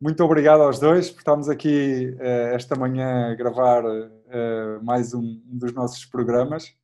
muito 0.00 0.24
obrigado 0.24 0.62
aos 0.62 0.78
dois 0.78 1.10
por 1.10 1.18
estarmos 1.18 1.48
aqui 1.50 2.16
uh, 2.18 2.54
esta 2.54 2.74
manhã 2.74 3.30
a 3.30 3.34
gravar 3.34 3.84
uh, 3.84 4.82
mais 4.82 5.12
um, 5.12 5.42
dos 5.44 5.74
nossos 5.74 6.06
programas. 6.06 6.74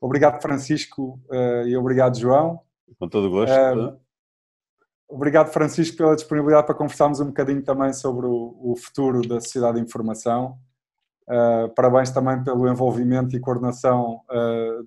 Obrigado, 0.00 0.40
Francisco, 0.40 1.20
uh, 1.28 1.66
e 1.66 1.76
obrigado, 1.76 2.16
João. 2.16 2.60
Com 3.00 3.08
todo 3.08 3.26
o 3.26 3.30
gosto. 3.30 3.98
obrigado, 5.08 5.52
Francisco, 5.52 5.96
pela 5.96 6.14
disponibilidade 6.14 6.66
para 6.66 6.76
conversarmos 6.76 7.18
um 7.18 7.26
bocadinho 7.26 7.64
também 7.64 7.92
sobre 7.92 8.26
o, 8.26 8.56
o 8.60 8.76
futuro 8.76 9.26
da 9.26 9.40
sociedade 9.40 9.78
de 9.78 9.84
informação. 9.84 10.56
parabéns 11.74 12.10
também 12.10 12.44
pelo 12.44 12.68
envolvimento 12.68 13.34
e 13.34 13.40
coordenação 13.40 14.20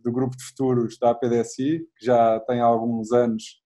do 0.02 0.12
grupo 0.14 0.38
de 0.38 0.44
futuros 0.46 0.98
da 0.98 1.10
APDSI, 1.10 1.86
que 1.98 2.06
já 2.06 2.40
tem 2.42 2.62
alguns 2.62 3.12
anos 3.12 3.65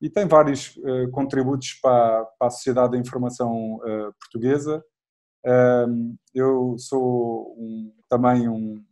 e 0.00 0.10
tem 0.10 0.26
vários 0.26 0.76
uh, 0.76 1.10
contributos 1.10 1.74
para, 1.74 2.24
para, 2.38 2.48
a 2.48 2.50
sociedade 2.50 2.92
da 2.92 2.98
informação 2.98 3.76
uh, 3.76 4.12
portuguesa. 4.20 4.84
Uh, 5.44 6.14
eu 6.34 6.76
sou 6.78 7.54
um, 7.58 7.92
também 8.08 8.48
um 8.48 8.82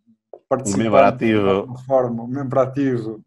participante, 0.49 0.89
um 0.89 0.93
membro 0.93 1.07
ativo, 1.07 1.79
forma, 1.87 2.23
um 2.23 2.29
membro 2.29 2.61
ativo 2.61 3.25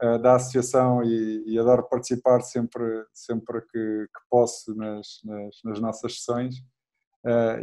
eh, 0.00 0.18
da 0.18 0.36
associação 0.36 1.02
e, 1.02 1.44
e, 1.46 1.58
adoro 1.58 1.88
participar 1.88 2.40
sempre, 2.40 3.04
sempre 3.12 3.60
que, 3.62 3.68
que 3.68 4.20
posso 4.30 4.74
nas, 4.74 5.20
nas, 5.24 5.56
nas, 5.64 5.80
nossas 5.80 6.16
sessões. 6.16 6.56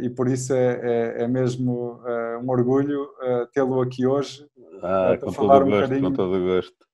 e 0.02 0.10
por 0.10 0.28
isso 0.28 0.52
é, 0.52 0.80
é, 0.82 1.22
é 1.22 1.28
mesmo 1.28 2.00
um 2.42 2.50
orgulho 2.50 3.08
tê-lo 3.52 3.80
aqui 3.80 4.06
hoje 4.06 4.46
ah, 4.82 5.16
para 5.18 5.32
falar 5.32 5.62
um 5.62 5.70
gosto, 5.70 5.82
bocadinho. 5.82 6.10
Com 6.10 6.12
todo 6.12 6.36
o 6.36 6.44
gosto 6.44 6.89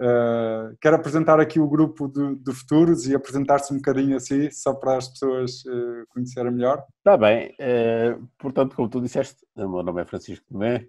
Uh, 0.00 0.76
quero 0.80 0.96
apresentar 0.96 1.38
aqui 1.38 1.60
o 1.60 1.68
grupo 1.68 2.08
de, 2.08 2.34
de 2.36 2.52
futuros 2.52 3.06
e 3.06 3.14
apresentar-se 3.14 3.72
um 3.72 3.76
bocadinho 3.76 4.16
assim, 4.16 4.50
só 4.50 4.74
para 4.74 4.96
as 4.96 5.08
pessoas 5.08 5.64
uh, 5.66 6.04
conhecerem 6.08 6.50
melhor. 6.50 6.84
Está 6.98 7.16
bem, 7.16 7.54
uh, 7.60 8.28
portanto, 8.36 8.74
como 8.74 8.88
tu 8.88 9.00
disseste, 9.00 9.46
o 9.54 9.68
meu 9.68 9.84
nome 9.84 10.02
é 10.02 10.04
Francisco 10.04 10.44
Tomé, 10.50 10.88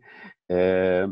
de, 0.49 1.07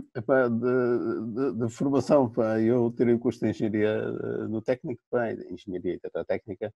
de, 1.34 1.60
de, 1.60 1.70
formação, 1.70 2.30
pá, 2.30 2.60
eu 2.60 2.92
tirei 2.98 3.14
o 3.14 3.20
curso 3.20 3.42
de 3.42 3.50
Engenharia 3.52 4.02
no 4.50 4.62
técnico, 4.62 5.02
pá, 5.12 5.32
Engenharia 5.32 6.00
e 6.04 6.26
Técnica, 6.26 6.74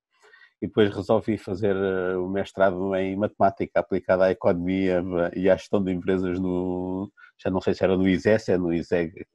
e 0.61 0.67
depois 0.67 0.94
resolvi 0.94 1.38
fazer 1.38 1.75
o 2.17 2.27
mestrado 2.30 2.95
em 2.95 3.16
Matemática 3.16 3.80
aplicada 3.80 4.25
à 4.25 4.31
Economia 4.31 5.03
e 5.36 5.50
à 5.50 5.55
Gestão 5.55 5.83
de 5.83 5.91
Empresas 5.91 6.39
no, 6.39 7.11
já 7.38 7.52
não 7.52 7.61
sei 7.61 7.73
se 7.73 7.83
era 7.83 7.95
no 7.95 8.08
ISES, 8.08 8.50
é 8.50 8.58
no 8.58 8.73
ISEG, 8.73 9.25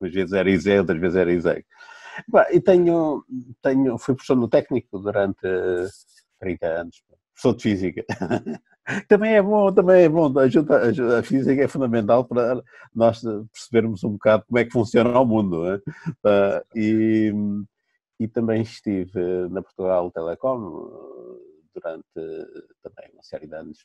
às 0.00 0.12
vezes 0.12 0.32
era 0.32 0.50
ISEG, 0.50 0.78
outras 0.78 1.00
vezes 1.00 1.16
era 1.16 1.32
ISEG. 1.32 1.64
E 2.52 2.60
tenho, 2.60 3.24
tenho, 3.62 3.98
fui 3.98 4.14
professor 4.14 4.36
no 4.36 4.48
técnico 4.48 4.98
durante 4.98 5.40
30 6.40 6.66
anos, 6.66 7.02
professor 7.34 7.56
de 7.56 7.62
Física. 7.62 8.04
também 9.08 9.34
é 9.34 9.42
bom, 9.42 9.72
também 9.72 10.04
é 10.04 10.08
bom, 10.08 10.36
ajuda, 10.38 10.78
ajuda, 10.78 11.18
a 11.18 11.22
física 11.22 11.62
é 11.62 11.68
fundamental 11.68 12.24
para 12.24 12.62
nós 12.94 13.20
percebermos 13.52 14.02
um 14.02 14.12
bocado 14.12 14.44
como 14.46 14.58
é 14.58 14.64
que 14.64 14.72
funciona 14.72 15.18
o 15.20 15.26
mundo. 15.26 15.64
É? 15.66 15.80
E, 16.74 17.32
e 18.18 18.28
também 18.28 18.62
estive 18.62 19.48
na 19.50 19.62
Portugal 19.62 20.10
Telecom 20.10 20.90
durante 21.74 22.04
também 22.82 23.10
uma 23.12 23.22
série 23.22 23.46
de 23.46 23.54
anos. 23.54 23.78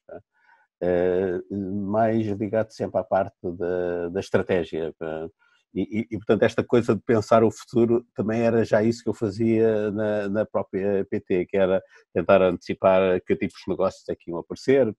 Eh, 0.81 1.39
mais 1.51 2.27
ligado 2.27 2.71
sempre 2.71 2.99
à 2.99 3.03
parte 3.03 3.37
da, 3.57 4.09
da 4.09 4.19
estratégia. 4.19 4.93
E, 5.73 6.07
e, 6.11 6.17
portanto, 6.17 6.43
esta 6.43 6.63
coisa 6.63 6.95
de 6.95 7.01
pensar 7.01 7.43
o 7.43 7.49
futuro 7.49 8.05
também 8.15 8.41
era 8.41 8.63
já 8.63 8.83
isso 8.83 9.01
que 9.03 9.09
eu 9.09 9.13
fazia 9.13 9.91
na, 9.91 10.29
na 10.29 10.45
própria 10.45 11.05
PT, 11.09 11.47
que 11.47 11.57
era 11.57 11.81
tentar 12.13 12.41
antecipar 12.41 13.19
que 13.21 13.35
tipos 13.35 13.59
de 13.65 13.71
negócios 13.71 14.07
é 14.09 14.15
que 14.15 14.29
iam 14.29 14.39
aparecer, 14.39 14.93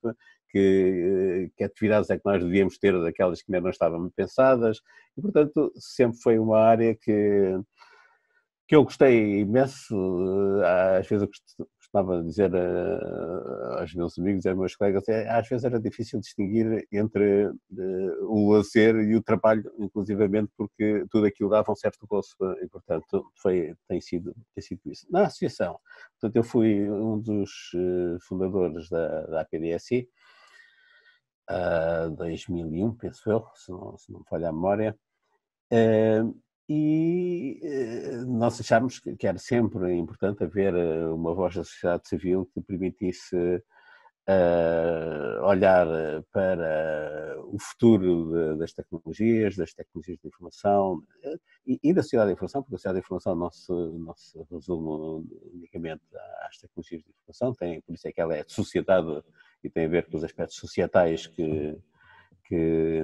que, 0.51 1.51
que 1.57 1.65
atividades 1.65 2.11
é 2.11 2.17
que 2.17 2.25
nós 2.25 2.43
devíamos 2.43 2.79
ter 2.79 2.99
daquelas 3.01 3.43
que 3.43 3.53
ainda 3.53 3.63
não 3.65 3.71
estavam 3.71 4.11
pensadas, 4.17 4.79
e 5.17 5.23
portanto 5.23 5.73
sempre 5.77 6.19
foi 6.23 6.39
uma 6.39 6.59
área 6.59 6.95
que, 6.97 7.57
que 8.67 8.75
eu 8.75 8.85
gostei 8.85 9.41
imenso, 9.41 9.95
eh, 10.63 10.99
às 10.99 11.07
vezes 11.07 11.29
eu 11.59 11.67
costumava 11.79 12.23
dizer 12.23 12.51
uh, 12.53 13.79
aos 13.79 13.95
meus 13.95 14.19
amigos 14.19 14.45
e 14.45 14.49
aos 14.49 14.59
meus 14.59 14.75
colegas, 14.75 15.07
é, 15.09 15.29
às 15.29 15.47
vezes 15.49 15.65
era 15.65 15.79
difícil 15.79 16.19
distinguir 16.19 16.87
entre 16.91 17.47
uh, 17.47 17.55
o 18.23 18.53
lazer 18.53 18.97
e 18.97 19.15
o 19.15 19.23
trabalho, 19.23 19.71
inclusivamente 19.79 20.51
porque 20.57 21.05
tudo 21.11 21.27
aquilo 21.27 21.51
dava 21.51 21.71
um 21.71 21.77
certo 21.77 22.07
gosto 22.07 22.37
e, 22.63 22.69
portanto, 22.69 23.31
foi, 23.41 23.75
tem, 23.87 24.01
sido, 24.01 24.35
tem 24.55 24.63
sido 24.63 24.81
isso. 24.87 25.07
Na 25.11 25.27
associação, 25.27 25.79
portanto, 26.19 26.37
eu 26.37 26.43
fui 26.43 26.91
um 26.91 27.21
dos 27.21 27.51
fundadores 28.27 28.89
da, 28.89 29.27
da 29.27 29.41
APDSI, 29.43 30.09
uh, 31.51 32.11
2001, 32.17 32.95
penso 32.97 33.31
eu, 33.31 33.47
se 33.55 33.71
não, 33.71 33.99
se 33.99 34.11
não 34.11 34.21
me 34.21 34.27
falha 34.29 34.49
a 34.49 34.53
memória, 34.53 34.99
e 36.69 37.61
eh, 37.63 38.25
nós 38.27 38.59
achámos 38.61 38.99
que 38.99 39.27
era 39.27 39.39
sempre 39.39 39.95
importante 39.95 40.45
haver 40.45 40.75
eh, 40.75 41.07
uma 41.09 41.35
voz 41.35 41.55
da 41.55 41.65
sociedade 41.65 42.09
civil 42.09 42.49
que 42.55 42.61
permitisse 42.63 43.37
uh, 44.29 45.45
olhar 45.45 45.87
para 46.33 47.37
o 47.47 47.59
futuro 47.59 48.57
das 48.57 48.73
tecnologias, 48.73 49.57
das 49.57 49.75
tecnologias 49.75 50.19
de 50.19 50.29
informação 50.29 51.03
e, 51.67 51.79
e, 51.83 51.93
da 51.93 52.03
sociedade 52.03 52.29
de 52.29 52.35
informação, 52.35 52.63
porque 52.63 52.77
a 52.77 52.79
sociedade 52.79 53.01
de 53.01 53.05
informação 53.05 53.35
não 53.37 53.51
se, 53.51 53.73
não 53.73 54.15
se 54.17 54.39
resume 54.51 55.27
unicamente 55.53 56.03
às 56.49 56.59
tecnologias 56.59 57.03
de 57.03 57.11
informação, 57.11 57.55
tem, 57.55 57.81
por 57.83 57.95
isso 57.95 58.09
é 58.09 58.13
que 58.13 58.21
ela 58.21 58.35
é 58.35 58.45
de 58.45 58.53
sociedade 58.53 59.23
e 59.63 59.71
tem 59.71 59.87
a 59.87 59.89
ver 59.89 60.07
com 60.07 60.17
os 60.17 60.25
aspectos 60.25 60.57
societais 60.57 61.27
que 61.27 61.77
que, 62.45 63.03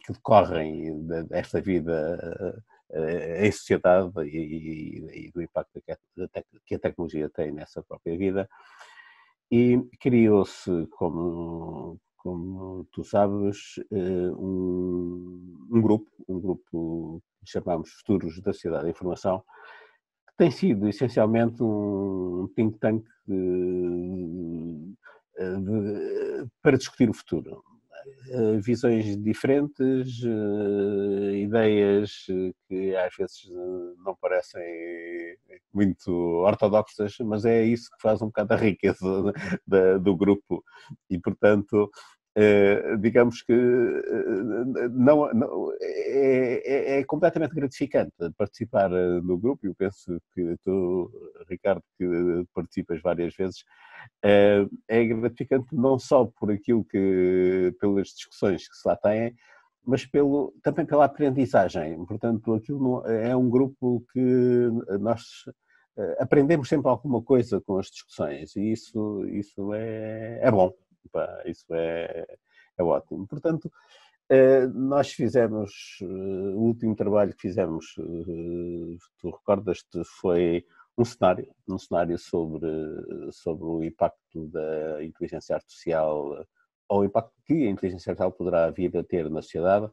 que 0.00 0.12
decorrem 0.12 1.06
desta 1.28 1.60
vida 1.60 2.62
uh, 2.90 3.40
em 3.44 3.52
sociedade 3.52 4.12
e, 4.22 4.38
e, 4.38 5.26
e, 5.26 5.30
do 5.30 5.42
impacto 5.42 5.80
que 5.82 5.92
a, 5.92 5.98
que 6.64 6.74
a 6.74 6.78
tecnologia 6.78 7.28
tem 7.28 7.52
nessa 7.52 7.82
própria 7.82 8.16
vida. 8.16 8.48
E 9.50 9.78
criou-se, 10.00 10.86
como, 10.90 12.00
como 12.16 12.84
tu 12.90 13.04
sabes, 13.04 13.78
eh, 13.92 14.30
um, 14.32 15.68
um, 15.70 15.80
grupo, 15.80 16.10
um 16.28 16.40
grupo 16.40 17.22
que 17.44 17.50
chamamos 17.52 17.90
Futuros 17.92 18.40
da 18.40 18.52
Sociedade 18.52 18.84
da 18.84 18.90
Informação, 18.90 19.44
que 20.28 20.36
tem 20.36 20.50
sido 20.50 20.88
essencialmente 20.88 21.62
um 21.62 22.48
think 22.56 22.76
tank 22.80 23.04
de, 23.24 24.96
de, 25.38 26.48
para 26.60 26.76
discutir 26.76 27.08
o 27.08 27.14
futuro. 27.14 27.62
Eh, 28.28 28.58
visões 28.60 29.16
diferentes, 29.22 30.20
eh, 30.24 31.36
ideias 31.38 32.26
que 32.68 32.96
às 32.96 33.14
vezes 33.16 33.48
eh, 33.48 33.94
não 34.04 34.16
parecem 34.20 35.36
muito 35.72 36.10
ortodoxas, 36.44 37.16
mas 37.20 37.44
é 37.44 37.62
isso 37.64 37.88
que 37.90 38.02
faz 38.02 38.20
um 38.22 38.26
bocado 38.26 38.54
a 38.54 38.56
riqueza 38.56 39.32
do 40.02 40.16
grupo. 40.16 40.64
E, 41.10 41.18
portanto, 41.18 41.90
digamos 43.00 43.42
que 43.42 43.54
não, 44.92 45.32
não 45.32 45.72
é, 45.80 46.62
é, 46.64 46.98
é, 46.98 47.04
completamente 47.04 47.54
gratificante 47.54 48.12
participar 48.36 48.90
no 48.90 49.38
grupo. 49.38 49.66
Eu 49.66 49.74
penso 49.74 50.20
que 50.34 50.56
tu, 50.62 51.10
Ricardo, 51.48 51.82
que 51.98 52.06
participas 52.54 53.00
várias 53.00 53.34
vezes, 53.34 53.64
é, 54.22 54.66
gratificante 55.04 55.74
não 55.74 55.98
só 55.98 56.26
por 56.26 56.50
aquilo 56.50 56.84
que, 56.84 57.74
pelas 57.80 58.08
discussões 58.08 58.68
que 58.68 58.76
se 58.76 58.86
lá 58.86 58.96
têm, 58.96 59.34
mas 59.84 60.04
pelo, 60.04 60.52
também 60.62 60.84
pela 60.84 61.06
aprendizagem. 61.06 62.04
Portanto, 62.04 62.54
aquilo 62.54 63.06
é 63.06 63.34
um 63.34 63.48
grupo 63.48 64.04
que 64.12 64.20
nós 65.00 65.22
eh, 65.98 66.16
aprendemos 66.20 66.68
sempre 66.68 66.90
alguma 66.90 67.22
coisa 67.22 67.60
com 67.60 67.78
as 67.78 67.86
discussões 67.86 68.54
e 68.54 68.72
isso, 68.72 69.24
isso 69.28 69.72
é, 69.72 70.40
é 70.42 70.50
bom, 70.50 70.70
isso 71.44 71.66
é, 71.74 72.26
é 72.78 72.82
ótimo. 72.82 73.26
Portanto, 73.26 73.70
eh, 74.28 74.66
nós 74.68 75.12
fizemos, 75.12 75.98
eh, 76.02 76.04
o 76.04 76.60
último 76.60 76.94
trabalho 76.96 77.34
que 77.34 77.42
fizemos, 77.42 77.94
tu 79.18 79.30
recordas-te, 79.30 80.02
foi 80.20 80.64
um 80.98 81.04
cenário, 81.04 81.48
um 81.68 81.78
cenário 81.78 82.18
sobre, 82.18 82.66
sobre 83.32 83.64
o 83.64 83.84
impacto 83.84 84.46
da 84.48 85.04
inteligência 85.04 85.54
artificial 85.56 86.46
ou 86.88 87.00
o 87.00 87.04
impacto 87.04 87.32
que 87.44 87.66
a 87.66 87.70
inteligência 87.70 88.10
artificial 88.10 88.32
poderá 88.32 88.70
vir 88.70 88.96
a 88.96 89.04
ter 89.04 89.28
na 89.30 89.42
sociedade. 89.42 89.90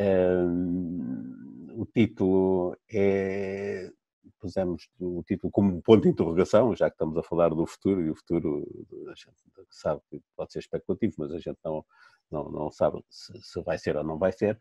Um, 0.00 1.68
o 1.74 1.86
título 1.86 2.76
é 2.90 3.90
pusemos 4.38 4.88
o 4.98 5.22
título 5.22 5.50
como 5.50 5.82
ponto 5.82 6.02
de 6.02 6.08
interrogação, 6.08 6.74
já 6.74 6.88
que 6.88 6.94
estamos 6.94 7.16
a 7.16 7.22
falar 7.22 7.50
do 7.50 7.66
futuro, 7.66 8.02
e 8.02 8.10
o 8.10 8.14
futuro 8.14 8.66
a 9.08 9.14
gente 9.14 9.36
sabe 9.70 10.00
que 10.10 10.20
pode 10.36 10.52
ser 10.52 10.60
especulativo, 10.60 11.14
mas 11.18 11.32
a 11.32 11.38
gente 11.38 11.58
não, 11.64 11.84
não, 12.30 12.50
não 12.50 12.70
sabe 12.70 13.04
se, 13.08 13.32
se 13.40 13.62
vai 13.62 13.78
ser 13.78 13.96
ou 13.96 14.04
não 14.04 14.18
vai 14.18 14.32
ser, 14.32 14.58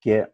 que 0.00 0.10
é 0.10 0.32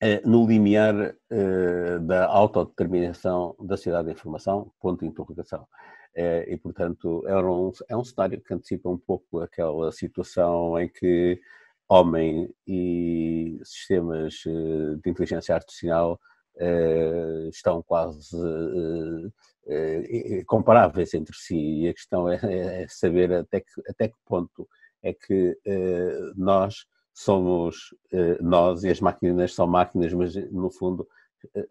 eh, 0.00 0.20
no 0.24 0.46
limiar 0.46 1.14
eh, 1.30 1.98
da 2.00 2.26
autodeterminação 2.26 3.56
da 3.58 3.76
sociedade 3.76 4.06
da 4.06 4.12
informação, 4.12 4.72
ponto 4.80 5.00
de 5.00 5.06
interrogação. 5.06 5.66
e, 6.14 6.56
portanto, 6.56 7.22
é 7.28 7.36
um, 7.36 7.72
é 7.88 7.96
um 7.96 8.04
cenário 8.04 8.40
que 8.40 8.52
antecipa 8.52 8.88
um 8.88 8.98
pouco 8.98 9.40
aquela 9.40 9.92
situação 9.92 10.78
em 10.78 10.88
que 10.88 11.40
homem 11.88 12.52
e 12.66 13.60
sistemas 13.64 14.34
de 15.02 15.10
inteligência 15.10 15.54
artificial 15.54 16.20
estão 17.50 17.82
quase 17.82 18.36
comparáveis 20.46 21.14
entre 21.14 21.36
si 21.36 21.82
e 21.82 21.88
a 21.88 21.94
questão 21.94 22.28
é, 22.28 22.38
é 22.42 22.86
saber 22.88 23.32
até 23.32 23.60
que, 23.60 23.82
até 23.88 24.08
que 24.08 24.16
ponto 24.26 24.68
é 25.02 25.12
que 25.12 25.56
nós 26.36 26.86
somos 27.14 27.94
nós 28.40 28.84
e 28.84 28.88
as 28.88 29.00
máquinas 29.00 29.54
são 29.54 29.66
máquinas, 29.66 30.12
mas 30.12 30.34
no 30.50 30.70
fundo 30.70 31.06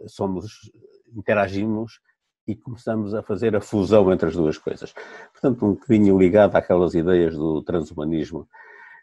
somos 0.07 0.72
interagimos 1.16 2.00
e 2.48 2.56
começamos 2.56 3.13
a 3.13 3.22
fazer 3.22 3.56
a 3.56 3.62
fusão 3.62 4.12
entre 4.12 4.30
as 4.30 4.36
duas 4.36 4.57
coisas. 4.57 4.94
Portanto, 5.34 5.66
um 5.66 5.74
bocadinho 5.74 6.18
ligado 6.18 6.56
àquelas 6.56 6.94
ideias 6.94 7.36
do 7.36 7.62
transhumanismo. 7.62 8.48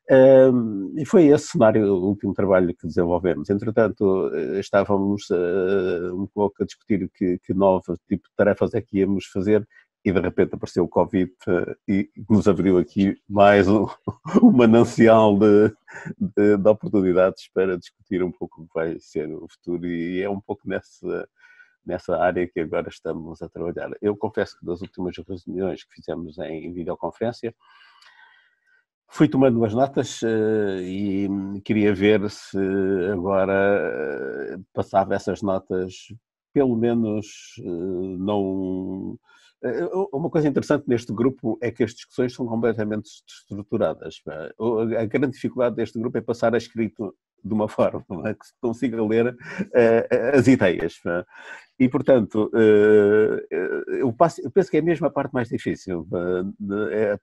E 0.08 1.06
foi 1.06 1.26
esse 1.26 1.48
cenário 1.48 1.86
o 1.86 2.08
último 2.08 2.34
trabalho 2.34 2.74
que 2.74 2.86
desenvolvemos. 2.86 3.48
Entretanto, 3.48 4.30
eh, 4.34 4.60
estávamos 4.60 5.30
uh, 5.30 6.14
um 6.14 6.26
pouco 6.26 6.62
a 6.62 6.66
discutir 6.66 7.10
que, 7.14 7.38
que 7.38 7.54
novo 7.54 7.96
tipo 8.06 8.28
de 8.28 8.34
tarefas 8.36 8.74
é 8.74 8.82
que 8.82 8.98
íamos 8.98 9.26
fazer 9.26 9.66
e 10.04 10.12
de 10.12 10.20
repente 10.20 10.54
apareceu 10.54 10.84
o 10.84 10.88
Covid 10.88 11.32
uh, 11.48 11.74
e 11.88 12.10
nos 12.28 12.46
abriu 12.46 12.76
aqui 12.76 13.16
mais 13.26 13.66
um, 13.66 13.86
um 14.42 14.52
manancial 14.52 15.38
de, 15.38 15.74
de, 16.18 16.58
de, 16.58 16.68
oportunidades 16.68 17.48
para 17.54 17.78
discutir 17.78 18.22
um 18.22 18.30
pouco 18.30 18.62
o 18.62 18.66
que 18.66 18.74
vai 18.74 18.98
ser 19.00 19.32
o 19.32 19.46
futuro 19.48 19.86
e 19.86 20.20
é 20.20 20.28
um 20.28 20.40
pouco 20.40 20.68
nessa 20.68 21.26
nessa 21.86 22.16
área 22.16 22.48
que 22.48 22.60
agora 22.60 22.88
estamos 22.88 23.42
a 23.42 23.48
trabalhar. 23.48 23.90
Eu 24.00 24.16
confesso 24.16 24.58
que 24.58 24.64
das 24.64 24.80
últimas 24.80 25.14
reuniões 25.18 25.84
que 25.84 25.94
fizemos 25.94 26.38
em 26.38 26.72
videoconferência, 26.72 27.54
fui 29.14 29.28
tomando 29.28 29.58
umas 29.58 29.72
notas 29.72 30.20
uh, 30.22 30.80
e 30.82 31.28
queria 31.64 31.94
ver 31.94 32.28
se 32.28 32.58
agora 33.12 34.58
uh, 34.58 34.64
passava 34.72 35.14
essas 35.14 35.40
notas, 35.40 36.08
pelo 36.52 36.76
menos 36.76 37.54
uh, 37.60 38.18
não. 38.18 39.16
Uma 40.12 40.28
coisa 40.28 40.46
interessante 40.46 40.84
neste 40.86 41.10
grupo 41.10 41.56
é 41.62 41.70
que 41.70 41.82
as 41.82 41.94
discussões 41.94 42.34
são 42.34 42.44
completamente 42.44 43.08
estruturadas. 43.26 44.20
A 45.00 45.06
grande 45.06 45.32
dificuldade 45.32 45.76
deste 45.76 45.98
grupo 45.98 46.18
é 46.18 46.20
passar 46.20 46.54
a 46.54 46.58
escrito 46.58 47.16
de 47.44 47.52
uma 47.52 47.68
forma 47.68 48.04
é? 48.28 48.34
que 48.34 48.46
se 48.46 48.52
consiga 48.60 49.04
ler 49.04 49.28
uh, 49.28 50.36
as 50.36 50.46
ideias. 50.48 51.00
É? 51.06 51.24
E, 51.78 51.88
portanto, 51.88 52.50
uh, 52.54 53.94
eu, 53.94 54.12
passo, 54.12 54.40
eu, 54.40 54.50
penso 54.50 54.70
que 54.70 54.78
é 54.78 54.80
mesmo 54.80 55.06
a 55.06 55.10
parte 55.10 55.32
mais 55.32 55.48
difícil, 55.48 56.06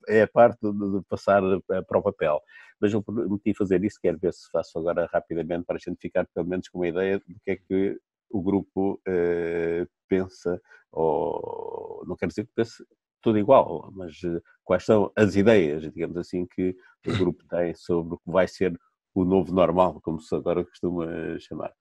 é, 0.07 0.19
é, 0.19 0.21
a 0.23 0.27
parte 0.27 0.59
de 0.61 1.01
passar 1.09 1.41
para 1.87 1.99
o 1.99 2.03
papel. 2.03 2.39
Mas 2.79 2.93
eu 2.93 3.01
prometi 3.01 3.53
fazer 3.55 3.83
isso, 3.83 3.99
quero 4.01 4.19
ver 4.19 4.33
se 4.33 4.49
faço 4.51 4.77
agora 4.77 5.09
rapidamente 5.11 5.65
para 5.65 5.77
a 5.77 5.79
gente 5.79 5.99
ficar 5.99 6.27
pelo 6.33 6.47
menos 6.47 6.67
com 6.67 6.79
uma 6.79 6.87
ideia 6.87 7.19
do 7.19 7.39
que 7.43 7.51
é 7.51 7.55
que 7.55 7.97
o 8.29 8.41
grupo 8.41 9.01
uh, 9.07 9.87
pensa, 10.07 10.61
ou 10.91 12.03
não 12.05 12.15
quero 12.15 12.29
dizer 12.29 12.45
que 12.45 12.53
pense 12.53 12.83
tudo 13.21 13.37
igual, 13.37 13.91
mas 13.93 14.19
quais 14.63 14.83
são 14.83 15.11
as 15.15 15.35
ideias, 15.35 15.83
digamos 15.83 16.17
assim, 16.17 16.45
que 16.45 16.75
o 17.07 17.17
grupo 17.17 17.43
tem 17.47 17.73
sobre 17.75 18.15
o 18.15 18.17
que 18.17 18.31
vai 18.31 18.47
ser 18.47 18.77
o 19.13 19.25
novo 19.25 19.53
normal, 19.53 19.99
como 20.01 20.19
se 20.19 20.33
agora 20.35 20.65
costuma 20.65 21.05
chamar. 21.39 21.73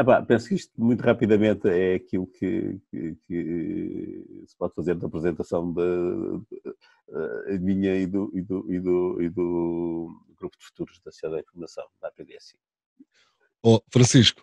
Epá, 0.00 0.22
penso 0.22 0.48
que 0.48 0.54
isto 0.54 0.72
muito 0.78 1.02
rapidamente 1.02 1.68
é 1.68 1.94
aquilo 1.94 2.26
que, 2.26 2.80
que, 2.90 3.14
que 3.26 4.24
se 4.46 4.56
pode 4.56 4.74
fazer 4.74 4.94
da 4.94 5.06
apresentação 5.06 5.72
da 5.72 5.82
minha 7.60 7.94
e 7.96 8.06
do, 8.06 8.30
e, 8.34 8.40
do, 8.40 8.72
e, 8.72 8.80
do, 8.80 9.22
e 9.22 9.28
do 9.28 10.08
Grupo 10.36 10.56
de 10.58 10.64
Futuros 10.64 10.98
da 11.04 11.12
Sociedade 11.12 11.42
da 11.42 11.48
Informação, 11.48 11.84
da 12.00 12.08
APDS. 12.08 12.54
Oh, 13.62 13.80
Francisco, 13.92 14.42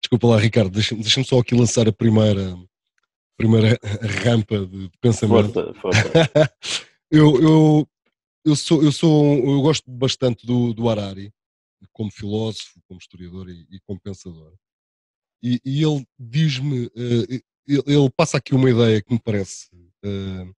desculpa 0.00 0.28
lá, 0.28 0.38
Ricardo, 0.38 0.70
deixa-me 0.70 1.02
deixa 1.02 1.22
só 1.22 1.38
aqui 1.38 1.54
lançar 1.54 1.86
a 1.86 1.92
primeira, 1.92 2.56
primeira 3.36 3.78
rampa 4.24 4.66
de 4.66 4.90
pensamento. 5.00 5.52
Força, 5.52 5.74
força. 5.74 6.10
eu, 7.10 7.40
eu, 7.40 7.88
eu, 8.44 8.56
sou, 8.56 8.82
eu, 8.82 8.90
sou, 8.90 9.36
eu 9.36 9.60
gosto 9.60 9.88
bastante 9.88 10.46
do, 10.46 10.72
do 10.72 10.88
Harari 10.88 11.32
como 11.96 12.12
filósofo, 12.12 12.78
como 12.86 13.00
historiador 13.00 13.48
e, 13.48 13.66
e 13.70 13.80
como 13.86 13.98
pensador. 13.98 14.52
E, 15.42 15.58
e 15.64 15.82
ele 15.82 16.06
diz-me, 16.18 16.86
uh, 16.88 17.42
ele, 17.66 18.10
passa 18.14 18.36
aqui 18.36 18.54
uma 18.54 18.68
ideia 18.68 19.00
que 19.00 19.14
me 19.14 19.18
parece 19.18 19.68
uh, 20.04 20.54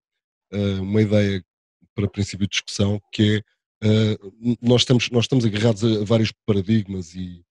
uh, 0.52 0.82
uma 0.82 1.00
ideia 1.00 1.46
para 1.94 2.10
princípio 2.10 2.48
de 2.48 2.52
discussão, 2.52 3.00
que 3.12 3.44
é 3.84 4.18
nós, 4.60 4.82
estamos, 4.82 5.12
nós 5.12 5.26
estamos 5.26 5.46
agarrados 5.46 5.84
a 5.84 6.04
vários 6.04 6.32
paradigmas 6.48 7.14
e 7.14 7.46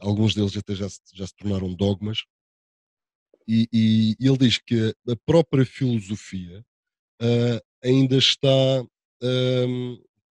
alguns 0.00 0.32
deles 0.32 0.56
até 0.56 0.76
já 0.76 0.88
se, 0.88 1.00
já 1.12 1.26
se 1.26 1.34
tornaram 1.34 1.74
dogmas. 1.74 2.22
E, 3.48 3.68
e, 3.72 4.16
ele 4.20 4.38
diz 4.38 4.58
que 4.58 4.94
a 5.08 5.16
própria 5.24 5.66
filosofia 5.66 6.64
ainda 7.82 8.16
está 8.16 8.86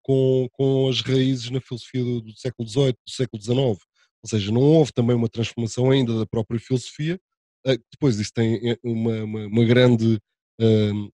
com, 0.03 0.47
com 0.51 0.89
as 0.89 1.01
raízes 1.01 1.50
na 1.50 1.61
filosofia 1.61 2.03
do, 2.03 2.21
do 2.21 2.38
século 2.38 2.67
XVIII, 2.67 2.91
do 2.91 3.11
século 3.11 3.41
XIX. 3.41 3.57
Ou 3.57 4.29
seja, 4.29 4.51
não 4.51 4.61
houve 4.61 4.94
também 4.94 5.15
uma 5.15 5.29
transformação 5.29 5.89
ainda 5.89 6.17
da 6.19 6.25
própria 6.25 6.59
filosofia. 6.59 7.19
Uh, 7.65 7.77
depois 7.91 8.19
isso 8.19 8.31
tem 8.33 8.71
eh, 8.71 8.77
uma, 8.83 9.23
uma, 9.23 9.47
uma 9.47 9.65
grande. 9.65 10.19
Uh, 10.61 11.11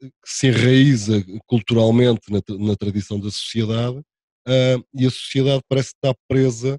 que 0.00 0.10
se 0.26 0.48
enraiza 0.48 1.24
culturalmente 1.46 2.30
na, 2.30 2.42
na 2.58 2.76
tradição 2.76 3.18
da 3.18 3.30
sociedade 3.30 3.96
uh, 3.96 4.84
e 4.92 5.06
a 5.06 5.10
sociedade 5.10 5.62
parece 5.66 5.94
estar 5.94 6.14
presa 6.28 6.78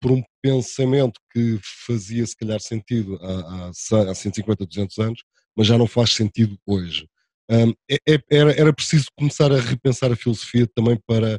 por 0.00 0.10
um 0.10 0.22
pensamento 0.42 1.20
que 1.30 1.60
fazia 1.86 2.26
se 2.26 2.34
calhar 2.34 2.58
sentido 2.58 3.18
há, 3.20 3.68
há, 3.68 4.10
há 4.10 4.14
150, 4.14 4.64
200 4.66 4.98
anos, 4.98 5.22
mas 5.54 5.66
já 5.66 5.76
não 5.76 5.86
faz 5.86 6.12
sentido 6.12 6.58
hoje. 6.66 7.06
Um, 7.50 7.72
é, 7.90 7.96
é, 8.08 8.18
era, 8.30 8.52
era 8.52 8.72
preciso 8.72 9.06
começar 9.16 9.52
a 9.52 9.60
repensar 9.60 10.10
a 10.12 10.16
filosofia 10.16 10.66
também 10.74 10.98
para 11.06 11.38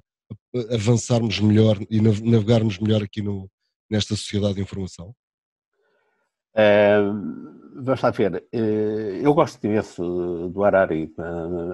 avançarmos 0.71 1.39
melhor 1.39 1.77
e 1.89 2.01
navegarmos 2.01 2.79
melhor 2.79 3.01
aqui 3.01 3.21
no, 3.21 3.49
nesta 3.89 4.15
sociedade 4.15 4.55
de 4.55 4.61
informação? 4.61 5.13
vamos 7.75 8.01
lá 8.01 8.11
ver. 8.11 8.43
Eh, 8.51 9.21
eu 9.23 9.33
gosto 9.33 9.63
imenso 9.65 10.49
do 10.49 10.63
Harari. 10.63 11.11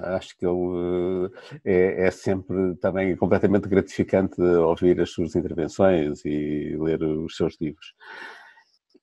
Acho 0.03 0.37
que 0.37 0.45
ele 0.45 1.29
eh, 1.65 2.03
é, 2.03 2.07
é, 2.07 2.11
sempre 2.11 2.75
também 2.75 3.15
completamente 3.15 3.67
gratificante 3.67 4.41
ouvir 4.41 4.99
as 5.01 5.11
suas 5.11 5.35
intervenções 5.35 6.23
e 6.25 6.75
ler 6.79 7.03
os 7.03 7.35
seus 7.35 7.57
livros. 7.59 7.93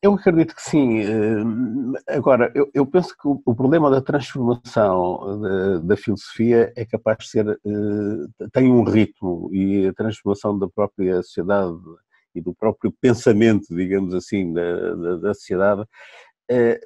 Eu 0.07 0.15
acredito 0.15 0.55
que 0.55 0.63
sim. 0.63 1.01
Eh, 1.01 2.15
agora, 2.17 2.53
eu, 2.55 2.71
eu 2.73 2.87
penso 2.87 3.09
que 3.17 3.27
o, 3.27 3.43
o, 3.45 3.55
problema 3.57 3.91
da 3.91 4.01
transformação 4.01 5.41
da, 5.41 5.79
da, 5.79 5.97
filosofia 5.97 6.73
é 6.77 6.85
capaz 6.85 7.19
de 7.19 7.29
ser. 7.29 7.49
Eh, 7.49 8.49
tem 8.53 8.71
um 8.71 8.85
ritmo 8.85 9.51
e 9.53 9.89
a 9.89 9.93
transformação 9.93 10.57
da 10.57 10.69
própria 10.69 11.17
sociedade 11.25 11.77
e 12.37 12.41
do 12.41 12.55
próprio 12.55 12.93
pensamento, 13.01 13.75
digamos 13.75 14.15
assim, 14.15 14.53
da, 14.53 14.95
da, 14.95 15.17
da 15.17 15.35
sociedade 15.35 15.85
eh, 16.49 16.79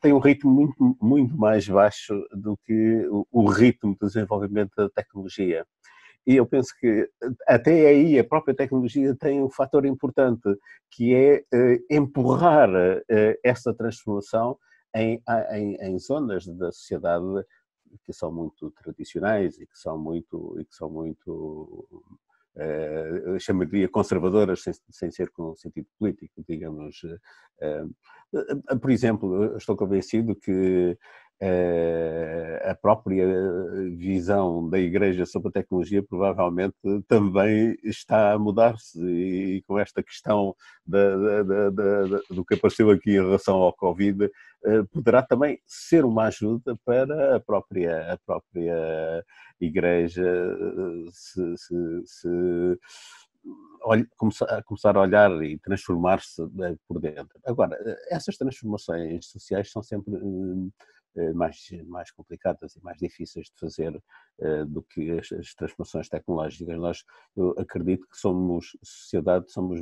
tem 0.00 0.12
um 0.12 0.18
ritmo 0.18 0.50
muito, 0.50 0.96
muito 1.00 1.36
mais 1.36 1.68
baixo 1.68 2.14
do 2.32 2.58
que 2.66 3.06
o, 3.08 3.24
o 3.30 3.48
ritmo 3.48 3.92
de 3.92 4.08
desenvolvimento 4.08 4.72
da 4.76 4.90
tecnologia. 4.90 5.64
E 6.26 6.36
eu 6.36 6.46
penso 6.46 6.74
que 6.78 7.08
até 7.46 7.88
aí 7.88 8.18
a 8.18 8.24
própria 8.24 8.54
tecnologia 8.54 9.14
tem 9.16 9.42
um 9.42 9.50
fator 9.50 9.84
importante, 9.86 10.48
que 10.90 11.14
é 11.14 11.44
uh, 11.54 11.84
empurrar 11.90 12.68
uh, 12.70 13.38
essa 13.44 13.72
transformação 13.74 14.58
em, 14.94 15.22
em, 15.52 15.76
em, 15.76 15.98
zonas 15.98 16.46
da 16.46 16.72
sociedade 16.72 17.44
que 18.04 18.12
são 18.12 18.30
muito 18.32 18.70
tradicionais 18.70 19.58
e 19.58 19.66
que 19.66 19.78
são 19.78 19.98
muito, 19.98 20.56
e 20.60 20.64
que 20.64 20.74
são 20.74 20.90
muito 20.90 21.88
chamaria 23.38 23.88
conservadoras, 23.88 24.62
sem, 24.62 24.72
sem, 24.90 25.10
ser 25.10 25.30
com 25.30 25.54
sentido 25.56 25.86
político, 25.98 26.44
digamos. 26.46 27.00
Por 28.80 28.90
exemplo, 28.90 29.56
estou 29.56 29.76
convencido 29.76 30.36
que 30.36 30.50
eh, 30.52 30.96
a 31.42 32.74
própria 32.74 33.26
visão 33.96 34.68
da 34.68 34.78
Igreja 34.78 35.24
sobre 35.24 35.48
a 35.48 35.52
tecnologia 35.52 36.02
provavelmente 36.02 36.74
também 37.08 37.76
está 37.82 38.32
a 38.32 38.38
mudar-se 38.38 39.00
e 39.02 39.62
com 39.62 39.78
esta 39.78 40.02
questão 40.02 40.54
da, 40.86 41.42
da, 41.42 41.70
da, 41.70 42.02
do 42.30 42.44
que 42.44 42.54
apareceu 42.54 42.90
aqui 42.90 43.12
em 43.12 43.22
relação 43.22 43.56
ao 43.56 43.72
Covid 43.72 44.30
eh, 44.62 44.82
poderá 44.92 45.22
também 45.22 45.58
ser 45.66 46.04
uma 46.04 46.24
ajuda 46.24 46.78
para 46.84 47.36
a 47.36 47.40
própria, 47.40 48.12
a 48.12 48.18
própria 48.18 49.24
Igreja 49.58 50.22
eh, 50.22 51.08
se, 51.10 51.56
se, 51.56 52.02
se 52.04 52.78
começar 54.66 54.96
a 54.96 55.00
olhar 55.00 55.30
e 55.42 55.58
transformar-se 55.58 56.42
por 56.86 57.00
dentro. 57.00 57.40
Agora, 57.46 57.78
essas 58.10 58.36
transformações 58.36 59.26
sociais 59.26 59.70
são 59.72 59.82
sempre 59.82 60.12
mais, 61.34 61.56
mais 61.86 62.10
complicadas 62.10 62.76
e 62.76 62.82
mais 62.82 62.98
difíceis 62.98 63.46
de 63.46 63.58
fazer 63.58 64.00
do 64.68 64.82
que 64.82 65.10
as, 65.12 65.30
as 65.32 65.54
transformações 65.54 66.08
tecnológicas. 66.08 66.78
Nós, 66.78 67.04
eu 67.36 67.54
acredito 67.58 68.06
que 68.08 68.16
somos, 68.16 68.76
sociedade, 68.82 69.50
somos 69.50 69.80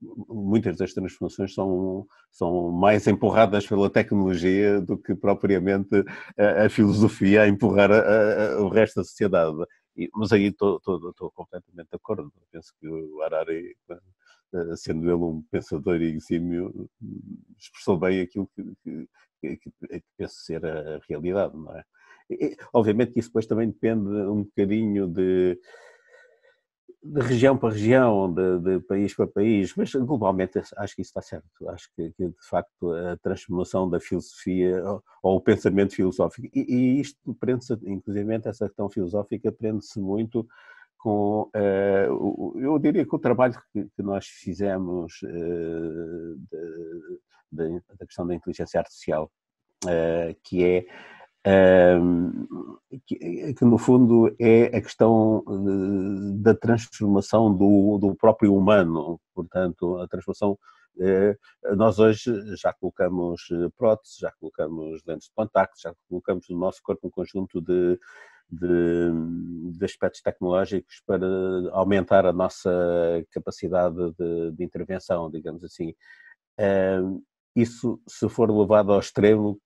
muitas 0.00 0.76
das 0.76 0.92
transformações 0.92 1.54
são, 1.54 2.06
são 2.30 2.70
mais 2.70 3.06
empurradas 3.06 3.66
pela 3.66 3.90
tecnologia 3.90 4.80
do 4.80 4.96
que 4.96 5.14
propriamente 5.14 6.04
a, 6.36 6.66
a 6.66 6.70
filosofia 6.70 7.42
a 7.42 7.48
empurrar 7.48 7.90
a, 7.90 8.54
a, 8.54 8.62
o 8.62 8.68
resto 8.68 8.96
da 8.96 9.04
sociedade. 9.04 9.56
E, 9.96 10.08
mas 10.14 10.32
aí 10.32 10.46
estou 10.46 10.80
completamente 11.34 11.88
de 11.90 11.96
acordo. 11.96 12.32
Penso 12.52 12.72
que 12.80 12.88
o 12.88 13.20
Harari, 13.22 13.76
eh, 13.90 14.00
sendo 14.76 15.04
ele 15.04 15.14
um 15.14 15.42
pensador 15.50 16.00
exímio, 16.00 16.88
expressou 17.58 17.98
bem 17.98 18.20
aquilo 18.20 18.48
que, 18.54 18.64
que, 18.82 19.56
que, 19.56 19.70
que 20.00 20.04
penso 20.16 20.34
ser 20.36 20.64
a 20.64 21.00
realidade, 21.08 21.56
não 21.56 21.76
é? 21.76 21.84
E, 22.30 22.56
obviamente 22.72 23.12
que 23.12 23.20
isso 23.20 23.28
depois 23.30 23.46
também 23.46 23.68
depende 23.68 24.08
um 24.08 24.42
bocadinho 24.44 25.06
de 25.06 25.58
de 27.02 27.20
região 27.20 27.56
para 27.56 27.72
região, 27.72 28.32
de, 28.32 28.58
de, 28.58 28.80
país 28.80 29.14
para 29.14 29.26
país, 29.26 29.72
mas 29.76 29.92
globalmente 29.94 30.58
acho 30.58 30.94
que 30.94 31.02
isso 31.02 31.10
está 31.10 31.22
certo. 31.22 31.46
Acho 31.68 31.88
que, 31.94 32.10
que 32.12 32.28
de 32.28 32.48
facto 32.48 32.92
a 32.92 33.16
transformação 33.18 33.88
da 33.88 34.00
filosofia 34.00 34.84
ou, 34.84 35.02
ou 35.22 35.36
o 35.36 35.40
pensamento 35.40 35.94
filosófico, 35.94 36.48
e, 36.52 36.60
e 36.68 37.00
isto 37.00 37.34
prende-se, 37.34 37.74
inclusive 37.84 38.34
essa 38.44 38.66
questão 38.66 38.90
filosófica 38.90 39.52
prende-se 39.52 40.00
muito 40.00 40.46
com, 40.98 41.50
uh, 41.54 42.58
eu 42.58 42.78
diria 42.78 43.06
que 43.06 43.14
o 43.14 43.18
trabalho 43.18 43.54
que, 43.72 44.02
nós 44.02 44.26
fizemos 44.26 45.20
de, 47.50 47.80
da 47.98 48.06
questão 48.06 48.26
da 48.26 48.34
inteligência 48.34 48.80
artificial, 48.80 49.30
uh, 49.84 50.34
que 50.42 50.64
é 50.64 50.86
que, 53.06 53.64
no 53.64 53.78
fundo 53.78 54.34
é 54.38 54.64
a 54.76 54.82
questão 54.82 55.44
da 56.40 56.54
transformação 56.54 57.54
do, 57.54 57.98
do 57.98 58.14
próprio 58.14 58.54
humano, 58.54 59.20
portanto, 59.34 59.98
a 59.98 60.08
transformação. 60.08 60.58
Eh, 61.00 61.36
nós 61.76 62.00
hoje 62.00 62.24
já 62.56 62.72
colocamos 62.72 63.48
eh, 63.52 63.68
próteses, 63.76 64.18
já 64.18 64.32
colocamos 64.32 65.00
lentes 65.06 65.28
de 65.28 65.34
contacto, 65.34 65.80
já 65.80 65.94
colocamos 66.08 66.48
no 66.48 66.58
nosso 66.58 66.82
corpo 66.82 67.06
um 67.06 67.10
conjunto 67.10 67.60
de, 67.60 67.98
de, 68.50 69.76
de, 69.76 69.84
aspectos 69.84 70.22
tecnológicos 70.22 71.02
para 71.06 71.26
aumentar 71.72 72.24
a 72.26 72.32
nossa 72.32 72.70
capacidade 73.30 73.96
de, 74.18 74.52
de 74.52 74.64
intervenção, 74.64 75.30
digamos 75.30 75.62
assim. 75.64 75.94
Isso, 77.54 78.00
se 78.06 78.28
for 78.28 78.50
levado 78.50 78.92
ao 78.92 79.00
extremo, 79.00 79.60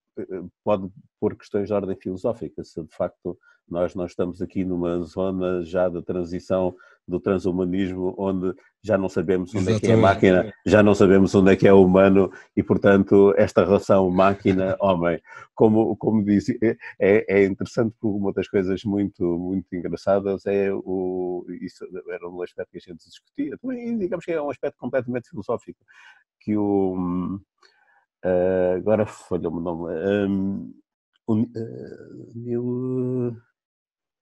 pode 0.64 0.90
pôr 1.20 1.36
questões 1.36 1.68
de 1.68 1.74
ordem 1.74 1.96
filosófica, 1.96 2.62
se 2.64 2.82
de 2.82 2.94
facto 2.94 3.38
nós 3.68 3.94
não 3.94 4.06
estamos 4.06 4.42
aqui 4.42 4.64
numa 4.64 5.00
zona 5.02 5.64
já 5.64 5.88
de 5.88 6.02
transição 6.02 6.74
do 7.06 7.20
transhumanismo, 7.20 8.14
onde 8.16 8.54
já 8.82 8.96
não 8.96 9.08
sabemos 9.08 9.50
onde 9.54 9.70
Exatamente. 9.70 9.84
é 9.84 9.86
que 9.86 9.92
é 9.92 9.94
a 9.94 10.00
máquina, 10.00 10.54
já 10.66 10.82
não 10.82 10.94
sabemos 10.94 11.34
onde 11.34 11.52
é 11.52 11.56
que 11.56 11.68
é 11.68 11.72
o 11.72 11.84
humano 11.84 12.32
e, 12.56 12.62
portanto, 12.62 13.34
esta 13.36 13.64
relação 13.64 14.10
máquina-homem, 14.10 15.20
como, 15.54 15.96
como 15.96 16.24
disse, 16.24 16.58
é, 16.62 17.24
é 17.28 17.44
interessante 17.44 17.94
porque 18.00 18.16
uma 18.18 18.32
das 18.32 18.48
coisas 18.48 18.82
muito, 18.84 19.24
muito 19.38 19.74
engraçadas 19.74 20.46
é 20.46 20.72
o, 20.72 21.44
isso 21.60 21.86
era 22.08 22.28
um 22.28 22.42
aspecto 22.42 22.70
que 22.70 22.78
a 22.78 22.92
gente 22.92 23.04
discutia, 23.04 23.56
também 23.58 23.98
digamos 23.98 24.24
que 24.24 24.32
é 24.32 24.40
um 24.40 24.50
aspecto 24.50 24.76
completamente 24.78 25.28
filosófico, 25.28 25.84
que 26.40 26.56
o 26.56 27.40
Uh, 28.24 28.76
agora 28.76 29.04
falhou-me 29.04 29.58
o 29.58 29.60
nome. 29.60 29.92
Um, 29.94 30.74
o, 31.26 31.34
uh, 31.42 33.36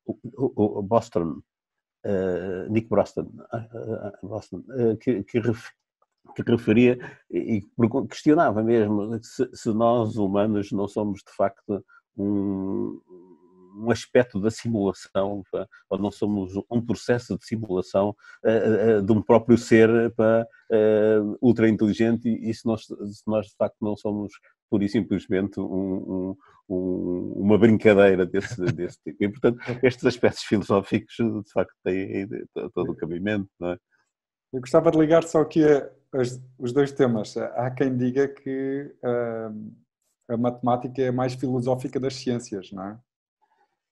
o, 0.06 0.78
o, 0.78 0.82
Boston, 0.82 1.42
uh, 2.04 2.70
Nick 2.70 2.88
Boston, 2.88 3.30
Boston 4.22 4.62
que, 5.00 5.22
que, 5.24 5.40
ref, 5.40 5.68
que, 6.34 6.42
referia 6.42 6.98
e 7.30 7.62
questionava 8.08 8.62
mesmo 8.62 9.18
se, 9.22 9.48
se, 9.52 9.72
nós 9.72 10.16
humanos 10.16 10.72
não 10.72 10.88
somos 10.88 11.20
de 11.26 11.34
facto 11.34 11.84
um, 12.16 13.00
um 13.76 13.90
aspecto 13.90 14.40
da 14.40 14.50
simulação, 14.50 15.42
ou 15.88 15.98
não 15.98 16.10
somos 16.10 16.52
um 16.70 16.84
processo 16.84 17.38
de 17.38 17.46
simulação 17.46 18.14
uh, 18.44 18.98
uh, 18.98 19.02
de 19.02 19.12
um 19.12 19.22
próprio 19.22 19.56
ser 19.56 19.88
uh, 19.90 21.38
ultra 21.40 21.68
inteligente 21.68 22.28
e, 22.28 22.50
e 22.50 22.54
se, 22.54 22.66
nós, 22.66 22.82
se 22.84 23.22
nós 23.26 23.46
de 23.46 23.56
facto 23.56 23.76
não 23.80 23.96
somos 23.96 24.32
pura 24.68 24.84
e 24.84 24.88
simplesmente 24.88 25.58
um, 25.58 25.64
um, 25.64 26.36
uma 26.70 27.58
brincadeira 27.58 28.24
desse, 28.24 28.60
desse 28.72 28.98
tipo. 29.02 29.24
E, 29.24 29.28
portanto, 29.28 29.58
estes 29.82 30.04
aspectos 30.04 30.42
filosóficos, 30.44 31.14
de 31.16 31.52
facto, 31.52 31.74
têm 31.84 32.28
todo 32.74 32.92
o 32.92 32.96
cabimento, 32.96 33.48
não 33.58 33.70
é? 33.70 33.78
Eu 34.52 34.60
gostava 34.60 34.90
de 34.90 34.98
ligar 34.98 35.22
só 35.22 35.42
aqui 35.42 35.62
as, 36.12 36.40
os 36.58 36.72
dois 36.72 36.92
temas. 36.92 37.36
Há 37.36 37.70
quem 37.70 37.96
diga 37.96 38.26
que 38.26 38.92
uh, 39.04 39.72
a 40.28 40.36
matemática 40.36 41.02
é 41.02 41.08
a 41.08 41.12
mais 41.12 41.34
filosófica 41.34 42.00
das 42.00 42.14
ciências, 42.14 42.72
não 42.72 42.84
é? 42.84 42.98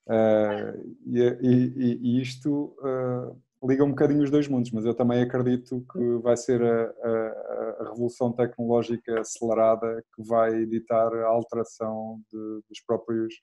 Uh, 0.07 0.97
e, 1.05 1.19
e, 1.21 1.99
e, 2.01 2.21
isto 2.21 2.75
uh, 2.79 3.39
liga 3.63 3.83
um 3.83 3.89
bocadinho 3.89 4.23
os 4.23 4.31
dois 4.31 4.47
mundos, 4.47 4.71
mas 4.71 4.85
eu 4.85 4.93
também 4.93 5.21
acredito 5.21 5.85
que 5.91 6.17
vai 6.21 6.37
ser 6.37 6.61
a, 6.61 6.83
a, 6.83 7.77
a 7.81 7.89
revolução 7.89 8.31
tecnológica 8.31 9.19
acelerada 9.19 10.03
que 10.15 10.23
vai 10.23 10.53
editar 10.55 11.13
a 11.13 11.27
alteração 11.27 12.21
de, 12.31 12.61
dos 12.69 12.79
próprios. 12.85 13.33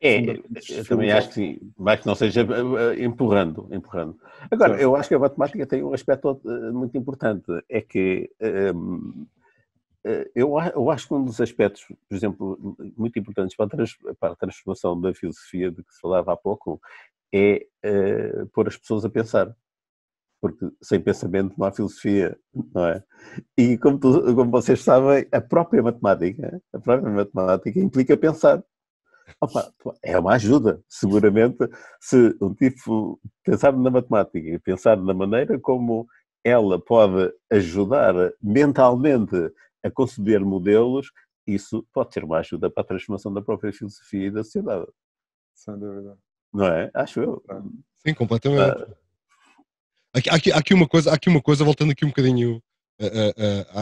É, 0.00 0.20
eu 0.70 0.84
também 0.86 1.10
acho 1.10 1.28
que 1.28 1.34
sim, 1.34 1.72
mas 1.76 2.00
que 2.00 2.06
não 2.06 2.14
seja 2.14 2.42
eh, 2.42 3.02
empurrando, 3.02 3.66
empurrando. 3.72 4.18
Agora, 4.50 4.78
eu 4.78 4.94
acho 4.94 5.08
que 5.08 5.14
a 5.14 5.18
matemática 5.18 5.66
tem 5.66 5.82
um 5.82 5.94
aspecto 5.94 6.38
muito 6.70 6.98
importante, 6.98 7.46
é 7.66 7.80
que 7.80 8.30
um, 8.74 9.26
eh, 10.06 10.30
eu, 10.36 10.90
acho 10.90 11.08
que 11.08 11.14
um 11.14 11.24
dos 11.24 11.40
aspectos, 11.40 11.84
por 12.08 12.14
exemplo, 12.14 12.76
muito 12.96 13.18
importantes 13.18 13.56
para 13.56 13.66
a, 13.66 13.68
trans, 13.68 13.96
para 14.20 14.32
a 14.34 14.36
transformação 14.36 15.00
da 15.00 15.12
filosofia 15.12 15.70
de 15.70 15.82
que 15.82 15.92
se 15.92 16.00
falava 16.00 16.32
há 16.32 16.36
pouco 16.36 16.80
é 17.34 17.66
uh, 17.84 18.46
pôr 18.48 18.68
as 18.68 18.76
pessoas 18.76 19.04
a 19.04 19.10
pensar. 19.10 19.52
Porque 20.46 20.76
sem 20.80 21.00
pensamento 21.00 21.54
não 21.58 21.66
há 21.66 21.72
filosofia, 21.72 22.38
não 22.74 22.86
é? 22.86 23.02
E 23.56 23.76
como, 23.78 23.98
tu, 23.98 24.34
como 24.34 24.50
vocês 24.50 24.80
sabem, 24.82 25.26
a 25.32 25.40
própria 25.40 25.82
matemática, 25.82 26.62
a 26.72 26.78
própria 26.78 27.10
matemática 27.10 27.80
implica 27.80 28.16
pensar. 28.16 28.62
Opa, 29.40 29.72
é 30.04 30.16
uma 30.18 30.34
ajuda, 30.34 30.80
seguramente, 30.88 31.58
se 32.00 32.36
um 32.40 32.54
tipo 32.54 33.20
pensar 33.44 33.72
na 33.72 33.90
matemática 33.90 34.48
e 34.48 34.58
pensar 34.58 34.96
na 34.96 35.12
maneira 35.12 35.58
como 35.58 36.06
ela 36.44 36.80
pode 36.80 37.32
ajudar 37.50 38.14
mentalmente 38.40 39.52
a 39.82 39.90
conceber 39.90 40.44
modelos, 40.44 41.10
isso 41.44 41.84
pode 41.92 42.14
ser 42.14 42.22
uma 42.22 42.38
ajuda 42.38 42.70
para 42.70 42.84
a 42.84 42.86
transformação 42.86 43.32
da 43.32 43.42
própria 43.42 43.72
filosofia 43.72 44.28
e 44.28 44.30
da 44.30 44.44
sociedade. 44.44 44.86
Sem 45.54 45.76
dúvida. 45.76 46.16
Não 46.52 46.66
é? 46.66 46.90
Acho 46.94 47.20
eu. 47.20 47.44
Sim, 47.98 48.14
completamente. 48.14 48.82
Ah. 48.82 49.05
Aqui, 50.16 50.30
aqui, 50.30 50.50
aqui, 50.50 50.72
uma 50.72 50.88
coisa, 50.88 51.12
aqui 51.12 51.28
uma 51.28 51.42
coisa, 51.42 51.62
voltando 51.62 51.92
aqui 51.92 52.02
um 52.02 52.08
bocadinho 52.08 52.62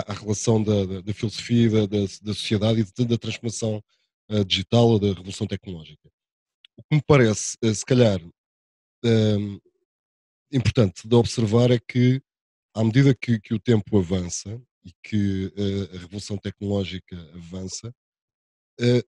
à, 0.08 0.12
relação 0.14 0.60
da, 0.60 0.84
da, 0.84 1.00
da 1.00 1.14
filosofia, 1.14 1.70
da, 1.70 1.86
da, 1.86 1.98
da, 2.22 2.34
sociedade 2.34 2.80
e 2.80 3.04
da, 3.04 3.16
transformação 3.16 3.80
uh, 4.28 4.44
digital 4.44 4.88
ou 4.88 4.98
da 4.98 5.06
revolução 5.06 5.46
tecnológica. 5.46 6.10
O 6.76 6.82
que 6.82 6.96
me 6.96 7.02
parece, 7.06 7.56
uh, 7.62 7.72
se 7.72 7.86
calhar, 7.86 8.20
uh, 8.20 9.62
importante 10.50 11.06
de 11.06 11.14
observar 11.14 11.70
é 11.70 11.78
que, 11.78 12.20
à 12.74 12.82
medida 12.82 13.14
que, 13.14 13.38
que 13.38 13.54
o 13.54 13.60
tempo 13.60 13.96
avança 13.96 14.60
e 14.84 14.92
que 15.04 15.52
uh, 15.56 15.94
a 15.94 15.98
revolução 16.00 16.36
tecnológica 16.36 17.16
avança, 17.32 17.94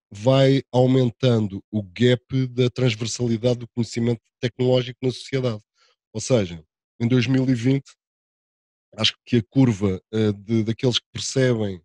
vai 0.08 0.62
aumentando 0.70 1.60
o 1.72 1.82
gap 1.82 2.46
da 2.46 2.70
transversalidade 2.70 3.58
do 3.58 3.68
conhecimento 3.74 4.22
tecnológico 4.38 5.00
na 5.02 5.10
sociedade. 5.10 5.60
Ou 6.12 6.20
seja, 6.20 6.64
em 7.00 7.08
2020, 7.08 7.84
acho 8.96 9.14
que 9.24 9.36
a 9.36 9.42
curva 9.42 10.00
uh, 10.12 10.32
de, 10.32 10.64
daqueles 10.64 10.98
que 10.98 11.06
percebem 11.12 11.80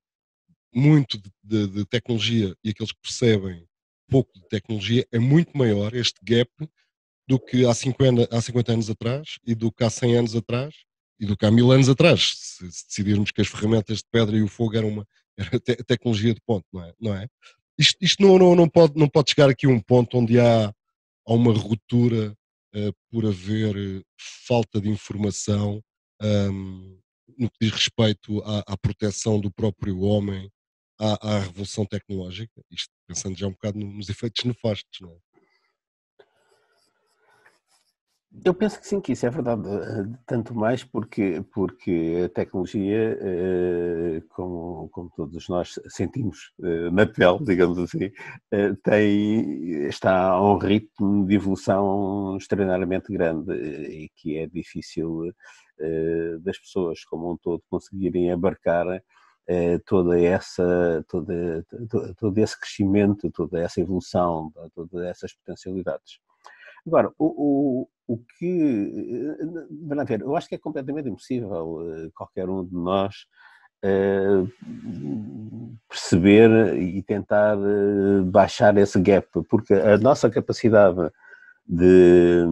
muito 0.73 1.17
de, 1.17 1.31
de, 1.43 1.67
de, 1.67 1.85
tecnologia 1.85 2.55
e 2.63 2.69
aqueles 2.69 2.91
que 2.91 3.01
percebem 3.01 3.65
pouco 4.09 4.31
de 4.33 4.47
tecnologia 4.47 5.05
é 5.11 5.19
muito 5.19 5.57
maior, 5.57 5.93
este 5.93 6.19
gap, 6.23 6.49
do 7.27 7.39
que 7.39 7.65
há 7.65 7.73
50, 7.73 8.35
há 8.35 8.41
50 8.41 8.73
anos 8.73 8.89
atrás 8.89 9.37
e 9.45 9.55
do 9.55 9.71
que 9.71 9.83
há 9.83 9.89
100 9.89 10.17
anos 10.17 10.35
atrás 10.35 10.75
e 11.19 11.25
do 11.25 11.37
que 11.37 11.45
há 11.45 11.51
mil 11.51 11.71
anos 11.71 11.87
atrás, 11.87 12.33
se, 12.35 12.71
se 12.71 12.87
decidirmos 12.87 13.31
que 13.31 13.41
as 13.41 13.47
ferramentas 13.47 13.99
de 13.99 14.05
pedra 14.11 14.35
e 14.35 14.41
o 14.41 14.47
fogo 14.47 14.75
eram 14.75 14.89
uma 14.89 15.07
era 15.37 15.59
te, 15.59 15.75
tecnologia 15.83 16.33
de 16.33 16.41
ponto, 16.41 16.65
não 16.73 16.83
é? 16.83 16.93
Não 16.99 17.15
é? 17.15 17.27
Isto, 17.77 17.97
isto 18.01 18.21
não, 18.21 18.37
não, 18.37 18.55
não, 18.55 18.67
pode, 18.67 18.97
não 18.97 19.07
pode 19.07 19.31
chegar 19.31 19.49
aqui 19.49 19.65
a 19.65 19.69
um 19.69 19.79
ponto 19.79 20.17
onde 20.17 20.39
há, 20.39 20.67
há 20.67 21.33
uma 21.33 21.53
ruptura 21.53 22.35
por 23.09 23.25
haver 23.25 23.75
uh, 23.75 24.05
falta 24.47 24.79
de 24.79 24.89
informação 24.89 25.83
um, 26.21 26.99
no 27.37 27.49
que 27.49 27.57
diz 27.61 27.71
respeito 27.71 28.41
à, 28.43 28.59
à, 28.73 28.77
proteção 28.77 29.39
do 29.39 29.51
próprio 29.51 30.01
homem, 30.01 30.49
à, 30.99 31.35
à, 31.35 31.39
revolução 31.39 31.85
tecnológica, 31.85 32.61
isto 32.69 32.89
pensando 33.07 33.37
já 33.37 33.47
um 33.47 33.51
bocado 33.51 33.79
nos 33.79 34.09
efeitos 34.09 34.43
nefastos, 34.45 34.99
não 34.99 35.11
é? 35.11 35.30
Eu 38.45 38.53
penso 38.53 38.79
que 38.79 38.87
sim, 38.87 39.01
que 39.01 39.11
isso 39.11 39.25
é 39.25 39.29
verdade, 39.29 39.67
eh, 39.67 40.17
tanto 40.25 40.55
mais 40.55 40.83
porque, 40.85 41.43
porque 41.53 42.23
a 42.25 42.29
tecnologia, 42.29 43.17
eh, 43.21 44.23
como, 44.29 44.87
como 44.89 45.11
todos 45.15 45.47
nós 45.49 45.77
sentimos 45.89 46.53
eh, 46.63 46.89
na 46.91 47.05
pele, 47.05 47.39
digamos 47.45 47.77
assim, 47.77 48.09
tem, 48.83 49.85
está 49.87 50.29
a 50.29 50.41
um 50.41 50.57
ritmo 50.57 51.27
de 51.27 51.35
evolução 51.35 52.37
extraordinariamente 52.37 53.11
grande 53.11 53.53
e 53.53 54.09
que 54.15 54.37
é 54.37 54.47
difícil 54.47 55.31
das 56.43 56.59
pessoas 56.59 57.03
como 57.05 57.33
um 57.33 57.37
todo 57.37 57.63
conseguirem 57.69 58.31
abarcar 58.31 58.85
toda 59.85 60.19
essa, 60.19 61.03
toda, 61.07 61.65
todo 62.17 62.37
esse 62.37 62.59
crescimento, 62.59 63.31
toda 63.31 63.59
essa 63.59 63.81
evolução, 63.81 64.51
todas 64.75 65.03
essas 65.05 65.33
potencialidades. 65.33 66.19
Agora, 66.85 67.11
o, 67.17 67.87
o, 68.07 68.13
o 68.13 68.17
que. 68.17 69.37
Vamos 69.87 70.05
ver, 70.05 70.21
eu 70.21 70.35
acho 70.35 70.49
que 70.49 70.55
é 70.55 70.57
completamente 70.57 71.09
impossível 71.09 71.79
eh, 71.93 72.09
qualquer 72.15 72.49
um 72.49 72.65
de 72.65 72.73
nós 72.73 73.15
uh, 73.85 74.49
perceber 75.87 76.75
e 76.77 77.03
tentar 77.03 77.57
baixar 78.25 78.75
esse 78.77 78.99
gap, 78.99 79.27
porque 79.49 79.73
a 79.73 79.97
nossa 79.97 80.29
capacidade 80.29 81.11
de, 81.67 82.43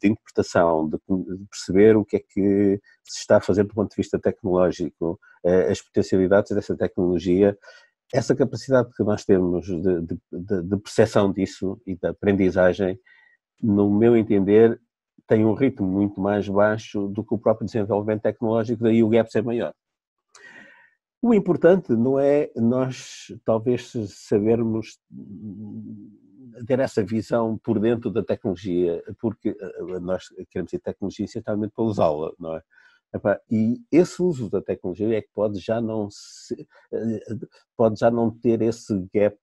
de 0.00 0.08
interpretação, 0.08 0.88
de, 0.88 0.96
de, 0.98 1.44
perceber 1.50 1.96
o 1.96 2.04
que 2.04 2.16
é 2.16 2.20
que 2.20 2.80
se 3.02 3.20
está 3.20 3.38
a 3.38 3.40
fazer 3.40 3.64
do 3.64 3.74
ponto 3.74 3.90
de 3.90 3.96
vista 3.96 4.18
tecnológico, 4.18 5.18
as 5.70 5.80
potencialidades 5.80 6.52
dessa 6.52 6.76
tecnologia, 6.76 7.56
essa 8.12 8.34
capacidade 8.34 8.90
que 8.94 9.02
nós 9.02 9.24
temos 9.24 9.66
de, 9.66 10.02
de, 10.02 10.62
de 10.62 10.76
percepção 10.78 11.32
disso 11.32 11.80
e 11.86 11.96
da 11.96 12.10
aprendizagem 12.10 12.98
no 13.62 13.90
meu 13.90 14.16
entender, 14.16 14.80
tem 15.26 15.44
um 15.44 15.54
ritmo 15.54 15.86
muito 15.86 16.20
mais 16.20 16.48
baixo 16.48 17.08
do 17.08 17.24
que 17.24 17.34
o 17.34 17.38
próprio 17.38 17.66
desenvolvimento 17.66 18.22
tecnológico, 18.22 18.82
daí 18.82 19.02
o 19.02 19.08
gap 19.08 19.30
ser 19.30 19.42
maior. 19.42 19.72
O 21.22 21.34
importante 21.34 21.92
não 21.92 22.18
é 22.18 22.50
nós, 22.56 23.26
talvez, 23.44 23.92
sabermos 24.08 24.98
ter 26.66 26.80
essa 26.80 27.04
visão 27.04 27.58
por 27.62 27.78
dentro 27.78 28.10
da 28.10 28.22
tecnologia, 28.24 29.02
porque 29.20 29.50
eh, 29.50 30.00
nós 30.00 30.24
queremos 30.50 30.70
ter 30.70 30.78
tecnologia 30.80 31.26
essencialmente 31.26 31.74
para 31.74 31.84
usá-la, 31.84 32.32
não 32.38 32.56
é? 32.56 32.62
E 33.50 33.82
esse 33.90 34.22
uso 34.22 34.48
da 34.48 34.62
tecnologia 34.62 35.18
é 35.18 35.20
que 35.20 35.30
pode 35.34 35.58
já 35.58 35.80
não 35.80 36.08
se, 36.10 36.66
eh, 36.92 37.36
pode 37.76 37.98
já 38.00 38.10
não 38.10 38.30
ter 38.30 38.62
esse 38.62 38.94
gap 39.12 39.36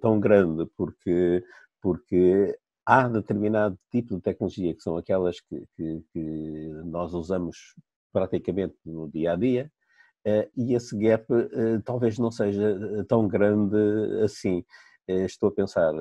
tão 0.00 0.20
grande, 0.20 0.66
porque 0.76 1.42
porque 1.80 2.56
há 2.88 3.06
determinado 3.06 3.78
tipo 3.90 4.16
de 4.16 4.22
tecnologia 4.22 4.74
que 4.74 4.82
são 4.82 4.96
aquelas 4.96 5.38
que, 5.40 5.62
que, 5.76 6.02
que 6.10 6.68
nós 6.86 7.12
usamos 7.12 7.74
praticamente 8.10 8.76
no 8.82 9.10
dia 9.10 9.32
a 9.32 9.36
dia, 9.36 9.70
uh, 10.26 10.50
e 10.56 10.72
esse 10.74 10.96
gap 10.96 11.30
uh, 11.30 11.82
talvez 11.84 12.18
não 12.18 12.30
seja 12.30 12.62
eh, 12.64 13.04
tão 13.06 13.28
grande 13.28 13.76
assim. 14.24 14.64
Estou 15.06 15.48
a 15.48 15.52
pensar, 15.52 15.94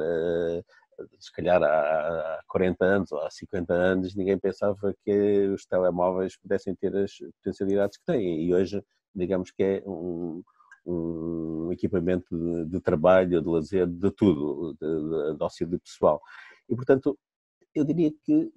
se 1.17 1.31
calhar 1.31 1.63
há 1.63 2.41
40 2.45 2.83
anos 2.83 3.11
ou 3.13 3.21
há 3.21 3.31
50 3.31 3.73
anos, 3.73 4.15
ninguém 4.15 4.37
pensava 4.37 4.93
que 5.05 5.47
os 5.47 5.65
telemóveis 5.65 6.37
pudessem 6.37 6.75
ter 6.75 6.93
as 6.93 7.13
potencialidades 7.37 7.97
que 7.97 8.03
têm, 8.05 8.43
e 8.43 8.53
hoje, 8.53 8.83
digamos 9.15 9.49
que 9.51 9.63
é 9.63 9.83
um, 9.85 10.43
um 10.85 11.71
equipamento 11.71 12.25
de, 12.31 12.65
de, 12.65 12.81
trabalho, 12.81 13.41
de 13.41 13.47
lazer, 13.47 13.87
de 13.87 14.11
tudo, 14.11 14.73
de, 14.73 14.87
de, 14.87 15.37
de 15.37 15.43
auxílio 15.43 15.79
pessoal. 15.79 16.21
E, 16.69 16.75
portanto, 16.75 17.17
eu 17.77 17.83
diria 17.83 18.11
que 18.23 18.51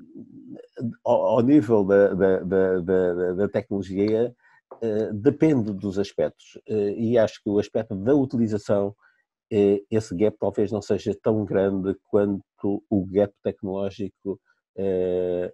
ao, 1.04 1.22
ao 1.22 1.40
nível 1.42 1.84
da, 1.84 2.14
da, 2.14 2.80
da, 2.80 3.32
da 3.34 3.48
tecnologia 3.48 4.34
uh, 4.82 5.14
depende 5.14 5.72
dos 5.72 5.98
aspectos 5.98 6.56
uh, 6.68 6.90
e 6.96 7.18
acho 7.18 7.42
que 7.42 7.50
o 7.50 7.58
aspecto 7.58 7.94
da 7.94 8.14
utilização 8.14 8.88
uh, 8.88 9.86
esse 9.90 10.14
gap 10.16 10.36
talvez 10.38 10.72
não 10.72 10.80
seja 10.80 11.14
tão 11.22 11.44
grande 11.44 11.94
quanto 12.06 12.82
o 12.88 13.06
gap 13.06 13.32
tecnológico 13.42 14.40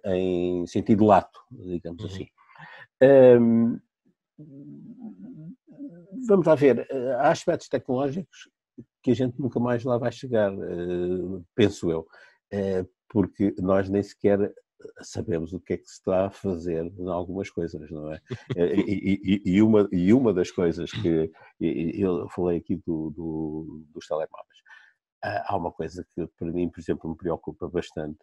em 0.05 0.65
sentido 0.67 1.03
lato, 1.03 1.37
digamos 1.51 2.01
uhum. 2.01 2.09
assim. 2.09 2.27
Um, 3.41 3.79
vamos 6.25 6.47
lá 6.47 6.55
ver, 6.55 6.87
há 7.17 7.31
aspectos 7.31 7.67
tecnológicos 7.67 8.49
que 9.03 9.11
a 9.11 9.15
gente 9.15 9.37
nunca 9.41 9.59
mais 9.59 9.83
lá 9.83 9.97
vai 9.97 10.13
chegar, 10.13 10.53
penso 11.55 11.91
eu. 11.91 12.07
É, 12.51 12.85
porque 13.09 13.53
nós 13.59 13.89
nem 13.89 14.03
sequer 14.03 14.53
sabemos 15.01 15.53
o 15.53 15.59
que 15.59 15.73
é 15.73 15.77
que 15.77 15.87
se 15.87 15.93
está 15.93 16.27
a 16.27 16.29
fazer 16.29 16.85
em 16.97 17.07
algumas 17.09 17.49
coisas, 17.49 17.89
não 17.89 18.13
é? 18.13 18.21
é 18.55 18.75
e, 18.75 19.41
e, 19.45 19.55
e, 19.55 19.61
uma, 19.61 19.87
e 19.91 20.13
uma 20.13 20.33
das 20.33 20.51
coisas 20.51 20.91
que 20.91 21.31
eu 21.59 22.29
falei 22.29 22.59
aqui 22.59 22.75
do, 22.75 23.09
do, 23.09 23.85
dos 23.93 24.07
telemóveis, 24.07 24.57
há 25.21 25.55
uma 25.55 25.71
coisa 25.71 26.05
que 26.13 26.27
para 26.37 26.51
mim, 26.51 26.69
por 26.69 26.79
exemplo, 26.79 27.09
me 27.09 27.17
preocupa 27.17 27.67
bastante, 27.67 28.19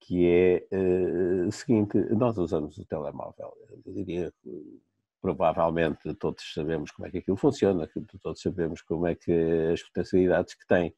que 0.00 0.26
é 0.26 0.66
uh, 0.72 1.46
o 1.46 1.52
seguinte, 1.52 1.96
nós 2.10 2.36
usamos 2.36 2.76
o 2.76 2.84
telemóvel, 2.84 3.52
eu 3.86 3.92
diria 3.92 4.32
que 4.42 4.80
provavelmente 5.20 6.12
todos 6.14 6.52
sabemos 6.52 6.90
como 6.90 7.06
é 7.06 7.10
que 7.10 7.18
aquilo 7.18 7.36
funciona, 7.36 7.88
todos 8.20 8.42
sabemos 8.42 8.82
como 8.82 9.06
é 9.06 9.14
que 9.14 9.32
as 9.72 9.80
potencialidades 9.84 10.54
que 10.54 10.66
tem, 10.66 10.92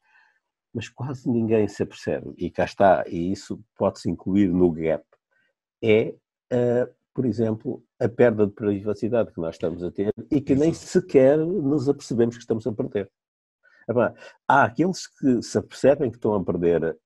mas 0.75 0.89
quase 0.89 1.29
ninguém 1.29 1.65
se 1.69 1.81
apercebe, 1.81 2.33
e 2.37 2.51
cá 2.51 2.65
está, 2.65 3.05
e 3.07 3.31
isso 3.31 3.63
pode-se 3.77 4.09
incluir 4.09 4.49
no 4.49 4.69
gap, 4.69 5.05
é, 5.81 6.13
uh, 6.51 6.93
por 7.13 7.25
exemplo, 7.25 7.81
a 7.97 8.09
perda 8.09 8.45
de 8.45 8.51
privacidade 8.51 9.31
que 9.31 9.39
nós 9.39 9.55
estamos 9.55 9.81
a 9.81 9.89
ter 9.89 10.13
e 10.29 10.41
que 10.41 10.53
nem 10.53 10.73
sequer 10.73 11.37
nos 11.37 11.87
apercebemos 11.87 12.35
que 12.35 12.41
estamos 12.41 12.67
a 12.67 12.73
perder. 12.73 13.09
Há 14.45 14.65
aqueles 14.65 15.07
que 15.07 15.41
se 15.41 15.57
apercebem 15.57 16.09
que 16.09 16.17
estão 16.17 16.33
a 16.33 16.43
perder 16.43 16.83
uh, 16.83 16.97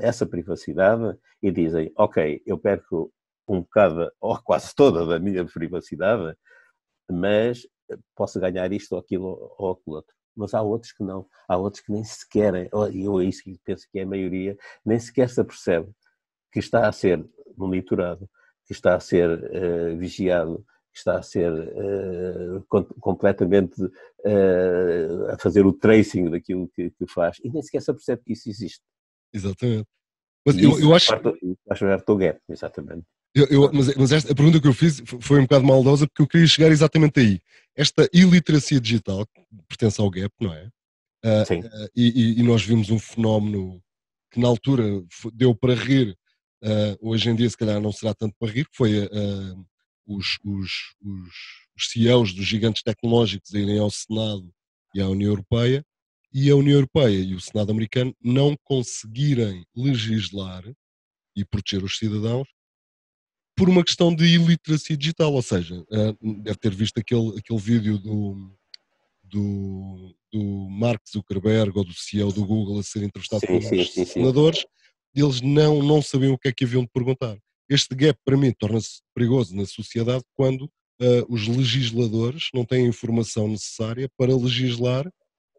essa 0.00 0.26
privacidade 0.26 1.16
e 1.40 1.52
dizem, 1.52 1.92
ok, 1.96 2.42
eu 2.44 2.58
perco 2.58 3.12
um 3.46 3.60
bocado, 3.60 4.10
ou 4.20 4.36
quase 4.42 4.74
toda 4.74 5.06
da 5.06 5.20
minha 5.20 5.44
privacidade, 5.44 6.36
mas 7.08 7.60
posso 8.16 8.40
ganhar 8.40 8.72
isto 8.72 8.94
ou 8.94 8.98
aquilo 8.98 9.54
ou 9.58 9.72
aquilo 9.72 9.96
outro 9.96 10.15
mas 10.36 10.54
há 10.54 10.62
outros 10.62 10.92
que 10.92 11.02
não, 11.02 11.26
há 11.48 11.56
outros 11.56 11.82
que 11.82 11.92
nem 11.92 12.04
sequer, 12.04 12.54
e 12.92 13.04
eu 13.04 13.20
é 13.20 13.24
isso 13.24 13.42
que 13.42 13.58
penso 13.64 13.86
que 13.90 13.98
é 13.98 14.02
a 14.02 14.06
maioria, 14.06 14.56
nem 14.84 14.98
sequer 14.98 15.28
se 15.30 15.40
apercebe 15.40 15.88
que 16.52 16.58
está 16.58 16.88
a 16.88 16.92
ser 16.92 17.24
monitorado, 17.56 18.28
que 18.66 18.72
está 18.72 18.94
a 18.94 19.00
ser 19.00 19.30
uh, 19.30 19.96
vigiado, 19.96 20.64
que 20.92 20.98
está 20.98 21.18
a 21.18 21.22
ser 21.22 21.52
uh, 21.52 22.64
completamente 23.00 23.82
uh, 23.82 25.30
a 25.30 25.38
fazer 25.38 25.66
o 25.66 25.72
tracing 25.72 26.30
daquilo 26.30 26.68
que, 26.74 26.90
que, 26.90 27.06
faz, 27.06 27.38
e 27.44 27.50
nem 27.50 27.62
sequer 27.62 27.82
se 27.82 27.90
apercebe 27.90 28.22
que 28.24 28.32
isso 28.32 28.48
existe. 28.48 28.82
Exatamente. 29.32 29.86
Mas 30.46 30.56
eu, 30.58 30.78
eu 30.78 30.94
acho. 30.94 31.12
Acho 31.70 31.84
que 32.04 32.12
o 32.12 32.16
gap, 32.16 32.40
exatamente. 32.48 33.04
Eu, 33.34 33.46
eu, 33.50 33.70
mas, 33.72 33.94
mas 33.96 34.12
esta, 34.12 34.32
a 34.32 34.34
pergunta 34.34 34.58
que 34.58 34.66
eu 34.66 34.72
fiz 34.72 35.02
foi 35.20 35.38
um 35.38 35.42
bocado 35.42 35.66
maldosa 35.66 36.06
porque 36.06 36.22
eu 36.22 36.26
queria 36.26 36.46
chegar 36.46 36.68
exatamente 36.70 37.20
aí. 37.20 37.40
Esta 37.76 38.08
iliteracia 38.12 38.80
digital, 38.80 39.26
que 39.26 39.42
pertence 39.68 40.00
ao 40.00 40.10
GAP, 40.10 40.32
não 40.40 40.52
é? 40.52 40.70
Uh, 41.24 41.46
Sim. 41.46 41.60
Uh, 41.60 41.88
e, 41.94 42.40
e, 42.40 42.42
nós 42.42 42.62
vimos 42.62 42.88
um 42.90 42.98
fenómeno 42.98 43.82
que 44.30 44.40
na 44.40 44.48
altura 44.48 44.84
deu 45.34 45.54
para 45.54 45.74
rir, 45.74 46.16
uh, 46.62 46.96
hoje 47.00 47.28
em 47.28 47.36
dia 47.36 47.50
se 47.50 47.56
calhar 47.56 47.80
não 47.80 47.92
será 47.92 48.14
tanto 48.14 48.34
para 48.38 48.50
rir, 48.50 48.64
que 48.64 48.76
foi 48.76 48.92
os, 50.06 50.38
os, 50.44 50.70
os, 51.02 51.34
os 51.76 51.90
CEOs 51.90 52.32
dos 52.32 52.46
gigantes 52.46 52.82
tecnológicos 52.82 53.52
irem 53.52 53.78
ao 53.78 53.90
Senado 53.90 54.50
e 54.94 55.00
à 55.00 55.08
União 55.08 55.30
Europeia, 55.30 55.84
e 56.32 56.50
a 56.50 56.56
União 56.56 56.76
Europeia 56.76 57.18
e 57.18 57.34
o 57.34 57.40
Senado 57.40 57.70
americano 57.72 58.14
não 58.22 58.56
conseguirem 58.64 59.64
legislar 59.74 60.64
e 61.34 61.44
proteger 61.44 61.84
os 61.84 61.98
cidadãos 61.98 62.48
por 63.56 63.70
uma 63.70 63.82
questão 63.82 64.14
de 64.14 64.26
iliteracia 64.26 64.96
digital, 64.96 65.32
ou 65.32 65.42
seja, 65.42 65.82
eh, 65.90 66.14
deve 66.42 66.58
ter 66.58 66.74
visto 66.74 66.98
aquele, 66.98 67.38
aquele 67.38 67.58
vídeo 67.58 67.98
do, 67.98 68.54
do, 69.24 70.14
do 70.30 70.68
Mark 70.68 71.00
Zuckerberg 71.10 71.72
ou 71.76 71.84
do 71.84 71.94
CEO 71.94 72.30
do 72.30 72.44
Google 72.44 72.78
a 72.78 72.82
ser 72.82 73.02
entrevistado 73.02 73.40
sim, 73.40 73.46
pelos 73.46 73.92
sim, 73.92 74.04
senadores, 74.04 74.60
sim. 74.60 74.66
eles 75.14 75.40
não, 75.40 75.82
não 75.82 76.02
sabiam 76.02 76.34
o 76.34 76.38
que 76.38 76.48
é 76.48 76.52
que 76.52 76.64
haviam 76.64 76.82
de 76.82 76.90
perguntar. 76.92 77.38
Este 77.68 77.94
gap, 77.94 78.18
para 78.24 78.36
mim, 78.36 78.52
torna-se 78.52 79.00
perigoso 79.14 79.56
na 79.56 79.64
sociedade 79.64 80.22
quando 80.34 80.62
uh, 81.00 81.26
os 81.28 81.48
legisladores 81.48 82.48
não 82.52 82.64
têm 82.64 82.84
a 82.84 82.88
informação 82.88 83.48
necessária 83.48 84.08
para 84.18 84.36
legislar, 84.36 85.10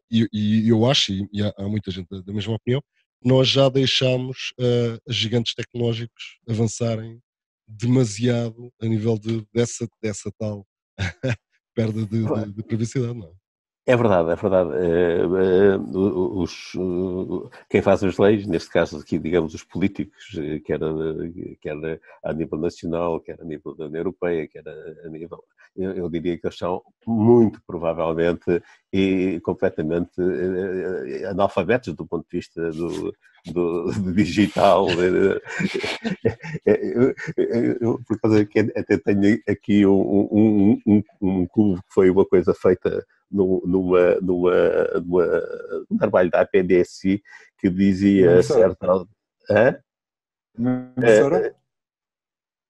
e, 0.10 0.28
e 0.32 0.70
eu 0.70 0.86
acho, 0.86 1.12
e, 1.12 1.42
há, 1.42 1.54
há, 1.58 1.68
muita 1.68 1.90
gente 1.92 2.08
da, 2.10 2.22
da 2.22 2.32
mesma 2.32 2.54
opinião, 2.54 2.82
nós 3.24 3.50
já 3.50 3.68
deixamos 3.68 4.54
uh, 4.60 5.12
gigantes 5.12 5.56
tecnológicos 5.56 6.38
avançarem 6.48 7.20
demasiado 7.68 8.72
a 8.82 8.86
nível 8.86 9.18
de, 9.18 9.46
dessa, 9.54 9.88
dessa 10.02 10.32
tal 10.38 10.66
perda 11.76 12.06
de, 12.06 12.26
de, 12.26 12.54
de, 12.54 12.64
privacidade, 12.64 13.14
não 13.14 13.28
é? 13.28 13.32
É 13.90 13.96
verdade, 13.96 14.32
é 14.32 14.36
verdade. 14.36 14.70
Uh, 14.70 15.78
uh, 15.98 16.42
os, 16.42 16.76
uh, 16.76 17.50
quem 17.70 17.82
faz 17.82 18.04
as 18.04 18.18
leis, 18.18 18.46
neste 18.46 18.70
caso 18.70 18.98
aqui, 18.98 19.18
digamos, 19.18 19.54
os 19.54 19.64
políticos, 19.64 20.38
quer, 20.66 20.82
quer 21.62 22.02
a 22.22 22.34
nível 22.34 22.60
nacional, 22.60 23.22
quer 23.22 23.40
a 23.40 23.46
nível 23.46 23.74
da 23.74 23.86
União 23.86 24.02
Europeia, 24.02 24.46
quer 24.46 24.64
a, 24.68 25.08
nível. 25.08 25.42
Eu, 25.74 25.94
eu, 25.94 26.10
diria 26.10 26.38
que 26.38 26.46
eles 26.46 26.58
são 26.58 26.84
muito 27.06 27.62
provavelmente 27.66 28.62
e 28.92 29.40
completamente 29.40 30.20
analfabetos 31.30 31.94
do 31.94 32.06
ponto 32.06 32.28
de 32.30 32.38
vista 32.40 32.70
do, 32.72 33.14
do, 33.52 33.92
do 33.92 34.14
digital. 34.14 34.88
eu, 36.66 37.14
eu, 37.80 38.00
por 38.08 38.20
causa 38.20 38.46
que 38.46 38.60
até 38.60 38.98
tenho 38.98 39.40
aqui 39.48 39.86
um, 39.86 40.30
um, 40.32 40.82
um, 40.86 41.04
um 41.22 41.46
clube 41.48 41.82
que 41.82 41.94
foi 41.94 42.10
uma 42.10 42.26
coisa 42.26 42.54
feita 42.54 43.06
numa, 43.32 43.62
numa, 43.66 44.16
numa, 44.22 45.42
num 45.90 45.98
trabalho 45.98 46.30
da 46.30 46.42
APDSI 46.42 47.22
que 47.60 47.70
dizia 47.70 48.42
certa. 48.44 49.06
Hã? 49.50 49.78
É, 51.04 51.54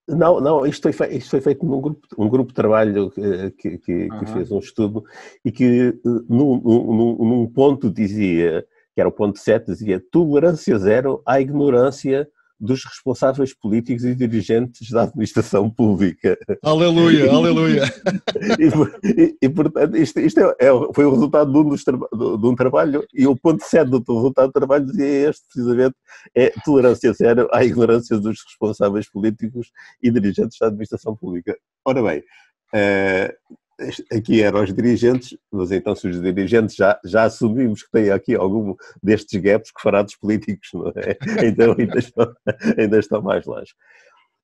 não, 0.08 0.40
não, 0.40 0.66
isto 0.66 0.92
foi, 0.94 1.16
isto 1.16 1.30
foi 1.30 1.42
feito 1.42 1.66
num 1.66 1.82
grupo, 1.82 2.08
um 2.18 2.30
grupo 2.30 2.50
de 2.50 2.56
trabalho 2.56 3.12
que, 3.12 3.78
que, 3.78 4.08
uhum. 4.10 4.20
que 4.20 4.26
fez 4.32 4.52
um 4.52 4.60
estudo 4.60 5.04
e 5.44 5.52
que 5.52 6.00
num, 6.30 6.62
num, 6.62 7.16
num 7.18 7.48
ponto 7.48 7.92
dizia, 7.92 8.66
que 8.98 9.02
era 9.02 9.10
o 9.10 9.12
ponto 9.12 9.38
7, 9.38 9.68
dizia 9.68 10.04
tolerância 10.12 10.76
zero 10.80 11.22
à 11.24 11.40
ignorância 11.40 12.28
dos 12.60 12.84
responsáveis 12.84 13.54
políticos 13.54 14.04
e 14.04 14.16
dirigentes 14.16 14.90
da 14.90 15.04
administração 15.04 15.70
pública. 15.70 16.36
Aleluia, 16.64 17.30
aleluia. 17.30 17.84
e, 18.58 19.22
e, 19.22 19.38
e, 19.40 19.50
portanto, 19.50 19.96
isto, 19.96 20.20
isto 20.20 20.40
é, 20.40 20.56
é, 20.62 20.70
foi 20.96 21.06
o 21.06 21.12
resultado 21.12 21.52
de 21.52 21.60
um, 21.60 21.70
dos, 21.70 21.84
de 21.84 22.48
um 22.48 22.56
trabalho, 22.56 23.06
e 23.14 23.28
o 23.28 23.36
ponto 23.36 23.64
7 23.64 23.88
do 23.88 24.16
resultado 24.16 24.48
do 24.48 24.54
trabalho 24.54 24.88
dizia 24.88 25.30
este, 25.30 25.46
precisamente, 25.46 25.96
é 26.34 26.50
tolerância 26.66 27.14
zero 27.14 27.48
à 27.54 27.64
ignorância 27.64 28.18
dos 28.18 28.44
responsáveis 28.44 29.08
políticos 29.08 29.72
e 30.02 30.10
dirigentes 30.10 30.58
da 30.58 30.66
administração 30.66 31.16
pública. 31.16 31.56
Ora 31.86 32.02
bem, 32.02 32.24
uh, 32.74 33.58
aqui 34.12 34.42
eram 34.42 34.64
os 34.64 34.74
dirigentes, 34.74 35.38
mas 35.52 35.72
então 35.72 35.96
se 35.96 36.08
os 36.08 36.20
dirigentes 36.22 36.76
já, 36.76 37.00
já 37.06 37.24
assumimos 37.24 37.84
que 37.84 37.92
têm 37.92 38.10
aqui 38.10 38.36
algum 38.36 38.76
destes 39.02 39.40
gaps 39.40 39.72
que 39.72 39.82
fará 39.82 40.02
dos 40.02 40.16
políticos, 40.16 40.70
não 40.74 40.90
é? 40.90 41.18
Então 41.48 41.76
ainda 41.78 42.00
estão, 42.00 42.36
ainda 42.78 43.00
estão 43.00 43.22
mais 43.22 43.46
longe. 43.46 43.74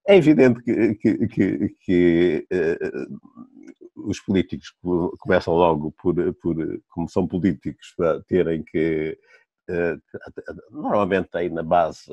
É 0.07 0.17
evidente 0.17 0.61
que, 0.61 0.95
que, 0.95 1.27
que, 1.27 1.69
que 1.85 2.47
uh, 2.51 4.07
os 4.07 4.19
políticos 4.19 4.73
começam 5.19 5.53
logo 5.53 5.91
por, 5.93 6.15
por, 6.35 6.55
como 6.89 7.09
são 7.09 7.27
políticos, 7.27 7.93
para 7.97 8.21
terem 8.23 8.63
que 8.63 9.17
uh, 9.69 10.71
normalmente 10.71 11.29
têm 11.29 11.49
na 11.49 11.63
base 11.63 12.03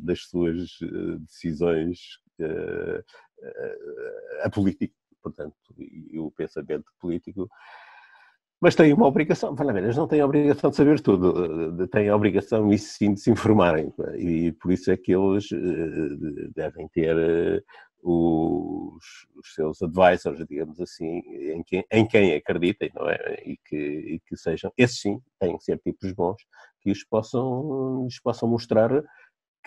das 0.00 0.24
suas 0.24 0.68
decisões 1.26 1.98
a 4.42 4.50
política 4.50 4.94
portanto, 5.22 5.54
e 5.78 6.18
o 6.18 6.30
pensamento 6.30 6.86
político, 7.00 7.48
mas 8.60 8.74
têm 8.74 8.92
uma 8.92 9.06
obrigação, 9.06 9.54
eles 9.76 9.96
não 9.96 10.08
têm 10.08 10.20
a 10.20 10.26
obrigação 10.26 10.70
de 10.70 10.76
saber 10.76 11.00
tudo, 11.00 11.86
têm 11.88 12.08
a 12.08 12.16
obrigação, 12.16 12.72
isso 12.72 12.98
sim, 12.98 13.14
de 13.14 13.20
se 13.20 13.30
informarem, 13.30 13.92
e 14.16 14.50
por 14.52 14.72
isso 14.72 14.90
é 14.90 14.96
que 14.96 15.14
eles 15.14 15.46
eh, 15.52 16.48
devem 16.56 16.88
ter 16.88 17.16
eh, 17.16 17.62
os, 18.02 19.04
os 19.36 19.54
seus 19.54 19.80
advisors, 19.80 20.44
digamos 20.48 20.80
assim, 20.80 21.18
em 21.52 21.62
quem, 21.62 21.84
em 21.90 22.06
quem 22.06 22.34
acreditem, 22.34 22.90
não 22.94 23.08
é? 23.08 23.42
E 23.44 23.56
que, 23.64 23.76
e 23.76 24.20
que 24.26 24.36
sejam, 24.36 24.72
esses 24.76 25.00
sim, 25.00 25.20
têm 25.38 25.56
que 25.56 25.62
ser 25.62 25.78
tipos 25.78 26.12
bons, 26.12 26.42
que 26.80 26.90
os 26.90 27.04
possam, 27.04 28.04
os 28.06 28.18
possam 28.18 28.48
mostrar 28.48 28.90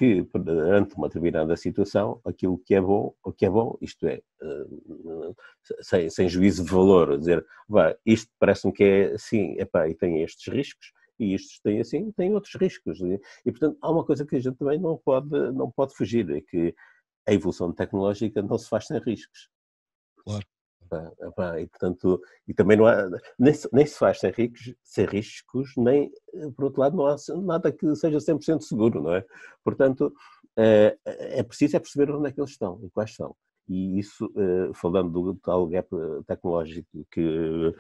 que 0.02 0.24
perante 0.24 0.96
uma 0.96 1.08
determinada 1.08 1.56
situação, 1.56 2.20
aquilo 2.26 2.58
que 2.58 2.74
é 2.74 2.82
bom, 2.82 3.14
o 3.24 3.32
que 3.32 3.46
é 3.46 3.50
bom, 3.52 3.78
isto 3.80 4.08
é, 4.08 4.20
eh, 4.42 5.34
sem, 5.80 6.10
sem 6.10 6.28
juízo 6.28 6.66
de 6.66 6.72
valor, 6.72 7.20
dizer, 7.20 7.46
vá, 7.70 7.96
isto 8.04 8.32
parece-me 8.40 8.74
que 8.74 8.84
é 8.84 9.12
assim, 9.12 9.54
epá, 9.60 9.88
e 9.88 9.94
tem 9.94 10.24
estes 10.24 10.52
riscos, 10.52 10.92
e 11.20 11.36
estes 11.36 11.60
têm 11.60 11.80
assim, 11.80 12.12
têm 12.14 12.34
outros 12.34 12.56
riscos. 12.56 13.00
E, 13.46 13.52
portanto, 13.52 13.78
há 13.80 13.92
uma 13.92 14.04
coisa 14.04 14.26
que 14.26 14.36
a 14.36 14.40
gente 14.40 14.58
também 14.58 14.80
não 14.80 14.98
pode, 14.98 15.30
não 15.52 15.70
pode 15.70 15.94
fugir, 15.94 16.28
é 16.32 16.42
que 16.42 16.74
a 17.28 17.34
evolução 17.34 17.72
tecnológica 17.72 18.42
não 18.42 18.58
se 18.58 18.68
faz 18.68 18.88
sem 18.88 18.98
riscos. 18.98 19.50
Claro. 20.26 20.46
E, 21.60 21.68
portanto, 21.68 22.22
e 22.48 22.54
também 22.54 22.78
não 22.78 22.86
há, 22.86 23.08
nem, 23.40 23.54
se, 23.54 23.70
nem 23.72 23.86
se 23.86 23.98
faz 23.98 24.20
sem 24.20 24.32
riscos, 24.32 24.76
sem 24.84 25.06
riscos, 25.06 25.74
nem, 25.78 26.12
por 26.56 26.66
outro 26.66 26.82
lado, 26.82 26.98
não 26.98 27.08
há 27.08 27.16
nada 27.42 27.72
que 27.72 27.96
seja 27.96 28.18
100% 28.18 28.62
seguro, 28.62 29.02
não 29.02 29.16
é? 29.16 29.26
Portanto, 29.64 30.14
é, 30.58 30.98
é 31.06 31.44
preciso 31.44 31.78
é 31.78 31.80
perceber 31.80 32.12
onde 32.12 32.28
é 32.30 32.32
que 32.32 32.40
eles 32.40 32.52
estão 32.52 32.80
e 32.84 32.90
quais 32.90 33.16
são. 33.16 33.36
E 33.70 34.00
isso, 34.00 34.30
eh, 34.36 34.72
falando 34.74 35.12
do 35.12 35.36
tal 35.36 35.66
gap 35.68 35.88
tecnológico 36.28 37.06
que, 37.10 37.74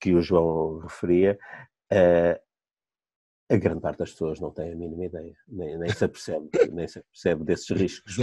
que 0.00 0.14
o 0.14 0.20
João 0.20 0.78
referia, 0.78 1.38
eh, 1.90 2.40
a 3.50 3.56
grande 3.56 3.80
parte 3.80 3.98
das 3.98 4.12
pessoas 4.12 4.40
não 4.40 4.50
tem 4.50 4.72
a 4.72 4.76
mínima 4.76 5.04
ideia, 5.04 5.34
nem, 5.46 5.76
nem 5.78 5.92
se 5.92 6.04
apercebe, 6.04 6.48
nem 6.72 6.88
se 6.88 7.00
apercebe 7.00 7.44
desses 7.44 7.68
riscos. 7.70 8.16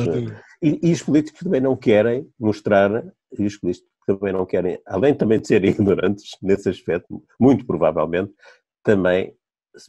E, 0.62 0.80
e, 0.82 0.92
os 0.92 1.04
políticos 1.04 1.42
também 1.42 1.62
não 1.62 1.76
querem 1.76 2.30
mostrar, 2.40 3.06
e 3.38 3.46
os 3.46 3.58
políticos 3.58 3.90
também 4.08 4.32
não 4.32 4.46
querem, 4.46 4.82
além 4.86 5.13
também 5.13 5.39
de 5.39 5.48
serem 5.48 5.72
ignorantes 5.76 6.38
nesse 6.41 6.70
aspecto, 6.70 7.22
muito 7.38 7.65
provavelmente, 7.65 8.34
também, 8.82 9.36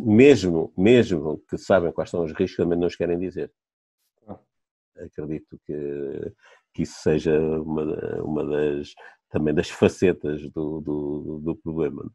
mesmo, 0.01 0.73
mesmo 0.77 1.39
que 1.49 1.57
sabem 1.57 1.93
quais 1.93 2.11
são 2.11 2.25
os 2.25 2.33
riscos, 2.33 2.57
também 2.57 2.77
não 2.77 2.89
os 2.89 2.97
querem 2.97 3.19
dizer. 3.19 3.51
Ah. 4.27 4.39
Acredito 4.99 5.57
que, 5.65 6.33
que 6.75 6.83
isso 6.83 7.01
seja 7.01 7.39
uma, 7.41 7.85
uma 8.23 8.45
das, 8.45 8.93
também 9.31 9.55
das 9.55 9.71
facetas 9.71 10.43
do, 10.51 10.81
do, 10.81 11.41
do 11.45 11.57
problema. 11.57 12.11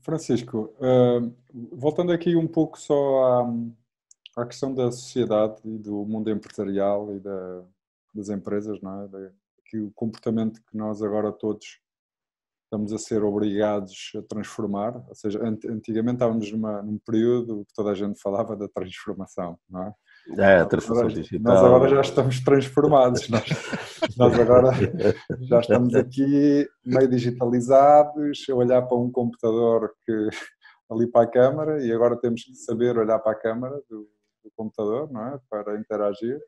Francisco, 0.00 0.74
uh, 0.78 1.32
voltando 1.52 2.10
aqui 2.10 2.34
um 2.34 2.48
pouco 2.48 2.80
só 2.80 3.24
à, 3.24 4.42
à, 4.42 4.46
questão 4.46 4.74
da 4.74 4.90
sociedade 4.90 5.60
e 5.64 5.78
do 5.78 6.04
mundo 6.04 6.30
empresarial 6.30 7.14
e 7.14 7.20
da, 7.20 7.64
das 8.14 8.28
empresas, 8.28 8.80
não 8.80 9.02
é? 9.02 9.30
Que 9.66 9.78
o 9.78 9.90
comportamento 9.94 10.60
que 10.70 10.76
nós 10.76 11.02
agora 11.02 11.32
todos 11.32 11.80
estamos 12.64 12.92
a 12.92 12.98
ser 12.98 13.22
obrigados 13.22 14.12
a 14.16 14.22
transformar, 14.22 14.96
ou 15.08 15.14
seja, 15.14 15.40
antigamente 15.44 16.16
estávamos 16.16 16.50
numa, 16.50 16.82
num 16.82 16.98
período 16.98 17.64
que 17.66 17.74
toda 17.74 17.90
a 17.90 17.94
gente 17.94 18.20
falava 18.20 18.56
da 18.56 18.68
transformação, 18.68 19.56
não 19.70 19.84
é? 19.84 19.94
É, 20.38 20.56
a 20.60 20.66
transformação 20.66 21.08
agora, 21.08 21.22
digital. 21.22 21.54
Nós 21.54 21.64
agora 21.64 21.88
já 21.88 22.00
estamos 22.00 22.40
transformados, 22.40 23.28
nós, 23.28 23.44
nós 24.16 24.40
agora 24.40 24.70
já 25.42 25.60
estamos 25.60 25.94
aqui 25.94 26.68
meio 26.84 27.08
digitalizados, 27.08 28.44
a 28.50 28.54
olhar 28.54 28.82
para 28.82 28.96
um 28.96 29.10
computador 29.10 29.94
que 30.04 30.30
ali 30.90 31.06
para 31.06 31.24
a 31.24 31.30
câmara 31.30 31.84
e 31.84 31.92
agora 31.92 32.16
temos 32.16 32.42
que 32.42 32.54
saber 32.54 32.98
olhar 32.98 33.18
para 33.18 33.32
a 33.32 33.40
câmara 33.40 33.76
do, 33.88 34.08
do 34.42 34.50
computador, 34.56 35.10
não 35.12 35.26
é? 35.28 35.40
Para 35.48 35.78
interagir. 35.78 36.40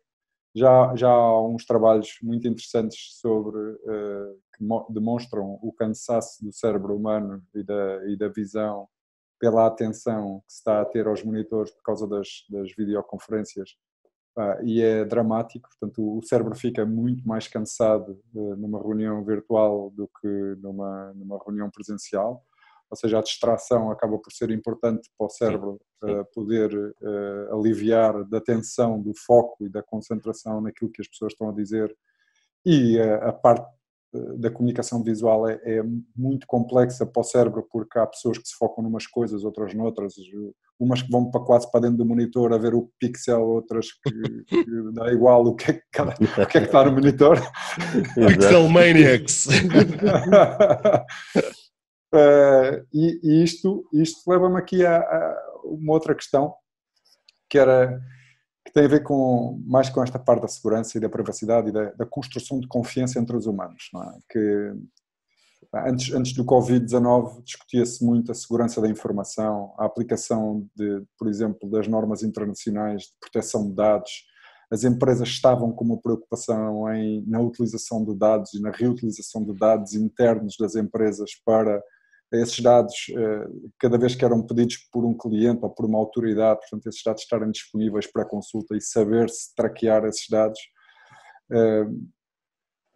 Já, 0.56 0.96
já 0.96 1.10
há 1.10 1.46
uns 1.46 1.66
trabalhos 1.66 2.16
muito 2.22 2.48
interessantes 2.48 3.18
sobre 3.20 3.58
uh, 3.58 4.40
que 4.56 4.64
demonstram 4.88 5.58
o 5.60 5.70
cansaço 5.70 6.42
do 6.42 6.50
cérebro 6.50 6.96
humano 6.96 7.42
e 7.54 7.62
da, 7.62 8.10
e 8.10 8.16
da 8.16 8.28
visão 8.28 8.88
pela 9.38 9.66
atenção 9.66 10.40
que 10.46 10.54
se 10.54 10.60
está 10.60 10.80
a 10.80 10.84
ter 10.86 11.06
aos 11.06 11.22
monitores 11.22 11.70
por 11.72 11.82
causa 11.82 12.08
das, 12.08 12.28
das 12.48 12.74
videoconferências. 12.74 13.76
Uh, 14.34 14.64
e 14.64 14.80
é 14.80 15.04
dramático, 15.04 15.68
portanto 15.68 16.16
o 16.16 16.22
cérebro 16.22 16.54
fica 16.54 16.86
muito 16.86 17.28
mais 17.28 17.46
cansado 17.46 18.18
uh, 18.34 18.56
numa 18.56 18.80
reunião 18.80 19.22
virtual 19.22 19.90
do 19.90 20.08
que 20.20 20.56
numa, 20.62 21.12
numa 21.12 21.38
reunião 21.44 21.70
presencial 21.70 22.42
ou 22.90 22.96
seja, 22.96 23.18
a 23.18 23.22
distração 23.22 23.90
acaba 23.90 24.18
por 24.18 24.32
ser 24.32 24.50
importante 24.50 25.10
para 25.18 25.26
o 25.26 25.30
cérebro 25.30 25.80
sim, 26.04 26.08
sim. 26.08 26.20
Uh, 26.20 26.24
poder 26.32 26.74
uh, 26.74 27.58
aliviar 27.58 28.24
da 28.24 28.40
tensão, 28.40 29.00
do 29.00 29.12
foco 29.14 29.64
e 29.64 29.68
da 29.68 29.82
concentração 29.82 30.60
naquilo 30.60 30.90
que 30.90 31.00
as 31.00 31.08
pessoas 31.08 31.32
estão 31.32 31.48
a 31.48 31.52
dizer. 31.52 31.94
E 32.64 32.98
uh, 32.98 33.28
a 33.28 33.32
parte 33.32 33.66
da 34.36 34.50
comunicação 34.50 35.02
visual 35.02 35.48
é, 35.48 35.60
é, 35.64 35.82
muito 36.16 36.46
complexa 36.46 37.04
para 37.04 37.20
o 37.20 37.24
cérebro 37.24 37.66
porque 37.70 37.98
há 37.98 38.06
pessoas 38.06 38.38
que 38.38 38.48
se 38.48 38.54
focam 38.56 38.82
numas 38.82 39.06
coisas, 39.06 39.44
outras 39.44 39.74
noutras, 39.74 40.14
umas 40.78 41.02
que 41.02 41.10
vão 41.10 41.30
para 41.30 41.42
quase 41.42 41.70
para 41.70 41.80
dentro 41.80 41.98
do 41.98 42.06
monitor 42.06 42.52
a 42.52 42.58
ver 42.58 42.74
o 42.74 42.90
pixel, 42.98 43.42
outras 43.42 43.88
que, 43.92 44.44
que 44.44 44.92
dá 44.92 45.12
igual 45.12 45.46
o 45.46 45.54
que, 45.54 45.70
é 45.70 45.74
que, 45.74 45.82
cada, 45.92 46.12
o 46.12 46.16
que, 46.16 46.40
é 46.40 46.46
que 46.46 46.58
está 46.58 46.84
no 46.84 46.92
monitor. 46.92 47.38
Pixel 48.14 48.68
Maniacs! 48.68 49.48
Uh, 52.16 52.86
e, 52.92 53.42
isto, 53.42 53.86
isto 53.92 54.30
leva-me 54.30 54.58
aqui 54.58 54.84
a, 54.84 54.98
a, 54.98 55.36
uma 55.64 55.92
outra 55.92 56.14
questão 56.14 56.54
que 57.48 57.58
era 57.58 58.00
que 58.64 58.72
tem 58.72 58.84
a 58.84 58.88
ver 58.88 59.02
com 59.02 59.62
mais 59.66 59.88
com 59.88 60.02
esta 60.02 60.18
parte 60.18 60.42
da 60.42 60.48
segurança 60.48 60.96
e 60.96 61.00
da 61.00 61.08
privacidade 61.08 61.68
e 61.68 61.72
da, 61.72 61.92
da 61.92 62.06
construção 62.06 62.58
de 62.58 62.66
confiança 62.66 63.18
entre 63.20 63.36
os 63.36 63.46
humanos, 63.46 63.90
é? 63.94 64.18
Que 64.28 64.72
Antes, 65.74 66.14
antes 66.14 66.32
do 66.32 66.44
Covid-19 66.44 67.42
discutia-se 67.42 68.04
muito 68.04 68.30
a 68.30 68.34
segurança 68.34 68.80
da 68.80 68.88
informação, 68.88 69.74
a 69.78 69.84
aplicação, 69.84 70.66
de, 70.74 71.02
por 71.18 71.28
exemplo, 71.28 71.68
das 71.68 71.86
normas 71.88 72.22
internacionais 72.22 73.02
de 73.02 73.12
proteção 73.20 73.68
de 73.68 73.74
dados. 73.74 74.24
As 74.70 74.84
empresas 74.84 75.28
estavam 75.28 75.72
com 75.72 75.84
uma 75.84 76.00
preocupação 76.00 76.90
em, 76.92 77.24
na 77.26 77.40
utilização 77.40 78.04
de 78.04 78.14
dados 78.14 78.54
e 78.54 78.60
na 78.60 78.70
reutilização 78.70 79.44
de 79.44 79.54
dados 79.54 79.94
internos 79.94 80.56
das 80.58 80.76
empresas 80.76 81.30
para 81.44 81.82
esses 82.32 82.58
dados, 82.60 82.94
eh, 83.10 83.48
cada 83.78 83.96
vez 83.96 84.14
que 84.14 84.24
eram 84.24 84.44
pedidos 84.44 84.76
por 84.90 85.04
um 85.04 85.16
cliente 85.16 85.60
ou 85.62 85.70
por 85.70 85.86
uma 85.86 85.98
autoridade, 85.98 86.60
portanto, 86.60 86.86
esses 86.88 87.02
dados 87.02 87.22
estarem 87.22 87.50
disponíveis 87.50 88.10
para 88.10 88.24
consulta 88.24 88.76
e 88.76 88.80
saber-se 88.80 89.54
traquear 89.54 90.04
esses 90.04 90.28
dados. 90.28 90.58
Eh, 91.52 91.86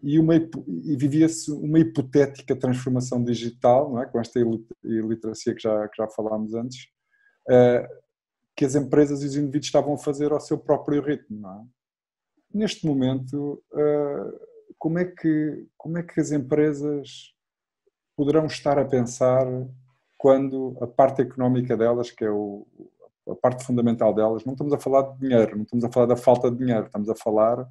e, 0.03 0.19
uma, 0.19 0.35
e 0.35 0.97
vivia-se 0.97 1.53
uma 1.53 1.79
hipotética 1.79 2.57
transformação 2.57 3.23
digital, 3.23 3.93
não 3.93 4.03
é? 4.03 4.07
com 4.07 4.19
esta 4.19 4.41
iliteracia 4.83 5.55
que 5.55 5.63
já, 5.63 5.89
que 5.89 6.03
já 6.03 6.09
falámos 6.09 6.55
antes, 6.55 6.89
eh, 7.49 7.89
que 8.57 8.65
as 8.65 8.75
empresas 8.75 9.23
e 9.23 9.27
os 9.27 9.37
indivíduos 9.37 9.67
estavam 9.67 9.95
a 9.95 9.99
fazer 9.99 10.33
ao 10.33 10.41
seu 10.41 10.59
próprio 10.59 11.03
ritmo. 11.03 11.47
É? 11.47 11.65
Neste 12.53 12.85
momento, 12.85 13.63
como 14.77 14.99
é, 14.99 15.05
que, 15.05 15.69
como 15.77 15.99
é 15.99 16.03
que 16.03 16.19
as 16.19 16.33
empresas 16.33 17.33
poderão 18.21 18.45
estar 18.45 18.79
a 18.79 18.85
pensar 18.85 19.47
quando 20.19 20.77
a 20.83 20.87
parte 20.87 21.23
económica 21.23 21.75
delas, 21.75 22.11
que 22.11 22.23
é 22.23 22.31
o, 22.31 22.67
a 23.27 23.35
parte 23.35 23.65
fundamental 23.65 24.13
delas, 24.13 24.45
não 24.45 24.53
estamos 24.53 24.75
a 24.75 24.79
falar 24.79 25.05
de 25.13 25.21
dinheiro, 25.21 25.57
não 25.57 25.63
estamos 25.63 25.83
a 25.87 25.91
falar 25.91 26.05
da 26.05 26.17
falta 26.17 26.51
de 26.51 26.59
dinheiro, 26.59 26.85
estamos 26.85 27.09
a 27.09 27.15
falar 27.15 27.67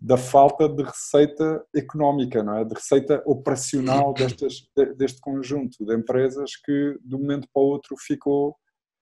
da 0.00 0.16
falta 0.16 0.68
de 0.68 0.84
receita 0.84 1.64
económica, 1.74 2.44
não 2.44 2.58
é? 2.58 2.64
de 2.64 2.74
receita 2.74 3.20
operacional 3.26 4.14
destas, 4.14 4.62
deste 4.96 5.20
conjunto 5.20 5.84
de 5.84 5.96
empresas 5.96 6.52
que 6.54 6.96
de 7.04 7.16
um 7.16 7.18
momento 7.18 7.48
para 7.52 7.60
o 7.60 7.66
outro 7.66 7.96
ficou 7.98 8.56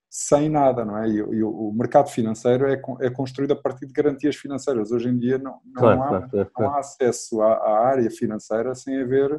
sem 0.09 0.49
nada, 0.49 0.83
não 0.83 0.97
é? 0.97 1.09
E, 1.11 1.17
e 1.17 1.43
o 1.45 1.71
mercado 1.77 2.09
financeiro 2.09 2.67
é, 2.67 2.81
é, 3.03 3.11
construído 3.11 3.53
a 3.53 3.57
partir 3.57 3.85
de 3.85 3.93
garantias 3.93 4.35
financeiras. 4.35 4.91
Hoje 4.93 5.11
em 5.11 5.19
dia 5.19 5.37
não, 5.37 5.61
não, 5.67 5.75
claro, 5.75 6.03
há, 6.03 6.09
claro, 6.09 6.29
claro. 6.31 6.53
não 6.59 6.71
há, 6.71 6.79
acesso 6.79 7.43
à, 7.43 7.53
à, 7.53 7.87
área 7.89 8.11
financeira 8.11 8.75
sem 8.75 8.99
haver 8.99 9.39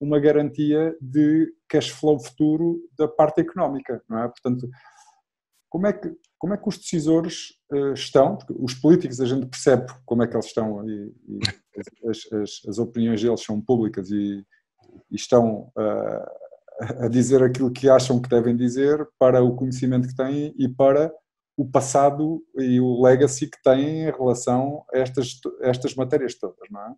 uma 0.00 0.20
garantia 0.20 0.96
de 1.00 1.52
cash 1.68 1.90
flow 1.90 2.18
futuro 2.18 2.80
da 2.96 3.08
parte 3.08 3.40
económica, 3.40 4.02
não 4.08 4.18
é? 4.18 4.28
Portanto, 4.28 4.68
como 5.68 5.86
é 5.86 5.92
que, 5.92 6.10
como 6.38 6.54
é 6.54 6.56
que 6.56 6.68
os 6.68 6.78
decisores 6.78 7.50
uh, 7.72 7.92
estão? 7.92 8.36
Porque 8.36 8.54
os 8.58 8.74
políticos 8.74 9.20
a 9.20 9.26
gente 9.26 9.46
percebe 9.46 9.86
como 10.06 10.22
é 10.22 10.26
que 10.26 10.34
eles 10.34 10.46
estão 10.46 10.88
e, 10.88 11.14
e 11.26 11.38
as, 12.08 12.32
as, 12.32 12.68
as, 12.68 12.78
opiniões 12.78 13.20
deles 13.20 13.42
são 13.42 13.60
públicas 13.60 14.10
e, 14.10 14.44
e 15.10 15.16
estão 15.16 15.70
uh, 15.76 17.04
a 17.04 17.08
dizer 17.08 17.42
aquilo 17.42 17.72
que 17.72 17.88
acham 17.90 18.20
que 18.20 18.28
devem 18.28 18.56
dizer 18.56 19.06
para 19.18 19.42
o 19.42 19.54
conhecimento 19.56 20.08
que 20.08 20.16
têm 20.16 20.54
e 20.56 20.68
para 20.68 21.12
o 21.56 21.68
passado 21.68 22.40
e 22.56 22.80
o 22.80 23.02
legacy 23.02 23.50
que 23.50 23.60
têm 23.62 24.02
em 24.02 24.10
relação 24.12 24.84
a 24.94 24.98
estas, 24.98 25.40
estas 25.60 25.94
matérias 25.96 26.38
todas, 26.38 26.68
não 26.70 26.80
é? 26.80 26.94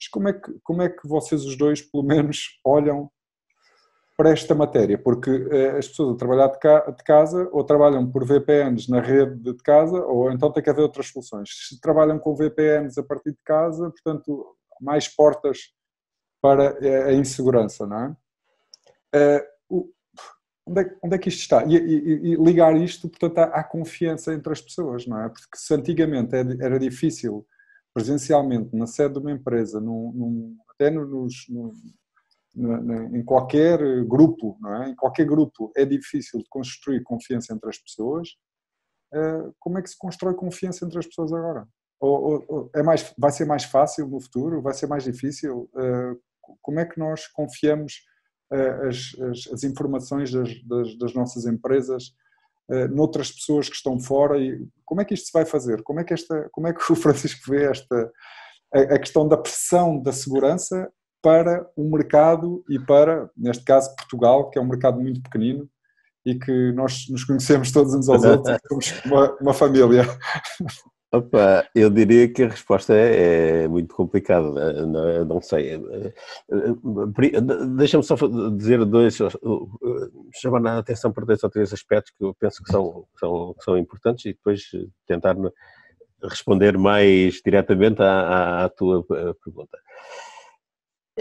Mas 0.00 0.08
como 0.08 0.28
é, 0.28 0.32
que, 0.32 0.58
como 0.64 0.82
é 0.82 0.88
que 0.88 1.06
vocês 1.06 1.44
os 1.44 1.56
dois, 1.56 1.82
pelo 1.82 2.02
menos, 2.02 2.58
olham 2.64 3.10
para 4.16 4.30
esta 4.30 4.54
matéria? 4.54 4.96
Porque 4.96 5.30
eh, 5.30 5.76
as 5.76 5.88
pessoas 5.88 6.14
a 6.14 6.18
trabalhar 6.18 6.46
de, 6.48 6.58
ca, 6.58 6.90
de, 6.90 7.04
casa 7.04 7.46
ou 7.52 7.62
trabalham 7.62 8.10
por 8.10 8.24
VPNs 8.24 8.90
na 8.90 9.00
rede 9.00 9.52
de 9.52 9.62
casa 9.62 9.98
ou 9.98 10.32
então 10.32 10.50
tem 10.50 10.62
que 10.62 10.70
haver 10.70 10.82
outras 10.82 11.08
soluções. 11.08 11.50
Se 11.68 11.78
trabalham 11.78 12.18
com 12.18 12.34
VPNs 12.34 12.98
a 12.98 13.02
partir 13.02 13.32
de 13.32 13.38
casa, 13.44 13.90
portanto, 13.90 14.56
mais 14.80 15.06
portas 15.06 15.58
para 16.40 16.78
a 17.06 17.12
insegurança, 17.12 17.86
não 17.86 17.98
é? 17.98 18.16
Eh, 19.14 19.46
onde 20.66 20.80
é, 20.80 20.96
onde 21.02 21.16
é 21.16 21.18
que 21.18 21.28
isto 21.28 21.40
está? 21.40 21.62
E, 21.64 21.76
e, 21.76 22.32
e 22.32 22.34
ligar 22.36 22.74
isto, 22.74 23.06
portanto, 23.06 23.38
à, 23.38 23.60
à, 23.60 23.64
confiança 23.64 24.32
entre 24.32 24.50
as 24.50 24.62
pessoas, 24.62 25.06
não 25.06 25.20
é? 25.20 25.28
Porque 25.28 25.56
se 25.56 25.74
antigamente 25.74 26.34
era 26.34 26.78
difícil 26.78 27.46
presencialmente 28.00 28.74
na 28.74 28.86
sede 28.86 29.14
de 29.14 29.20
uma 29.20 29.30
empresa, 29.30 29.78
num, 29.78 30.12
num, 30.12 30.56
até 30.70 30.88
nos, 30.90 31.46
num, 31.48 31.70
em 33.14 33.22
qualquer 33.22 33.78
grupo, 34.06 34.56
não 34.60 34.82
é? 34.82 34.88
em 34.88 34.94
qualquer 34.96 35.26
grupo 35.26 35.70
é 35.76 35.84
difícil 35.84 36.40
de 36.40 36.46
construir 36.48 37.02
confiança 37.02 37.52
entre 37.52 37.68
as 37.68 37.78
pessoas, 37.78 38.28
eh, 39.12 39.50
como 39.58 39.78
é 39.78 39.82
que 39.82 39.90
se 39.90 39.98
constrói 39.98 40.34
confiança 40.34 40.84
entre 40.84 40.98
as 40.98 41.06
pessoas 41.06 41.32
agora? 41.32 41.68
Ou, 42.00 42.44
ou, 42.48 42.70
é 42.74 42.82
mais, 42.82 43.12
vai 43.18 43.30
ser 43.30 43.44
mais 43.44 43.64
fácil 43.64 44.08
no 44.08 44.20
futuro? 44.20 44.62
Vai 44.62 44.72
ser 44.72 44.86
mais 44.86 45.04
difícil? 45.04 45.68
Eh, 45.76 46.16
como 46.62 46.80
é 46.80 46.86
que 46.86 46.98
nós 46.98 47.26
confiamos 47.26 48.00
eh, 48.50 48.88
as, 48.88 49.14
as, 49.20 49.52
as 49.52 49.62
informações 49.62 50.32
das, 50.32 50.48
das, 50.64 50.98
das 50.98 51.14
nossas 51.14 51.44
empresas 51.44 52.14
noutras 52.88 53.30
pessoas 53.32 53.68
que 53.68 53.76
estão 53.76 53.98
fora 53.98 54.38
e 54.38 54.66
como 54.84 55.00
é 55.00 55.04
que 55.04 55.14
isto 55.14 55.26
se 55.26 55.32
vai 55.32 55.44
fazer? 55.44 55.82
Como 55.82 56.00
é 56.00 56.04
que, 56.04 56.14
esta, 56.14 56.48
como 56.52 56.68
é 56.68 56.72
que 56.72 56.92
o 56.92 56.96
Francisco 56.96 57.50
vê 57.50 57.64
esta, 57.64 58.10
a, 58.74 58.80
a 58.94 58.98
questão 58.98 59.26
da 59.26 59.36
pressão 59.36 60.00
da 60.00 60.12
segurança 60.12 60.90
para 61.22 61.68
o 61.76 61.84
mercado 61.90 62.64
e 62.68 62.78
para, 62.78 63.28
neste 63.36 63.64
caso, 63.64 63.94
Portugal, 63.96 64.50
que 64.50 64.58
é 64.58 64.62
um 64.62 64.68
mercado 64.68 65.00
muito 65.00 65.22
pequenino 65.22 65.68
e 66.24 66.34
que 66.38 66.72
nós 66.72 67.06
nos 67.08 67.24
conhecemos 67.24 67.72
todos 67.72 67.94
uns 67.94 68.08
aos 68.08 68.24
outros, 68.24 68.58
somos 68.68 69.04
uma, 69.04 69.36
uma 69.40 69.54
família. 69.54 70.02
Opa, 71.12 71.68
eu 71.74 71.90
diria 71.90 72.32
que 72.32 72.44
a 72.44 72.48
resposta 72.48 72.94
é, 72.94 73.64
é 73.64 73.68
muito 73.68 73.92
complicada, 73.92 74.86
não, 74.86 75.24
não 75.24 75.40
sei. 75.40 75.82
Deixa-me 77.76 78.04
só 78.04 78.14
dizer 78.56 78.84
dois, 78.84 79.18
chamar 80.40 80.64
a 80.66 80.78
atenção 80.78 81.10
para 81.10 81.26
dois 81.26 81.42
ou 81.42 81.50
três 81.50 81.72
aspectos 81.72 82.12
que 82.16 82.24
eu 82.24 82.32
penso 82.34 82.62
que 82.62 82.70
são, 82.70 83.04
são, 83.18 83.56
são 83.58 83.76
importantes 83.76 84.24
e 84.26 84.32
depois 84.34 84.62
tentar 85.04 85.34
responder 86.22 86.78
mais 86.78 87.40
diretamente 87.44 88.00
à, 88.02 88.64
à, 88.64 88.68
tua 88.68 89.04
eh, 89.10 89.34
pergunta. 89.42 89.78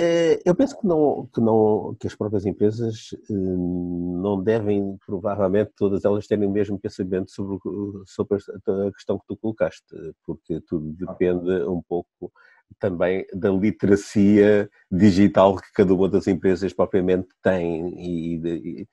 Eh, 0.02 0.40
eu 0.46 0.56
penso 0.56 0.80
que, 0.80 0.88
não, 0.88 1.28
que, 1.34 1.42
não, 1.42 1.94
que 2.00 2.08
as 2.08 2.16
próprias 2.16 2.46
empresas 2.46 3.10
eh, 3.30 3.34
não 3.34 4.42
devem, 4.42 4.98
provavelmente, 5.06 5.74
todas 5.76 6.06
elas 6.06 6.26
terem 6.26 6.48
o 6.48 6.52
mesmo 6.52 6.80
pensamento 6.80 7.30
sobre, 7.30 7.60
sobre 8.06 8.38
a 8.38 8.92
questão 8.94 9.20
que 9.20 9.26
tu 9.28 9.36
colocaste, 9.36 9.84
porque 10.26 10.62
tudo 10.62 10.94
depende 10.94 11.52
um 11.66 11.82
pouco 11.82 12.32
também 12.80 13.26
da 13.34 13.50
literacia 13.50 14.70
digital 14.90 15.58
que 15.58 15.74
cada 15.74 15.94
uma 15.94 16.08
das 16.08 16.28
empresas 16.28 16.72
propriamente 16.72 17.28
tem. 17.44 17.90
E, 18.00 18.36
e, 18.38 18.88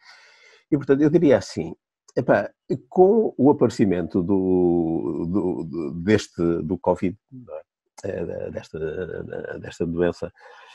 e 0.72 0.76
portanto, 0.76 1.02
eu 1.02 1.10
diria 1.10 1.38
assim, 1.38 1.72
epá, 2.16 2.50
com 2.88 3.32
o 3.38 3.48
aparecimento 3.48 4.24
do, 4.24 5.24
do, 5.30 5.64
do 5.64 5.90
deste, 6.02 6.42
do 6.62 6.76
Covid, 6.76 7.16
é? 8.04 8.50
desta, 8.50 9.58
desta 9.60 9.86
doença, 9.86 10.26
eh, 10.26 10.30
eh, 10.30 10.65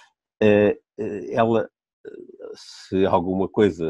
ela, 1.32 1.70
se 2.56 3.06
alguma 3.06 3.48
coisa 3.48 3.86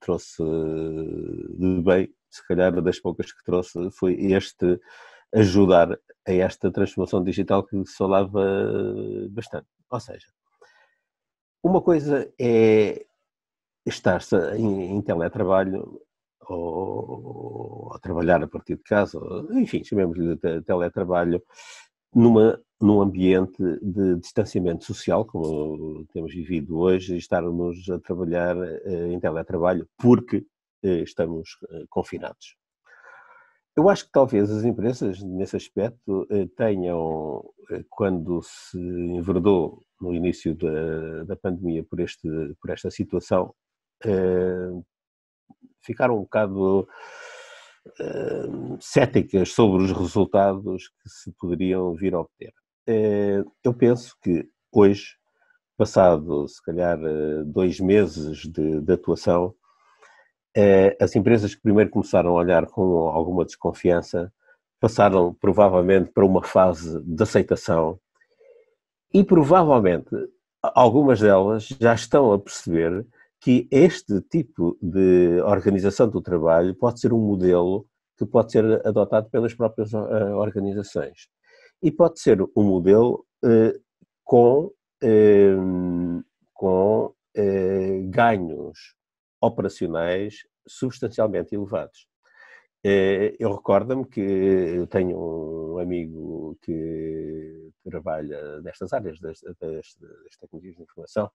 trouxe 0.00 0.42
de 0.42 1.82
bem, 1.82 2.12
se 2.30 2.46
calhar 2.46 2.80
das 2.82 3.00
poucas 3.00 3.32
que 3.32 3.44
trouxe 3.44 3.90
foi 3.92 4.14
este 4.32 4.78
ajudar 5.34 5.98
a 6.26 6.32
esta 6.32 6.70
transformação 6.70 7.22
digital 7.22 7.64
que 7.64 7.84
se 7.84 7.96
falava 7.96 8.42
bastante. 9.30 9.66
Ou 9.90 10.00
seja, 10.00 10.26
uma 11.62 11.82
coisa 11.82 12.32
é 12.38 13.04
estar 13.86 14.20
em, 14.56 14.96
em 14.96 15.02
teletrabalho 15.02 16.00
ou, 16.48 17.90
ou, 17.92 17.98
trabalhar 18.00 18.42
a 18.42 18.48
partir 18.48 18.76
de 18.76 18.82
casa, 18.82 19.18
ou, 19.18 19.52
enfim, 19.54 19.84
chamemos-lhe 19.84 20.36
de 20.36 20.62
teletrabalho, 20.62 21.42
numa, 22.14 22.60
num 22.80 23.00
ambiente 23.02 23.62
de 23.82 24.16
distanciamento 24.16 24.84
social, 24.84 25.24
como 25.24 26.06
temos 26.12 26.32
vivido 26.32 26.78
hoje, 26.78 27.14
e 27.14 27.18
estarmos 27.18 27.88
a 27.90 27.98
trabalhar 27.98 28.56
eh, 28.56 29.08
em 29.08 29.18
teletrabalho 29.18 29.88
porque 29.98 30.46
eh, 30.82 31.00
estamos 31.00 31.58
eh, 31.70 31.84
confinados. 31.90 32.56
Eu 33.76 33.88
acho 33.88 34.06
que 34.06 34.12
talvez 34.12 34.50
as 34.50 34.64
empresas, 34.64 35.22
nesse 35.22 35.56
aspecto, 35.56 36.26
tenham, 36.56 37.44
quando 37.88 38.42
se 38.42 38.76
enverdou 38.76 39.84
no 40.00 40.12
início 40.12 40.52
da, 40.56 41.22
da 41.24 41.36
pandemia 41.36 41.84
por, 41.84 42.00
este, 42.00 42.28
por 42.60 42.70
esta 42.70 42.90
situação, 42.90 43.54
ficaram 45.80 46.16
um 46.16 46.22
bocado 46.22 46.88
céticas 48.80 49.50
sobre 49.52 49.84
os 49.84 49.92
resultados 49.92 50.88
que 50.88 51.08
se 51.08 51.32
poderiam 51.38 51.94
vir 51.94 52.14
a 52.14 52.20
obter. 52.20 52.52
Uh, 52.88 53.44
eu 53.62 53.74
penso 53.74 54.16
que 54.22 54.48
hoje, 54.72 55.16
passado 55.76 56.48
se 56.48 56.62
calhar 56.62 56.98
uh, 56.98 57.44
dois 57.44 57.78
meses 57.78 58.38
de, 58.38 58.80
de 58.80 58.92
atuação, 58.92 59.54
as 60.98 61.14
empresas 61.14 61.54
que 61.54 61.60
primeiro 61.60 61.88
começaram 61.88 62.30
a 62.30 62.40
olhar 62.40 62.66
com 62.66 63.06
alguma 63.06 63.44
desconfiança 63.44 64.32
passaram 64.80 65.32
provavelmente 65.34 66.10
para 66.10 66.26
uma 66.26 66.42
fase 66.42 67.00
de 67.04 67.22
aceitação 67.22 68.00
e 69.14 69.22
provavelmente 69.22 70.10
algumas 70.60 71.20
delas 71.20 71.68
já 71.80 71.94
estão 71.94 72.32
a 72.32 72.38
perceber 72.40 73.06
que 73.40 73.68
este 73.70 74.20
tipo 74.22 74.76
de 74.82 75.40
organização 75.42 76.08
do 76.08 76.20
trabalho 76.20 76.74
pode 76.74 76.98
ser 76.98 77.12
um 77.12 77.20
modelo 77.20 77.86
que 78.16 78.26
pode 78.26 78.50
ser 78.50 78.84
adotado 78.84 79.30
pelas 79.30 79.54
próprias 79.54 79.94
organizações. 79.94 81.28
E 81.82 81.90
pode 81.90 82.20
ser 82.20 82.42
um 82.56 82.64
modelo 82.64 83.24
uh, 83.44 83.80
com, 84.24 84.72
uh, 85.02 86.24
com 86.52 87.14
ganhos 88.10 88.96
operacionais 89.40 90.38
substancialmente 90.66 91.54
elevados. 91.54 92.08
Eu 92.82 93.54
recordo-me 93.54 94.04
que 94.04 94.20
eu 94.20 94.86
tenho 94.88 95.74
um 95.74 95.78
amigo 95.78 96.58
que 96.62 97.70
trabalha 97.84 98.60
nestas 98.62 98.92
áreas 98.92 99.20
das, 99.20 99.40
das, 99.60 99.94
das 100.00 100.36
tecnologias 100.40 100.74
de 100.74 100.82
informação, 100.82 101.30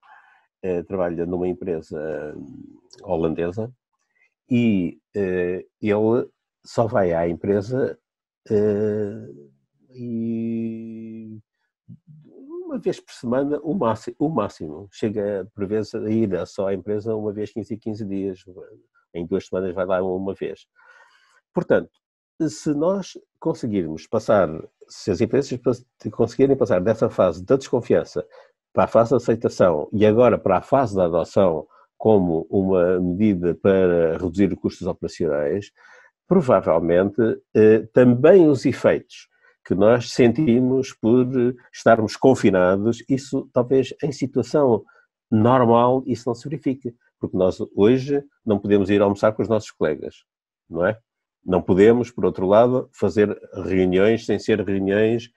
trabalha 0.88 1.26
numa 1.26 1.48
empresa 1.48 2.36
holandesa 3.02 3.72
e 4.50 5.00
ele 5.16 6.30
só 6.66 6.86
vai 6.86 7.14
à 7.14 7.30
empresa 7.30 7.98
e 9.94 11.40
uma 12.66 12.80
vez 12.80 13.00
por 13.00 13.14
semana, 13.14 13.60
o 13.62 13.74
máximo, 13.74 14.16
o 14.20 14.30
máximo. 14.30 14.88
Chega 14.92 15.48
por 15.54 15.68
vezes 15.68 15.94
a 15.94 16.10
ir 16.10 16.48
só 16.48 16.68
à 16.68 16.74
empresa 16.74 17.16
uma 17.16 17.32
vez 17.32 17.52
15 17.52 17.74
e 17.74 17.78
15 17.78 18.06
dias. 18.06 18.40
Em 19.14 19.26
duas 19.26 19.48
semanas 19.48 19.76
vai 19.76 19.86
lá 19.86 20.02
uma 20.02 20.34
vez. 20.34 20.66
Portanto, 21.54 21.92
se 22.50 22.74
nós 22.74 23.18
conseguirmos 23.40 24.08
passar, 24.08 24.50
se 24.90 25.12
as 25.12 25.22
empresas 25.22 25.60
conseguirem 26.12 26.58
passar 26.58 26.82
dessa 26.82 27.10
fase 27.10 27.46
da 27.46 27.56
desconfiança 27.56 28.26
para 28.74 28.86
a 28.86 28.88
fase 28.88 29.12
da 29.12 29.18
aceitação 29.18 29.88
e 29.94 30.06
agora 30.06 30.38
para 30.38 30.58
a 30.58 30.62
fase 30.62 30.96
da 30.96 31.06
adoção 31.06 31.68
como 31.96 32.48
uma 32.50 33.00
medida 33.00 33.56
para 33.56 34.18
reduzir 34.18 34.52
os 34.52 34.60
custos 34.60 34.88
operacionais, 34.88 35.72
provavelmente 36.28 37.22
eh, 37.56 37.88
também 37.94 38.50
os 38.50 38.66
efeitos 38.66 39.28
que 39.66 39.74
nós 39.74 40.12
sentimos 40.12 40.94
por 40.94 41.28
estarmos 41.72 42.16
confinados, 42.16 43.04
isso 43.10 43.50
talvez 43.54 43.94
em 44.04 44.12
situação 44.12 44.84
normal 45.32 46.04
isso 46.06 46.24
não 46.28 46.36
se 46.36 46.48
verifique, 46.48 46.94
porque 47.20 47.38
nós 47.38 47.58
hoje 47.76 48.24
não 48.46 48.60
podemos 48.60 48.90
ir 48.90 49.02
almoçar 49.02 49.32
com 49.32 49.42
os 49.42 49.50
nossos 49.50 49.72
colegas, 49.72 50.24
não 50.70 50.86
é? 50.86 50.98
Não 51.46 51.62
podemos, 51.62 52.10
por 52.12 52.24
outro 52.26 52.46
lado, 52.46 52.90
fazer 52.94 53.38
reuniões 53.66 54.26
sem 54.26 54.40
ser 54.40 54.62
reuniões 54.62 55.30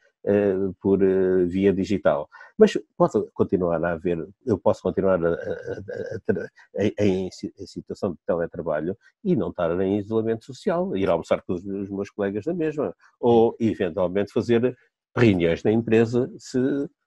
por 0.81 1.03
uh, 1.03 1.47
via 1.47 1.73
digital. 1.73 2.29
Mas 2.59 2.77
posso 2.97 3.29
continuar 3.33 3.83
a 3.85 3.93
haver, 3.93 4.27
eu 4.45 4.59
posso 4.59 4.83
continuar 4.83 5.25
a, 5.25 5.31
a, 5.31 6.83
a, 7.01 7.05
em, 7.05 7.29
situação 7.31 8.13
de 8.13 8.19
teletrabalho 8.27 8.97
e 9.23 9.37
não 9.37 9.51
estar 9.51 9.79
em 9.81 9.99
isolamento 9.99 10.45
social, 10.45 10.97
ir 10.97 11.09
almoçar 11.09 11.43
com 11.43 11.53
os, 11.53 11.65
os 11.65 11.91
meus 11.91 12.11
colegas 12.11 12.45
da 12.45 12.55
mesma, 12.55 12.95
ou 13.21 13.57
eventualmente 13.61 14.33
fazer 14.33 14.77
reuniões 15.17 15.63
na 15.63 15.73
empresa 15.73 16.31
se 16.39 16.59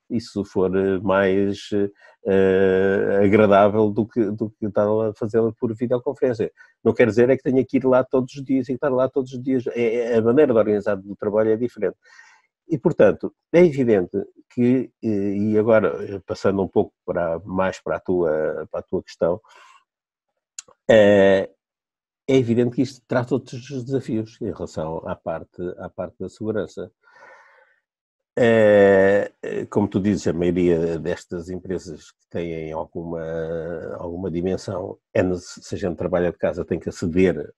isso 0.09 0.43
for 0.43 0.71
mais 1.01 1.69
uh, 1.71 3.23
agradável 3.23 3.91
do 3.91 4.07
que, 4.07 4.31
do 4.31 4.49
que 4.49 4.65
estar 4.65 4.87
a 4.87 5.13
fazê-lo 5.13 5.53
por 5.59 5.73
videoconferência. 5.75 6.51
Não 6.83 6.93
quer 6.93 7.07
dizer 7.07 7.29
é 7.29 7.37
que 7.37 7.43
tenha 7.43 7.63
que 7.63 7.77
ir 7.77 7.85
lá 7.85 8.03
todos 8.03 8.33
os 8.33 8.43
dias 8.43 8.67
e 8.69 8.73
estar 8.73 8.89
lá 8.89 9.07
todos 9.07 9.33
os 9.33 9.41
dias. 9.41 9.67
É, 9.67 10.13
é 10.13 10.17
a 10.17 10.21
maneira 10.21 10.51
de 10.51 10.57
organizar 10.57 10.97
o 10.97 11.15
trabalho 11.15 11.51
é 11.51 11.57
diferente. 11.57 11.95
E, 12.69 12.77
portanto, 12.77 13.33
é 13.51 13.65
evidente 13.65 14.17
que, 14.53 14.91
e 15.01 15.57
agora 15.57 16.21
passando 16.25 16.61
um 16.61 16.67
pouco 16.67 16.93
para, 17.05 17.39
mais 17.39 17.79
para 17.81 17.97
a 17.97 17.99
tua, 17.99 18.67
para 18.71 18.79
a 18.79 18.83
tua 18.83 19.03
questão, 19.03 19.41
é, 20.89 21.49
é 22.27 22.35
evidente 22.35 22.75
que 22.75 22.83
isto 22.83 23.01
traz 23.07 23.31
outros 23.31 23.83
desafios 23.83 24.39
em 24.41 24.51
relação 24.51 24.97
à 25.07 25.15
parte, 25.15 25.61
à 25.79 25.89
parte 25.89 26.15
da 26.19 26.29
segurança. 26.29 26.91
É, 28.41 29.33
como 29.69 29.85
tu 29.89 29.99
dizes, 29.99 30.25
a 30.25 30.31
maioria 30.31 30.97
destas 30.97 31.49
empresas 31.49 32.09
que 32.11 32.29
têm 32.29 32.71
alguma, 32.71 33.21
alguma 33.97 34.31
dimensão, 34.31 34.97
é, 35.13 35.21
se 35.35 35.75
a 35.75 35.77
gente 35.77 35.97
trabalha 35.97 36.31
de 36.31 36.37
casa, 36.37 36.63
tem 36.63 36.79
que 36.79 36.87
aceder 36.87 37.53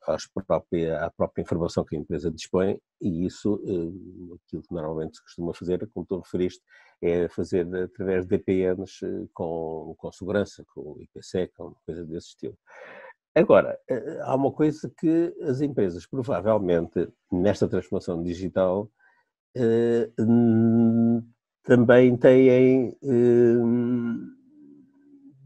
própria, 0.47 1.05
à 1.05 1.11
própria 1.11 1.43
informação 1.43 1.85
que 1.85 1.95
a 1.95 1.99
empresa 1.99 2.31
dispõe 2.31 2.79
e 2.99 3.27
isso, 3.27 3.61
eh, 3.63 4.35
aquilo 4.43 4.63
que 4.63 4.73
normalmente 4.73 5.17
se 5.17 5.23
costuma 5.23 5.53
fazer, 5.53 5.87
como 5.93 6.03
tu 6.03 6.17
referiste, 6.17 6.63
é 6.99 7.29
fazer 7.29 7.67
através 7.75 8.25
de 8.25 8.35
VPNs 8.35 9.01
com, 9.35 9.93
com 9.95 10.11
segurança, 10.11 10.65
com 10.73 10.99
IPsec, 10.99 11.53
com 11.53 11.75
coisa 11.85 12.03
desse 12.05 12.29
estilo. 12.29 12.57
Agora, 13.35 13.77
há 14.21 14.35
uma 14.35 14.51
coisa 14.51 14.91
que 14.97 15.31
as 15.43 15.61
empresas, 15.61 16.07
provavelmente, 16.07 17.07
nesta 17.31 17.67
transformação 17.67 18.23
digital, 18.23 18.89
também 21.63 22.17
têm, 22.17 22.97
eh, 23.03 23.55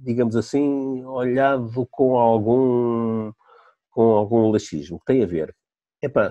digamos 0.02 0.36
assim, 0.36 1.04
olhado 1.06 1.88
com 1.92 2.18
algum, 2.18 3.32
com 3.92 4.02
algum 4.16 4.52
laxismo. 4.52 5.00
Tem 5.06 5.24
a 5.24 5.28
ver. 5.28 5.56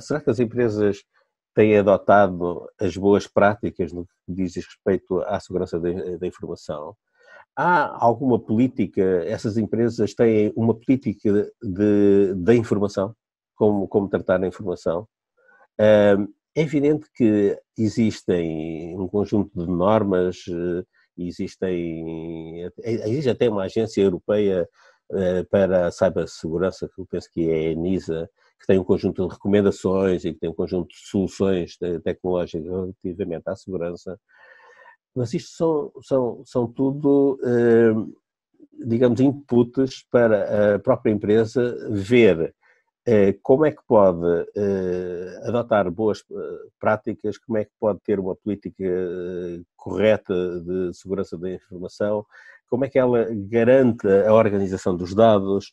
Será 0.01 0.21
que 0.21 0.31
as 0.31 0.39
empresas 0.39 1.03
têm 1.55 1.77
adotado 1.79 2.69
as 2.81 2.97
boas 2.97 3.27
práticas 3.27 3.93
no 3.93 4.07
que 4.07 4.13
diz 4.29 4.55
respeito 4.57 5.21
à 5.23 5.39
segurança 5.41 5.79
da 5.81 6.27
informação? 6.27 6.97
Há 7.57 8.05
alguma 8.05 8.39
política, 8.39 9.03
essas 9.27 9.57
empresas 9.57 10.15
têm 10.15 10.53
uma 10.57 10.75
política 10.75 11.51
de 11.63 12.55
informação, 12.57 13.15
como, 13.55 13.87
como 13.89 14.09
tratar 14.09 14.43
a 14.43 14.47
informação? 14.47 15.07
É 16.57 16.63
evidente 16.63 17.07
que 17.15 17.59
existem 17.77 18.97
um 18.99 19.09
conjunto 19.09 19.51
de 19.59 19.71
normas, 19.71 20.45
eh, 20.49 20.85
existem, 21.19 22.65
existe 22.85 23.31
até 23.31 23.49
uma 23.49 23.65
agência 23.65 24.03
europeia 24.03 24.69
eh, 25.13 25.43
para 25.45 25.89
a 25.89 25.91
cibersegurança, 25.91 26.89
que 26.89 27.01
eu 27.01 27.07
penso 27.07 27.29
que 27.33 27.51
é 27.51 27.69
a 27.69 27.73
ENISA, 27.73 28.31
que 28.61 28.67
tem 28.67 28.79
um 28.79 28.85
conjunto 28.85 29.27
de 29.27 29.35
recomendações 29.35 30.25
e 30.25 30.33
que 30.33 30.41
tem 30.41 30.51
um 30.51 30.55
conjunto 30.55 30.89
de 30.89 30.97
soluções 31.09 31.77
tecnológicas 32.05 32.65
relativamente 32.65 33.49
à 33.49 33.57
segurança, 33.57 34.19
mas 35.15 35.33
isto 35.35 35.51
são, 35.57 35.93
são, 36.03 36.43
são 36.45 36.67
tudo, 36.73 37.39
eh, 37.45 37.95
digamos, 38.87 39.21
inputs 39.21 40.05
para 40.11 40.75
a 40.77 40.79
própria 40.79 41.13
empresa 41.13 41.77
ver 41.91 42.41
eh, 42.41 42.53
como 43.43 43.67
é 43.67 43.71
que 43.71 43.83
pode 43.87 44.47
eh, 44.57 45.41
adotar 45.45 45.91
boas 45.91 46.25
eh, 46.31 46.69
práticas, 46.81 47.37
como 47.37 47.59
é 47.59 47.65
que 47.65 47.71
pode 47.79 48.01
ter 48.01 48.19
uma 48.19 48.35
política 48.35 48.85
correta 49.77 50.35
de 50.61 50.95
segurança 50.95 51.37
da 51.37 51.51
informação, 51.51 52.25
como 52.69 52.85
é 52.87 52.89
que 52.89 52.99
ela 52.99 53.27
garante 53.49 54.09
a 54.09 54.33
organização 54.33 54.97
dos 54.97 55.15
dados, 55.15 55.73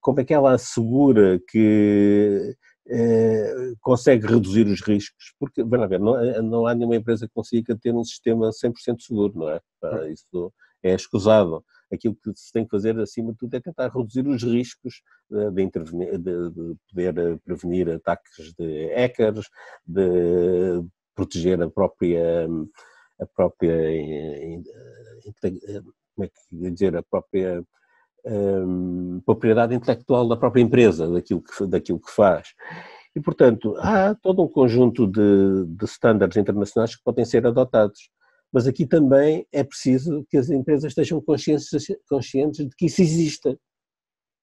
como 0.00 0.20
é 0.20 0.24
que 0.24 0.32
ela 0.34 0.54
assegura 0.54 1.38
que 1.46 2.56
consegue 3.80 4.26
reduzir 4.26 4.66
os 4.66 4.80
riscos, 4.80 5.34
porque, 5.38 5.62
vamos 5.62 5.88
ver, 5.88 6.00
não, 6.00 6.42
não 6.42 6.66
há 6.66 6.74
nenhuma 6.74 6.96
empresa 6.96 7.28
que 7.28 7.34
consiga 7.34 7.76
ter 7.76 7.94
um 7.94 8.02
sistema 8.02 8.50
100% 8.50 9.00
seguro, 9.00 9.34
não 9.36 9.50
é? 9.50 9.60
Isso 10.10 10.52
é 10.82 10.94
escusado 10.94 11.62
aquilo 11.92 12.14
que 12.14 12.32
se 12.34 12.52
tem 12.52 12.64
que 12.64 12.70
fazer, 12.70 12.98
acima 12.98 13.32
de 13.32 13.38
tudo, 13.38 13.54
é 13.54 13.60
tentar 13.60 13.88
reduzir 13.88 14.26
os 14.26 14.42
riscos 14.42 15.02
eh, 15.32 15.50
de, 15.50 16.18
de, 16.18 16.50
de 16.50 16.76
poder 16.90 17.18
eh, 17.18 17.38
prevenir 17.44 17.90
ataques 17.90 18.52
de 18.58 18.94
hackers, 18.94 19.46
de 19.86 20.84
proteger 21.14 21.62
a 21.62 21.70
própria, 21.70 22.46
a 23.20 23.26
própria 23.26 23.72
eh, 23.72 24.60
como 26.14 26.24
é 26.24 26.28
que 26.28 26.70
dizer, 26.70 26.96
a 26.96 27.02
própria 27.02 27.64
um, 28.24 29.20
propriedade 29.24 29.74
intelectual 29.74 30.28
da 30.28 30.36
própria 30.36 30.62
empresa, 30.62 31.08
daquilo 31.08 31.42
que, 31.42 31.66
daquilo 31.66 32.00
que 32.00 32.10
faz. 32.10 32.48
E, 33.14 33.20
portanto, 33.20 33.74
há 33.78 34.14
todo 34.14 34.42
um 34.42 34.48
conjunto 34.48 35.06
de, 35.06 35.64
de 35.66 35.84
estándares 35.84 36.36
internacionais 36.36 36.94
que 36.94 37.02
podem 37.02 37.24
ser 37.24 37.46
adotados. 37.46 38.10
Mas 38.52 38.66
aqui 38.66 38.86
também 38.86 39.46
é 39.52 39.62
preciso 39.62 40.24
que 40.28 40.36
as 40.36 40.48
empresas 40.48 40.90
estejam 40.90 41.20
conscientes, 41.20 41.68
conscientes 42.08 42.66
de 42.66 42.74
que 42.76 42.86
isso 42.86 43.02
exista 43.02 43.58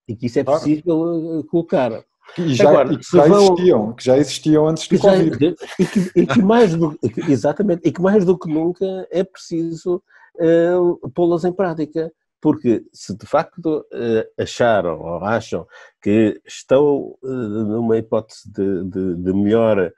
e 0.08 0.16
que 0.16 0.28
isso 0.28 0.40
é 0.40 0.44
possível 0.44 1.40
eh, 1.40 1.44
colocar. 1.50 2.04
E 2.38 2.54
já, 2.54 2.70
Agora, 2.70 2.94
e 2.94 2.98
que 2.98 3.06
já 3.06 3.28
vão, 3.28 3.44
existiam, 3.44 3.94
que 3.94 4.04
já 4.04 4.18
existiam 4.18 4.68
antes 4.68 4.88
do 4.88 5.00
Covid. 5.00 5.56
e, 5.80 5.86
que, 5.86 6.12
e 6.16 6.28
que, 6.28 6.42
mais 6.42 6.76
do, 6.76 6.98
exatamente, 7.30 7.88
e 7.88 7.92
que 7.92 8.02
mais 8.02 8.26
do 8.26 8.38
que 8.38 8.52
nunca 8.52 8.86
é 9.12 9.24
preciso 9.24 10.02
uh, 10.36 11.10
pô-las 11.12 11.44
em 11.46 11.54
prática. 11.54 12.12
Porque 12.42 12.84
se 12.94 13.16
de 13.18 13.26
facto 13.26 13.80
uh, 13.92 14.42
acharam 14.42 15.00
ou 15.00 15.24
acham 15.24 15.66
que 16.00 16.40
estão 16.46 17.18
numa 17.24 17.98
hipótese 17.98 18.52
de, 18.52 18.84
de, 18.84 19.16
de 19.16 19.34
melhor 19.34 19.92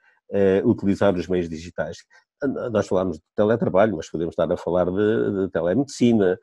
utilizar 0.65 1.15
os 1.15 1.25
meios 1.25 1.47
digitais, 1.47 1.99
nós 2.71 2.87
falámos 2.87 3.17
de 3.17 3.23
teletrabalho, 3.35 3.97
mas 3.97 4.09
podemos 4.09 4.33
estar 4.33 4.51
a 4.51 4.57
falar 4.57 4.85
de, 4.85 5.45
de 5.45 5.51
telemedicina, 5.51 6.37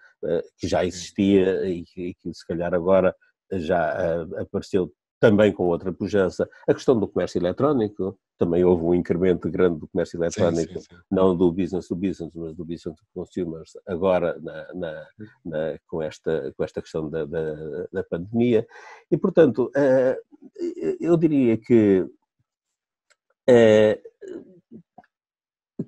que 0.59 0.66
já 0.66 0.84
existia 0.84 1.66
e 1.68 1.84
que, 1.84 2.14
que, 2.14 2.34
se 2.34 2.47
calhar 2.47 2.74
agora 2.74 3.14
já 3.53 4.22
apareceu 4.38 4.92
também 5.20 5.53
com 5.53 5.64
outra 5.64 5.92
pujança. 5.92 6.49
A 6.68 6.74
questão 6.74 6.99
do 6.99 7.09
comércio 7.09 7.38
eletrónico, 7.38 8.18
também 8.36 8.64
houve 8.64 8.84
um 8.84 8.95
incremento 8.95 9.49
grande 9.51 9.78
do 9.78 9.88
comércio 9.88 10.18
eletrónico, 10.18 10.74
sim, 10.74 10.80
sim, 10.80 10.97
sim. 10.97 11.03
não 11.11 11.36
do 11.36 11.51
business 11.53 11.86
to 11.86 11.95
business, 11.95 12.32
mas 12.34 12.55
do 12.55 12.64
business 12.64 12.99
to 12.99 13.05
consumers, 13.14 13.72
agora 13.86 14.38
na, 14.40 14.74
na, 14.74 15.07
na, 15.45 15.78
com, 15.86 16.03
esta, 16.03 16.53
com 16.57 16.64
esta 16.64 16.82
questão 16.82 17.09
da, 17.09 17.24
da, 17.24 17.55
da 17.92 18.05
pandemia. 18.05 18.66
E, 19.11 19.16
portanto, 19.16 19.70
uh, 19.76 20.16
eu 21.01 21.16
diria 21.16 21.57
que 21.57 22.07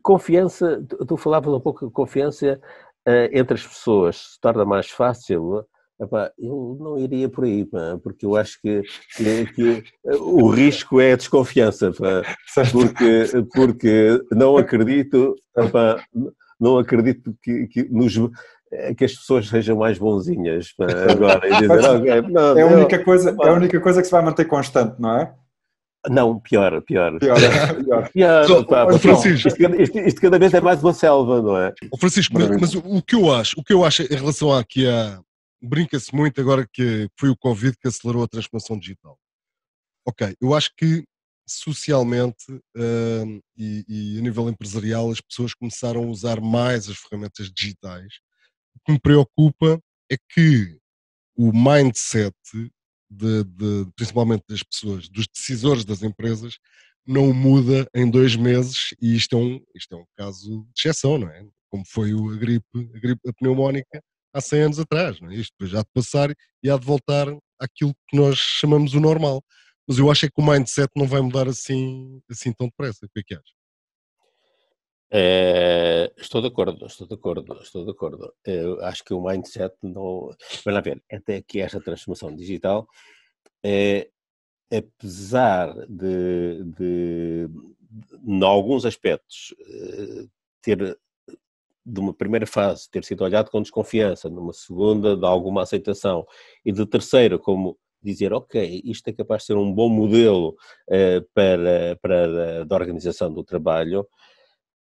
confiança, 0.06 0.80
tu 1.08 1.16
falavas 1.16 1.52
um 1.52 1.60
pouco 1.60 1.86
de 1.86 1.92
confiança 1.92 2.60
uh, 3.08 3.28
entre 3.32 3.54
as 3.54 3.66
pessoas, 3.66 4.16
se 4.34 4.40
torna 4.40 4.64
mais 4.64 4.88
fácil 4.88 5.66
Epá, 5.98 6.30
eu 6.38 6.76
não 6.78 6.98
iria 6.98 7.26
por 7.26 7.44
aí, 7.44 7.64
pá, 7.64 7.98
porque 8.02 8.26
eu 8.26 8.36
acho 8.36 8.60
que, 8.60 8.82
que, 9.16 9.46
que, 9.46 9.82
o 10.20 10.50
risco 10.50 11.00
é 11.00 11.12
a 11.12 11.16
desconfiança, 11.16 11.90
pá, 11.90 12.22
porque, 12.70 13.24
porque 13.54 14.22
não 14.30 14.58
acredito, 14.58 15.34
epá, 15.56 15.98
não 16.60 16.76
acredito 16.76 17.34
que, 17.42 17.66
que, 17.68 17.84
nos, 17.84 18.14
que 18.98 19.06
as 19.06 19.14
pessoas 19.14 19.48
sejam 19.48 19.78
mais 19.78 19.96
bonzinhas 19.96 20.74
agora. 21.10 21.40
Dizer, 21.48 21.70
okay, 21.96 22.20
não, 22.30 22.58
é, 22.58 22.60
a 22.60 22.66
única 22.66 23.02
coisa, 23.02 23.34
é 23.40 23.48
a 23.48 23.54
única 23.54 23.80
coisa 23.80 24.02
que 24.02 24.06
se 24.06 24.12
vai 24.12 24.22
manter 24.22 24.44
constante, 24.44 25.00
não 25.00 25.16
é? 25.18 25.34
Não, 26.08 26.38
pior, 26.40 26.80
pior. 26.82 27.18
Pior, 27.18 27.36
pior. 27.74 28.10
pior 28.12 28.64
pá, 28.66 28.98
Francisco. 28.98 29.48
Isto, 29.48 29.82
isto, 29.82 29.98
isto, 29.98 30.20
cada 30.20 30.38
vez 30.38 30.54
é 30.54 30.60
mais 30.60 30.82
uma 30.82 30.92
selva, 30.92 31.42
não 31.42 31.56
é? 31.58 31.72
Francisco, 31.98 32.34
mas, 32.34 32.60
mas, 32.60 32.74
o, 32.74 33.02
que 33.02 33.14
eu 33.14 33.32
acho, 33.32 33.58
o 33.58 33.64
que 33.64 33.72
eu 33.72 33.84
acho 33.84 34.02
em 34.02 34.16
relação 34.16 34.52
aqui 34.52 34.86
a 34.88 35.20
brinca-se 35.62 36.14
muito 36.14 36.40
agora 36.40 36.66
que 36.70 37.08
foi 37.18 37.28
o 37.28 37.36
Covid 37.36 37.76
que 37.78 37.88
acelerou 37.88 38.22
a 38.22 38.28
transformação 38.28 38.78
digital. 38.78 39.18
Ok, 40.06 40.36
eu 40.40 40.54
acho 40.54 40.70
que 40.76 41.04
socialmente 41.48 42.50
uh, 42.52 43.42
e, 43.56 43.84
e, 43.88 44.18
a 44.18 44.22
nível 44.22 44.48
empresarial 44.48 45.10
as 45.10 45.20
pessoas 45.20 45.54
começaram 45.54 46.04
a 46.04 46.06
usar 46.06 46.40
mais 46.40 46.88
as 46.88 46.96
ferramentas 46.98 47.50
digitais. 47.50 48.14
O 48.74 48.80
que 48.84 48.92
me 48.92 49.00
preocupa 49.00 49.80
é 50.10 50.16
que 50.28 50.78
o 51.36 51.52
mindset, 51.52 52.34
de, 53.10 53.44
de, 53.44 53.86
principalmente 53.94 54.44
das 54.48 54.62
pessoas, 54.62 55.08
dos 55.08 55.26
decisores 55.28 55.84
das 55.84 56.02
empresas, 56.02 56.58
não 57.06 57.32
muda 57.32 57.88
em 57.94 58.10
dois 58.10 58.34
meses 58.34 58.94
e 59.00 59.14
isto 59.14 59.36
é 59.36 59.38
um, 59.38 59.60
isto 59.74 59.94
é 59.94 59.98
um 59.98 60.04
caso 60.16 60.64
de 60.64 60.72
exceção, 60.76 61.18
não 61.18 61.28
é? 61.28 61.46
Como 61.70 61.84
foi 61.86 62.10
a 62.12 62.36
gripe, 62.36 62.66
a 62.94 62.98
gripe 62.98 63.28
a 63.28 63.32
pneumónica, 63.32 64.02
há 64.36 64.40
100 64.40 64.62
anos 64.62 64.78
atrás. 64.78 65.20
Não 65.20 65.30
é? 65.30 65.34
Isto 65.36 65.54
depois 65.58 65.78
há 65.78 65.82
de 65.82 65.90
passar 65.94 66.34
e 66.62 66.70
há 66.70 66.76
de 66.76 66.84
voltar 66.84 67.26
àquilo 67.60 67.94
que 68.08 68.16
nós 68.16 68.38
chamamos 68.38 68.94
o 68.94 69.00
normal. 69.00 69.42
Mas 69.88 69.98
eu 69.98 70.10
acho 70.10 70.26
é 70.26 70.28
que 70.28 70.40
o 70.40 70.44
mindset 70.44 70.90
não 70.96 71.06
vai 71.06 71.20
mudar 71.20 71.48
assim, 71.48 72.20
assim 72.30 72.52
tão 72.52 72.66
depressa. 72.66 73.06
O 73.06 73.08
que 73.08 73.20
é 73.20 73.22
que 73.24 73.34
achas? 73.34 73.55
É, 75.10 76.12
estou 76.16 76.40
de 76.42 76.48
acordo, 76.48 76.84
estou 76.86 77.06
de 77.06 77.14
acordo, 77.14 77.58
estou 77.62 77.84
de 77.84 77.90
acordo. 77.90 78.34
Eu 78.44 78.82
acho 78.84 79.04
que 79.04 79.14
o 79.14 79.22
mindset 79.22 79.74
não. 79.82 80.30
Vamos 80.64 80.74
lá 80.74 80.80
ver, 80.80 81.02
até 81.10 81.40
que 81.42 81.60
esta 81.60 81.80
transformação 81.80 82.34
digital, 82.34 82.88
é, 83.64 84.08
apesar 84.72 85.72
de, 85.88 86.64
de, 86.64 87.48
em 88.26 88.44
alguns 88.44 88.84
aspectos, 88.84 89.54
eh, 89.60 90.26
ter 90.62 90.98
de 91.84 92.00
uma 92.00 92.12
primeira 92.12 92.46
fase 92.46 92.90
ter 92.90 93.04
sido 93.04 93.22
olhado 93.22 93.50
com 93.50 93.62
desconfiança, 93.62 94.28
numa 94.28 94.52
segunda 94.52 95.16
de 95.16 95.24
alguma 95.24 95.62
aceitação 95.62 96.26
e 96.64 96.72
de 96.72 96.84
terceira 96.86 97.38
como 97.38 97.78
dizer, 98.02 98.32
ok, 98.32 98.82
isto 98.84 99.08
é 99.08 99.12
capaz 99.12 99.42
de 99.42 99.46
ser 99.48 99.56
um 99.56 99.72
bom 99.72 99.88
modelo 99.88 100.56
para, 101.34 101.96
para 102.02 102.64
a 102.68 102.74
organização 102.74 103.32
do 103.32 103.44
trabalho, 103.44 104.06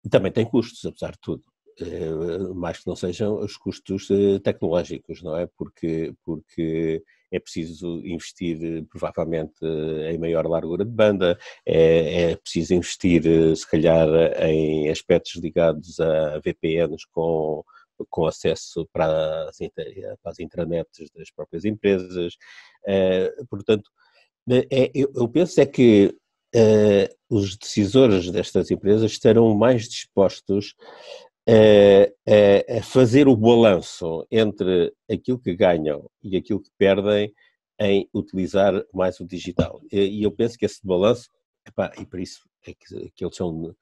também 0.09 0.31
tem 0.31 0.45
custos, 0.45 0.83
apesar 0.85 1.11
de 1.11 1.19
tudo. 1.21 1.43
Uh, 1.79 2.53
mais 2.53 2.79
que 2.79 2.87
não 2.87 2.95
sejam 2.95 3.39
os 3.39 3.55
custos 3.57 4.09
uh, 4.09 4.39
tecnológicos, 4.39 5.23
não 5.23 5.37
é? 5.37 5.47
Porque, 5.57 6.13
porque 6.23 7.01
é 7.31 7.39
preciso 7.39 8.01
investir 8.05 8.59
eh, 8.61 8.83
provavelmente 8.89 9.55
em 10.09 10.17
maior 10.17 10.45
largura 10.45 10.83
de 10.83 10.91
banda, 10.91 11.39
é, 11.65 12.31
é 12.31 12.35
preciso 12.35 12.73
investir 12.73 13.25
eh, 13.25 13.55
se 13.55 13.65
calhar 13.69 14.07
em 14.43 14.89
aspectos 14.89 15.35
ligados 15.41 15.99
a 15.99 16.39
VPNs 16.39 17.07
com 17.11 17.63
com 18.09 18.25
acesso 18.25 18.89
para 18.91 19.47
as, 19.47 19.57
para 20.23 20.31
as 20.31 20.39
intranets 20.39 21.11
das 21.15 21.29
próprias 21.29 21.65
empresas. 21.65 22.33
Portanto, 23.47 23.91
é, 24.49 24.89
eu, 24.95 25.11
eu, 25.15 25.29
penso 25.29 25.61
é 25.61 25.67
que 25.67 26.17
uh, 26.55 27.15
os 27.29 27.55
decisores 27.57 28.29
destas 28.29 28.71
empresas 28.71 29.11
estarão 29.11 29.53
mais 29.55 29.87
dispostos 29.87 30.75
a, 31.47 32.77
a, 32.77 32.83
fazer 32.83 33.27
o 33.27 33.35
balanço 33.35 34.25
entre 34.29 34.93
aquilo 35.09 35.39
que 35.39 35.55
ganham 35.55 36.09
e 36.21 36.37
aquilo 36.37 36.61
que 36.61 36.69
perdem 36.77 37.33
em 37.79 38.07
utilizar 38.13 38.73
mais 38.93 39.19
o 39.19 39.25
digital. 39.25 39.81
E 39.91 40.21
eu 40.21 40.31
penso 40.31 40.57
que 40.57 40.65
esse 40.65 40.85
balanço, 40.85 41.29
epá, 41.67 41.91
e 41.99 42.05
para 42.05 42.21
isso 42.21 42.47
é 42.65 42.73
que, 42.73 43.09
que 43.09 43.25
eles 43.25 43.35
são 43.35 43.63
uh, 43.63 43.75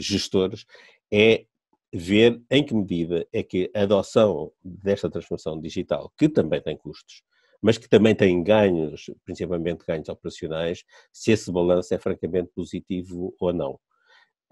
gestores, 0.00 0.66
é 1.10 1.46
ver 1.92 2.42
em 2.50 2.62
que 2.62 2.74
medida 2.74 3.26
é 3.32 3.42
que 3.42 3.70
a 3.74 3.82
adoção 3.82 4.52
desta 4.62 5.08
transformação 5.08 5.58
digital, 5.58 6.12
que 6.18 6.28
também 6.28 6.60
tem 6.60 6.76
custos, 6.76 7.22
mas 7.62 7.78
que 7.78 7.88
também 7.88 8.14
tem 8.14 8.42
ganhos, 8.42 9.10
principalmente 9.24 9.84
ganhos 9.86 10.08
operacionais, 10.08 10.84
se 11.12 11.32
esse 11.32 11.50
balanço 11.52 11.94
é 11.94 11.98
francamente 11.98 12.50
positivo 12.54 13.34
ou 13.40 13.52
não. 13.52 13.78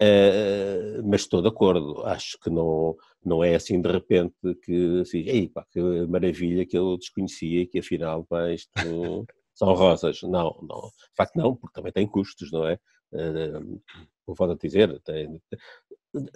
Uh, 0.01 1.01
mas 1.05 1.21
estou 1.21 1.41
de 1.41 1.47
acordo, 1.47 2.05
acho 2.05 2.37
que 2.41 2.49
não, 2.49 2.97
não 3.23 3.41
é 3.41 3.55
assim 3.55 3.79
de 3.79 3.89
repente 3.89 4.35
que 4.63 4.99
assim, 5.01 5.19
Ei, 5.19 5.47
pá, 5.47 5.65
que 5.71 5.79
maravilha 6.07 6.65
que 6.65 6.77
eu 6.77 6.97
desconhecia 6.97 7.65
que 7.65 7.79
afinal 7.79 8.25
pá, 8.25 8.51
isto 8.51 8.71
são 9.55 9.73
rosas. 9.73 10.21
Não, 10.23 10.59
não, 10.61 10.81
de 10.81 11.15
facto 11.15 11.35
não, 11.37 11.55
porque 11.55 11.73
também 11.73 11.93
tem 11.93 12.07
custos, 12.07 12.51
não 12.51 12.67
é? 12.67 12.77
Uh, 13.13 13.81
vou 14.27 14.35
volto 14.35 14.53
a 14.53 14.67
dizer, 14.67 14.99
tem, 15.01 15.41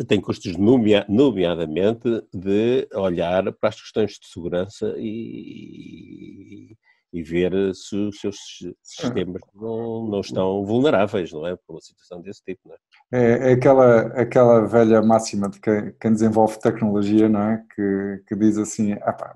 tem 0.07 0.19
custos 0.19 0.57
nomea, 0.57 1.05
nomeadamente 1.07 2.23
de 2.33 2.87
olhar 2.93 3.51
para 3.53 3.69
as 3.69 3.79
questões 3.79 4.11
de 4.13 4.27
segurança 4.27 4.93
e, 4.97 6.75
e 7.13 7.23
ver 7.23 7.51
se 7.73 7.95
os 7.95 8.19
seus 8.19 8.37
sistemas 8.83 9.41
não, 9.53 10.07
não 10.07 10.21
estão 10.21 10.65
vulneráveis, 10.65 11.31
não 11.31 11.45
é? 11.45 11.55
Por 11.55 11.73
uma 11.73 11.81
situação 11.81 12.21
desse 12.21 12.43
tipo, 12.43 12.71
é? 12.71 12.77
É, 13.11 13.51
é 13.51 13.53
aquela, 13.53 14.01
aquela 14.21 14.67
velha 14.67 15.01
máxima 15.01 15.49
de 15.49 15.59
quem, 15.59 15.93
quem, 15.99 16.13
desenvolve 16.13 16.59
tecnologia, 16.59 17.27
não 17.27 17.41
é? 17.41 17.63
Que, 17.75 18.23
que 18.27 18.35
diz 18.35 18.57
assim, 18.57 18.93
ah, 19.01 19.13
pá, 19.13 19.33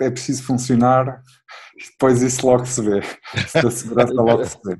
é 0.00 0.10
preciso 0.10 0.42
funcionar 0.42 1.22
depois 1.92 2.22
isso 2.22 2.46
logo 2.46 2.66
se 2.66 2.82
vê. 2.82 3.00
Se 3.46 3.62
da 3.62 3.70
segurança 3.70 4.12
logo 4.14 4.44
se 4.44 4.58
vê. 4.64 4.76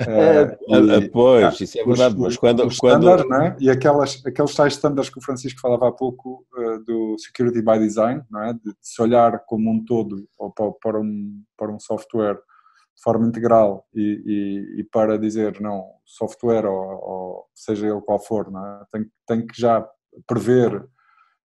É, 0.00 0.58
e, 0.68 1.08
pois, 1.08 1.60
isso 1.60 1.78
é 1.78 1.84
verdade, 1.84 2.14
os, 2.14 2.20
mas 2.20 2.36
quando... 2.36 2.66
Os 2.66 2.78
quando... 2.78 3.08
É? 3.10 3.56
E 3.60 3.70
aquelas, 3.70 4.20
aqueles 4.26 4.54
tais 4.54 4.74
estándares 4.74 5.08
que 5.08 5.18
o 5.18 5.22
Francisco 5.22 5.60
falava 5.60 5.88
há 5.88 5.92
pouco 5.92 6.44
uh, 6.56 6.84
do 6.84 7.16
Security 7.18 7.62
by 7.62 7.78
Design, 7.78 8.22
não 8.30 8.42
é? 8.42 8.52
de 8.52 8.74
se 8.80 9.00
olhar 9.00 9.38
como 9.46 9.70
um 9.70 9.84
todo 9.84 10.26
ou 10.38 10.50
para, 10.50 10.72
para, 10.82 11.00
um, 11.00 11.42
para 11.56 11.72
um 11.72 11.78
software 11.78 12.34
de 12.34 13.02
forma 13.02 13.26
integral 13.26 13.86
e, 13.94 14.22
e, 14.26 14.80
e 14.80 14.84
para 14.84 15.18
dizer, 15.18 15.60
não, 15.60 15.84
software 16.04 16.66
ou, 16.66 16.76
ou, 16.76 17.44
seja 17.54 17.86
ele 17.86 18.00
qual 18.00 18.18
for, 18.18 18.50
não 18.50 18.64
é? 18.64 18.84
tem, 18.92 19.06
tem 19.26 19.46
que 19.46 19.60
já 19.60 19.86
prever 20.26 20.74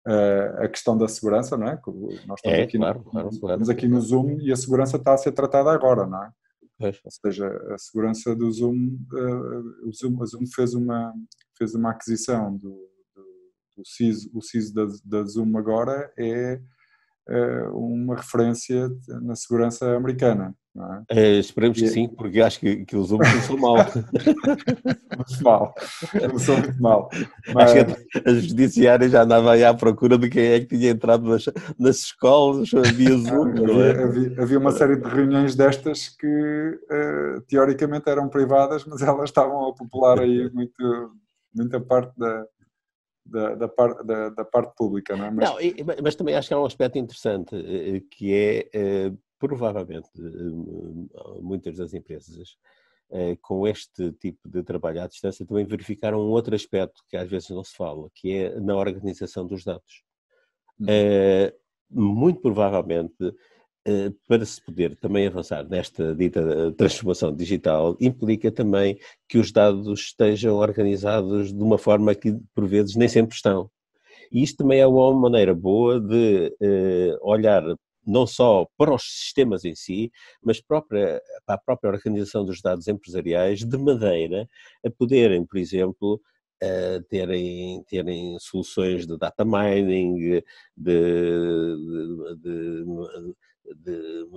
uh, 0.07 0.63
a 0.63 0.67
questão 0.67 0.97
da 0.97 1.07
segurança, 1.07 1.57
não 1.57 1.67
é? 1.67 1.80
Nós 2.25 2.39
estamos, 2.39 2.59
é, 2.59 2.63
aqui, 2.63 2.78
claro, 2.78 2.99
no, 2.99 3.11
claro, 3.11 3.30
estamos 3.30 3.69
aqui 3.69 3.88
no 3.88 4.01
Zoom 4.01 4.39
e 4.41 4.51
a 4.51 4.55
segurança 4.55 4.97
está 4.97 5.13
a 5.13 5.17
ser 5.17 5.32
tratada 5.32 5.71
agora, 5.71 6.05
não 6.05 6.23
é? 6.23 6.30
Ou 6.80 7.11
seja, 7.11 7.47
a 7.73 7.78
segurança 7.78 8.36
do 8.36 8.51
Zoom, 8.51 8.99
uh, 9.11 9.88
o 9.88 9.91
Zoom, 9.91 10.21
a 10.21 10.25
Zoom 10.25 10.45
fez 10.45 10.73
uma, 10.73 11.13
fez 11.57 11.73
uma 11.73 11.91
aquisição 11.91 12.55
do, 12.55 12.69
do, 13.15 13.51
do 13.78 13.86
CIS, 13.86 14.30
o 14.34 14.41
CIS 14.41 14.71
da, 14.71 14.86
da 15.03 15.23
Zoom 15.23 15.57
agora 15.57 16.11
é 16.17 16.61
uma 17.73 18.15
referência 18.15 18.89
na 19.21 19.36
segurança 19.36 19.95
americana. 19.95 20.55
É? 21.09 21.19
É, 21.19 21.39
esperemos 21.39 21.78
e, 21.80 21.82
que 21.82 21.88
sim, 21.88 22.07
porque 22.07 22.39
acho 22.39 22.59
que, 22.59 22.86
que 22.86 22.95
os 22.95 23.11
homens 23.11 23.32
começou 23.32 23.57
mal. 23.57 23.78
muito 25.17 25.43
mal, 25.43 25.73
começou 26.19 26.57
muito 26.57 26.82
mal. 26.82 27.09
Mas... 27.53 27.71
Acho 27.71 27.95
que 27.95 28.30
a 28.30 28.34
judiciária 28.34 29.09
já 29.09 29.23
andava 29.23 29.53
aí 29.53 29.63
à 29.63 29.73
procura 29.73 30.17
de 30.17 30.30
quem 30.30 30.45
é 30.45 30.59
que 30.59 30.78
tinha 30.78 30.91
entrado 30.91 31.28
nas, 31.28 31.45
nas 31.80 31.97
escolas, 31.97 32.69
havia 32.73 33.09
Zoom. 33.17 33.49
havia, 33.49 33.84
é? 33.86 34.03
havia, 34.03 34.41
havia, 34.41 34.59
uma 34.59 34.71
série 34.71 34.97
de 34.97 35.09
reuniões 35.09 35.55
destas 35.55 36.09
que 36.09 36.28
uh, 36.28 37.41
teoricamente 37.47 38.07
eram 38.09 38.30
privadas, 38.30 38.86
mas 38.86 39.01
elas 39.01 39.30
estavam 39.30 39.69
a 39.69 39.73
popular 39.73 40.19
aí 40.19 40.47
muito, 40.53 41.11
muita 41.55 41.82
parte 41.82 42.13
da, 42.19 42.45
da, 43.30 43.55
da, 43.55 43.67
par, 43.67 44.03
da, 44.03 44.30
da 44.30 44.45
parte 44.45 44.75
pública, 44.75 45.15
não 45.15 45.25
é? 45.25 45.32
Mas... 45.32 45.49
Não, 45.49 45.57
mas 46.03 46.15
também 46.15 46.36
acho 46.36 46.47
que 46.47 46.53
há 46.53 46.59
um 46.59 46.65
aspecto 46.65 46.97
interessante, 46.97 47.55
eh, 47.55 48.01
que 48.11 48.34
é, 48.34 48.69
eh, 48.73 49.13
provavelmente, 49.39 50.09
eh, 50.17 51.41
muitas 51.41 51.78
das 51.78 51.93
empresas 51.93 52.57
com 53.41 53.65
este 53.65 54.11
tipo 54.11 54.49
de 54.49 54.61
trabalho 54.63 55.01
à 55.01 55.07
distância 55.07 55.45
também 55.45 55.63
verificaram 55.63 56.19
um 56.19 56.30
outro 56.30 56.53
aspecto 56.53 57.01
que 57.07 57.15
às 57.15 57.30
vezes 57.30 57.49
não 57.51 57.63
se 57.63 57.73
fala, 57.73 58.09
que 58.13 58.34
é 58.34 58.59
na 58.59 58.75
organização 58.75 59.47
dos 59.47 59.63
dados. 59.63 60.03
Uhum. 60.78 60.88
Muito 61.89 62.41
provavelmente 62.41 63.15
eh, 63.21 63.34
para 64.27 64.45
se 64.45 64.61
poder 64.61 64.95
também 64.97 65.27
avançar 65.27 65.67
nesta 65.67 66.13
dita 66.13 66.39
eh, 66.41 66.71
transformação 66.71 67.33
digital, 67.33 67.95
implica 68.01 68.51
também 68.51 68.99
que 69.27 69.38
os 69.38 69.51
dados 69.51 69.99
estejam 69.99 70.55
organizados 70.55 71.53
de 71.53 71.61
uma 71.63 71.77
forma 71.77 72.13
que, 72.13 72.38
por 72.53 72.67
vezes, 72.67 72.95
nem 72.95 73.07
sempre 73.07 73.35
estão. 73.35 73.69
E 74.31 74.43
isto 74.43 74.57
também 74.57 74.79
é 74.79 74.88
uma 74.88 75.13
maneira 75.13 75.55
boa 75.55 75.99
de 76.01 76.53
uh, 76.61 77.17
olhar 77.29 77.63
não 78.05 78.25
só 78.25 78.65
para 78.77 78.93
os 78.93 79.03
sistemas 79.03 79.65
em 79.65 79.75
si, 79.75 80.11
mas 80.41 80.61
própria, 80.61 81.21
para 81.45 81.55
a 81.55 81.57
própria 81.57 81.91
organização 81.91 82.45
dos 82.45 82.61
dados 82.61 82.88
empresariais, 82.88 83.65
de 83.65 83.77
maneira 83.77 84.47
a 84.85 84.89
poderem, 84.89 85.45
por 85.45 85.57
exemplo, 85.57 86.21
terem, 87.09 87.83
terem 87.83 88.38
soluções 88.39 89.05
de 89.05 89.17
data 89.17 89.45
mining, 89.45 90.15
de, 90.15 90.43
de, 90.75 92.35
de, 92.41 92.85
de 93.76 94.28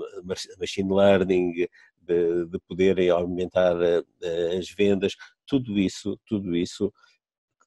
machine 0.58 0.92
learning, 0.92 1.66
de, 2.10 2.46
de 2.46 2.58
poderem 2.68 3.10
aumentar 3.10 3.76
eh, 3.80 4.56
as 4.58 4.68
vendas, 4.70 5.14
tudo 5.46 5.78
isso, 5.78 6.18
tudo 6.26 6.56
isso, 6.56 6.92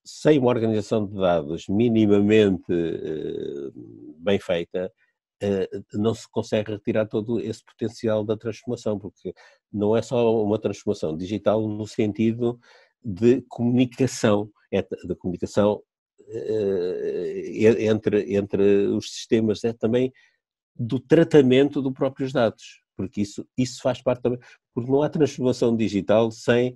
sem 0.04 0.40
uma 0.40 0.50
organização 0.50 1.06
de 1.06 1.16
dados 1.16 1.68
minimamente 1.70 2.72
eh, 2.72 3.72
bem 4.18 4.40
feita, 4.40 4.92
eh, 5.42 5.70
não 5.94 6.14
se 6.14 6.30
consegue 6.30 6.72
retirar 6.72 7.08
todo 7.08 7.40
esse 7.40 7.64
potencial 7.64 8.24
da 8.24 8.38
transformação, 8.38 9.00
porque 9.00 9.34
não 9.72 9.96
é 9.96 10.02
só 10.02 10.44
uma 10.44 10.60
transformação 10.60 11.16
digital 11.16 11.68
no 11.68 11.88
sentido 11.88 12.60
de 13.04 13.42
comunicação, 13.44 14.50
é 14.72 14.82
de 14.82 15.16
comunicação 15.16 15.82
entre, 17.80 18.34
entre 18.36 18.88
os 18.88 19.14
sistemas, 19.14 19.64
é 19.64 19.74
também 19.74 20.12
do 20.76 21.00
tratamento 21.00 21.82
dos 21.82 21.94
próprios 21.94 22.32
dados, 22.32 22.82
porque 22.96 23.22
isso, 23.22 23.48
isso 23.58 23.82
faz 23.82 24.02
parte 24.02 24.22
também, 24.22 24.40
porque 24.74 24.92
não 24.92 25.02
há 25.02 25.10
transformação 25.10 25.76
digital 25.76 26.32
sem 26.32 26.76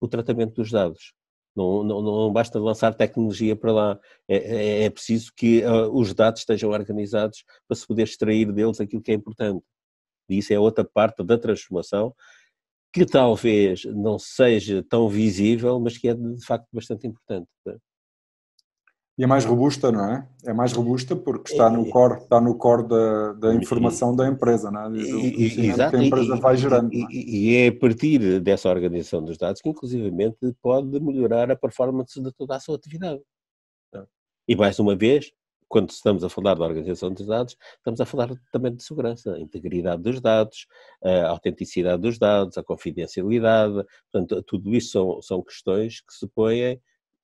o 0.00 0.08
tratamento 0.08 0.54
dos 0.54 0.70
dados. 0.70 1.14
Não, 1.54 1.82
não, 1.82 2.02
não 2.02 2.32
basta 2.32 2.58
lançar 2.58 2.94
tecnologia 2.94 3.56
para 3.56 3.72
lá, 3.72 4.00
é, 4.28 4.36
é, 4.36 4.84
é 4.84 4.90
preciso 4.90 5.32
que 5.34 5.64
uh, 5.64 5.90
os 5.90 6.12
dados 6.12 6.42
estejam 6.42 6.70
organizados 6.70 7.44
para 7.66 7.74
se 7.74 7.86
poder 7.86 8.02
extrair 8.02 8.52
deles 8.52 8.78
aquilo 8.78 9.00
que 9.02 9.10
é 9.10 9.14
importante. 9.14 9.64
E 10.28 10.38
isso 10.38 10.52
é 10.52 10.58
outra 10.58 10.84
parte 10.84 11.24
da 11.24 11.38
transformação 11.38 12.14
que 12.92 13.06
talvez 13.06 13.84
não 13.84 14.18
seja 14.18 14.82
tão 14.82 15.08
visível, 15.08 15.78
mas 15.80 15.98
que 15.98 16.08
é 16.08 16.14
de 16.14 16.44
facto 16.44 16.66
bastante 16.72 17.06
importante. 17.06 17.48
E 19.18 19.24
é 19.24 19.26
mais 19.26 19.46
robusta, 19.46 19.90
não 19.90 20.12
é? 20.12 20.28
É 20.44 20.52
mais 20.52 20.72
robusta 20.72 21.16
porque 21.16 21.50
está 21.50 21.70
no 21.70 21.88
core, 21.88 22.18
está 22.18 22.38
no 22.38 22.54
core 22.58 22.86
da, 22.86 23.32
da 23.32 23.54
informação 23.54 24.14
da 24.14 24.28
empresa, 24.28 24.70
não 24.70 24.84
é? 24.84 24.90
Do, 24.90 24.98
Exato. 24.98 25.90
que 25.90 25.96
a 25.96 26.04
empresa 26.04 26.36
vai 26.36 26.56
gerando. 26.56 26.92
É? 26.92 26.98
E, 27.10 27.56
é 27.56 27.68
a 27.68 27.74
partir 27.74 28.40
dessa 28.40 28.68
organização 28.68 29.24
dos 29.24 29.38
dados 29.38 29.62
que, 29.62 29.70
inclusivamente, 29.70 30.54
pode 30.60 31.00
melhorar 31.00 31.50
a 31.50 31.56
performance 31.56 32.20
de 32.20 32.30
toda 32.32 32.56
a 32.56 32.60
sua 32.60 32.76
atividade. 32.76 33.22
E, 34.46 34.54
mais 34.54 34.78
uma 34.78 34.94
vez, 34.94 35.32
quando 35.66 35.90
estamos 35.90 36.22
a 36.22 36.28
falar 36.28 36.54
da 36.54 36.64
organização 36.64 37.10
dos 37.10 37.26
dados, 37.26 37.56
estamos 37.78 38.00
a 38.02 38.06
falar 38.06 38.30
também 38.52 38.74
de 38.74 38.82
segurança, 38.82 39.34
a 39.34 39.40
integridade 39.40 40.02
dos 40.02 40.20
dados, 40.20 40.66
a 41.02 41.28
autenticidade 41.28 42.02
dos 42.02 42.18
dados, 42.18 42.58
a 42.58 42.62
confidencialidade, 42.62 43.82
portanto, 44.12 44.42
tudo 44.42 44.74
isso 44.74 44.90
são, 44.90 45.22
são 45.22 45.42
questões 45.42 46.02
que 46.02 46.12
se 46.12 46.26
põem 46.28 46.78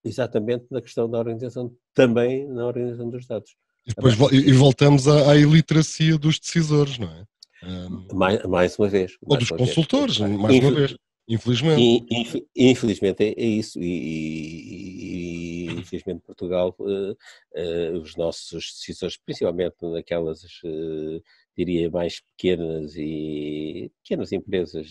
exatamente 0.04 0.66
na 0.70 0.80
questão 0.80 1.08
da 1.08 1.18
organização, 1.18 1.72
também 1.94 2.48
na 2.48 2.66
organização 2.66 3.08
dos 3.08 3.26
dados. 3.26 3.54
E, 3.86 3.94
depois, 3.94 4.14
e 4.32 4.52
voltamos 4.52 5.08
à, 5.08 5.32
à 5.32 5.36
iliteracia 5.36 6.16
dos 6.16 6.38
decisores, 6.38 6.98
não 6.98 7.08
é? 7.08 7.24
Um, 7.64 8.06
mais, 8.14 8.42
mais 8.44 8.78
uma 8.78 8.88
vez. 8.88 9.16
Ou 9.22 9.36
dos 9.36 9.50
consultores, 9.50 10.18
vez. 10.18 10.30
mais 10.32 10.54
Infel 10.54 10.70
uma 10.70 10.78
vez. 10.78 10.96
Infelizmente. 11.28 12.04
Inf, 12.10 12.34
infelizmente 12.56 13.24
é, 13.24 13.34
é 13.40 13.46
isso. 13.46 13.80
E, 13.80 13.84
e, 13.84 15.66
e, 15.66 15.80
infelizmente 15.80 16.22
Portugal, 16.26 16.74
uh, 16.80 17.12
uh, 17.12 17.98
os 18.00 18.16
nossos 18.16 18.72
decisores, 18.74 19.16
principalmente 19.16 19.76
naquelas, 19.80 20.42
uh, 20.64 21.22
diria, 21.56 21.88
mais 21.90 22.20
pequenas 22.20 22.96
e 22.96 23.90
pequenas 24.02 24.32
empresas, 24.32 24.90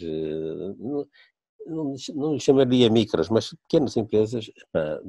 não, 1.66 1.94
não 2.16 2.40
chamaria 2.40 2.90
micros, 2.90 3.30
mas 3.30 3.54
pequenas 3.64 3.96
empresas, 3.98 4.50
pá, 4.72 5.00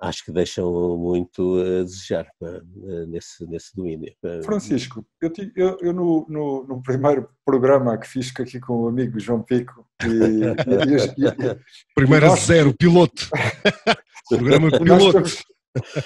acho 0.00 0.24
que 0.24 0.32
deixam 0.32 0.96
muito 0.96 1.58
a 1.58 1.82
desejar 1.82 2.26
pá, 2.38 2.60
nesse, 3.08 3.46
nesse 3.46 3.74
domínio. 3.74 4.14
Pá. 4.20 4.42
Francisco, 4.44 5.04
eu, 5.20 5.32
eu, 5.54 5.78
eu 5.80 5.92
no, 5.92 6.26
no, 6.28 6.66
no, 6.66 6.82
primeiro 6.82 7.28
programa 7.44 7.96
que 7.98 8.06
fiz 8.06 8.32
aqui 8.38 8.60
com 8.60 8.82
o 8.82 8.88
amigo 8.88 9.18
João 9.18 9.42
Pico 9.42 9.86
e, 10.02 10.06
e, 10.06 11.24
e, 11.24 11.28
e 11.28 11.60
Primeiro 11.94 12.26
nós, 12.26 12.40
zero, 12.40 12.74
piloto. 12.76 13.28
programa 14.28 14.70
piloto. 14.70 15.46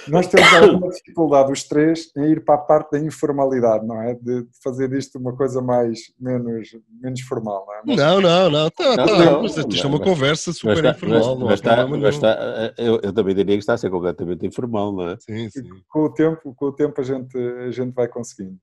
Nós 0.09 0.27
temos 0.27 0.53
alguma 0.55 0.91
dificuldade, 0.91 1.53
os 1.53 1.65
três, 1.65 2.11
em 2.17 2.33
ir 2.33 2.45
para 2.45 2.55
a 2.55 2.59
parte 2.59 2.93
da 2.93 2.99
informalidade, 2.99 3.87
não 3.87 4.01
é? 4.01 4.15
De 4.15 4.47
fazer 4.63 4.89
disto 4.89 5.19
uma 5.19 5.35
coisa 5.37 5.61
mais, 5.61 6.01
menos, 6.19 6.69
menos 7.01 7.21
formal, 7.23 7.65
não 7.67 7.75
é? 7.75 7.83
Mas... 7.87 7.97
Não, 7.97 8.21
não, 8.21 8.51
não, 8.51 8.71
tá, 8.71 8.97
não, 8.97 9.07
tá, 9.07 9.25
não, 9.25 9.45
isto 9.45 9.87
é 9.87 9.87
uma 9.87 10.01
conversa 10.01 10.53
super 10.53 10.77
está, 10.77 10.91
informal, 10.91 11.39
mas, 11.39 11.55
está, 11.55 11.87
mas 11.87 12.15
está, 12.15 12.75
eu, 12.79 13.01
eu, 13.03 13.13
também 13.13 13.35
diria 13.35 13.57
que 13.57 13.63
está 13.63 13.75
a 13.75 13.79
ser 13.79 13.91
completamente 13.91 14.47
informal, 14.47 14.93
não 14.93 15.09
é? 15.11 15.17
Sim, 15.21 15.49
sim. 15.51 15.69
Com 15.89 16.05
o 16.05 16.11
tempo, 16.13 16.55
com 16.55 16.67
o 16.67 16.73
tempo 16.73 17.01
a 17.01 17.05
gente, 17.05 17.37
a 17.37 17.71
gente 17.71 17.93
vai 17.93 18.09
conseguindo. 18.09 18.59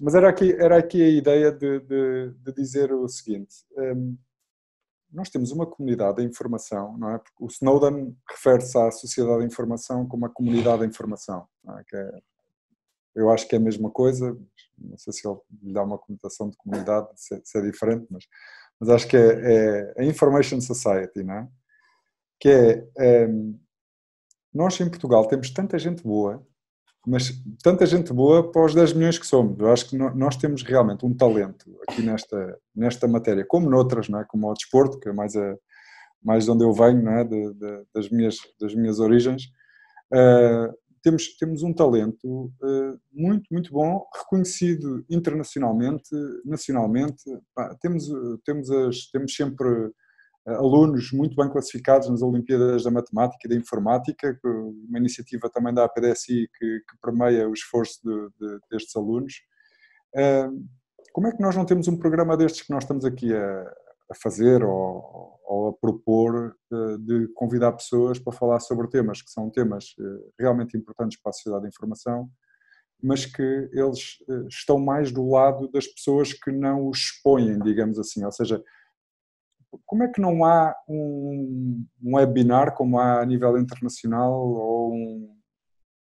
Mas 0.00 0.14
era 0.14 0.28
aqui, 0.28 0.52
era 0.52 0.76
aqui 0.78 1.02
a 1.02 1.08
ideia 1.08 1.50
de, 1.50 1.80
de, 1.80 2.32
de 2.40 2.52
dizer 2.52 2.92
o 2.92 3.08
seguinte, 3.08 3.56
um, 3.76 4.16
nós 5.12 5.30
temos 5.30 5.50
uma 5.50 5.66
comunidade 5.66 6.18
da 6.18 6.22
informação, 6.22 6.96
não 6.98 7.10
é? 7.10 7.18
Porque 7.18 7.42
o 7.42 7.46
Snowden 7.46 8.16
refere-se 8.30 8.76
à 8.78 8.90
sociedade 8.90 9.38
da 9.38 9.44
informação 9.44 10.06
como 10.06 10.26
a 10.26 10.30
comunidade 10.30 10.80
da 10.80 10.86
informação, 10.86 11.46
é? 11.68 11.96
É, 11.96 12.20
eu 13.14 13.30
acho 13.30 13.48
que 13.48 13.56
é 13.56 13.58
a 13.58 13.60
mesma 13.60 13.90
coisa, 13.90 14.38
não 14.76 14.96
sei 14.96 15.12
se 15.12 15.26
ele 15.26 15.38
lhe 15.62 15.72
dá 15.72 15.82
uma 15.82 15.98
conotação 15.98 16.48
de 16.48 16.56
comunidade, 16.56 17.08
se 17.16 17.34
é, 17.34 17.40
se 17.42 17.58
é 17.58 17.62
diferente, 17.62 18.06
mas, 18.10 18.24
mas 18.78 18.90
acho 18.90 19.08
que 19.08 19.16
é, 19.16 19.94
é, 19.96 20.02
a 20.02 20.04
Information 20.04 20.60
Society, 20.60 21.24
não 21.24 21.34
é? 21.34 21.48
Que 22.38 22.48
é, 22.48 22.88
é, 22.98 23.28
nós 24.54 24.78
em 24.78 24.88
Portugal 24.88 25.26
temos 25.26 25.50
tanta 25.50 25.78
gente 25.78 26.02
boa 26.02 26.46
mas 27.06 27.32
tanta 27.62 27.86
gente 27.86 28.12
boa 28.12 28.50
para 28.50 28.64
os 28.64 28.74
10 28.74 28.92
milhões 28.92 29.18
que 29.18 29.26
somos. 29.26 29.58
Eu 29.58 29.72
acho 29.72 29.88
que 29.88 29.96
nós 29.96 30.36
temos 30.36 30.62
realmente 30.62 31.06
um 31.06 31.14
talento 31.14 31.78
aqui 31.88 32.02
nesta, 32.02 32.58
nesta 32.74 33.08
matéria, 33.08 33.44
como 33.46 33.70
noutras, 33.70 34.08
não 34.08 34.20
é? 34.20 34.24
como 34.28 34.50
o 34.50 34.54
desporto, 34.54 34.98
que 34.98 35.08
é 35.08 35.12
mais, 35.12 35.34
a, 35.36 35.56
mais 36.22 36.44
de 36.44 36.50
onde 36.50 36.64
eu 36.64 36.72
venho, 36.72 37.02
não 37.02 37.12
é? 37.12 37.24
De, 37.24 37.54
de, 37.54 37.82
das, 37.94 38.10
minhas, 38.10 38.36
das 38.60 38.74
minhas 38.74 39.00
origens. 39.00 39.44
Uh, 40.12 40.72
temos, 41.02 41.36
temos 41.38 41.62
um 41.62 41.72
talento 41.72 42.52
uh, 42.62 42.98
muito, 43.12 43.46
muito 43.50 43.72
bom, 43.72 44.04
reconhecido 44.14 45.04
internacionalmente, 45.08 46.10
nacionalmente. 46.44 47.22
Pá, 47.54 47.74
temos, 47.80 48.08
temos, 48.44 48.70
as, 48.70 49.06
temos 49.10 49.34
sempre 49.34 49.92
alunos 50.56 51.12
muito 51.12 51.36
bem 51.36 51.50
classificados 51.50 52.08
nas 52.08 52.22
Olimpíadas 52.22 52.84
da 52.84 52.90
Matemática 52.90 53.46
e 53.46 53.48
da 53.48 53.56
Informática, 53.56 54.38
uma 54.44 54.98
iniciativa 54.98 55.50
também 55.50 55.74
da 55.74 55.84
APDSI 55.84 56.48
que, 56.58 56.80
que 56.80 56.98
permeia 57.02 57.48
o 57.48 57.52
esforço 57.52 58.00
de, 58.02 58.28
de, 58.38 58.58
destes 58.70 58.94
alunos. 58.96 59.34
Como 61.12 61.26
é 61.26 61.32
que 61.32 61.42
nós 61.42 61.56
não 61.56 61.64
temos 61.64 61.88
um 61.88 61.98
programa 61.98 62.36
destes 62.36 62.62
que 62.62 62.72
nós 62.72 62.84
estamos 62.84 63.04
aqui 63.04 63.34
a, 63.34 63.72
a 64.10 64.14
fazer 64.14 64.62
ou, 64.64 65.38
ou, 65.44 65.68
a 65.68 65.72
propor 65.72 66.56
de 67.00 67.28
convidar 67.34 67.72
pessoas 67.72 68.18
para 68.18 68.32
falar 68.32 68.60
sobre 68.60 68.88
temas 68.88 69.20
que 69.20 69.30
são 69.30 69.50
temas 69.50 69.94
eh, 70.00 70.30
realmente 70.38 70.76
importantes 70.76 71.20
para 71.20 71.30
a 71.30 71.32
sociedade 71.32 71.62
da 71.62 71.68
informação, 71.68 72.28
mas 73.02 73.26
que 73.26 73.42
eles 73.72 74.18
eh, 74.28 74.46
estão 74.48 74.78
mais 74.78 75.12
do 75.12 75.28
lado 75.28 75.70
das 75.70 75.86
pessoas 75.86 76.32
que 76.32 76.50
não 76.50 76.88
os 76.88 76.98
expõem, 76.98 77.58
digamos 77.60 77.98
assim, 77.98 78.24
ou 78.24 78.32
seja, 78.32 78.62
como 79.86 80.02
é 80.02 80.08
que 80.08 80.20
não 80.20 80.44
há 80.44 80.74
um, 80.88 81.84
um 82.02 82.16
webinar 82.16 82.74
como 82.74 82.98
há 82.98 83.20
a 83.20 83.26
nível 83.26 83.58
internacional 83.58 84.32
ou 84.32 84.92
um, 84.94 85.36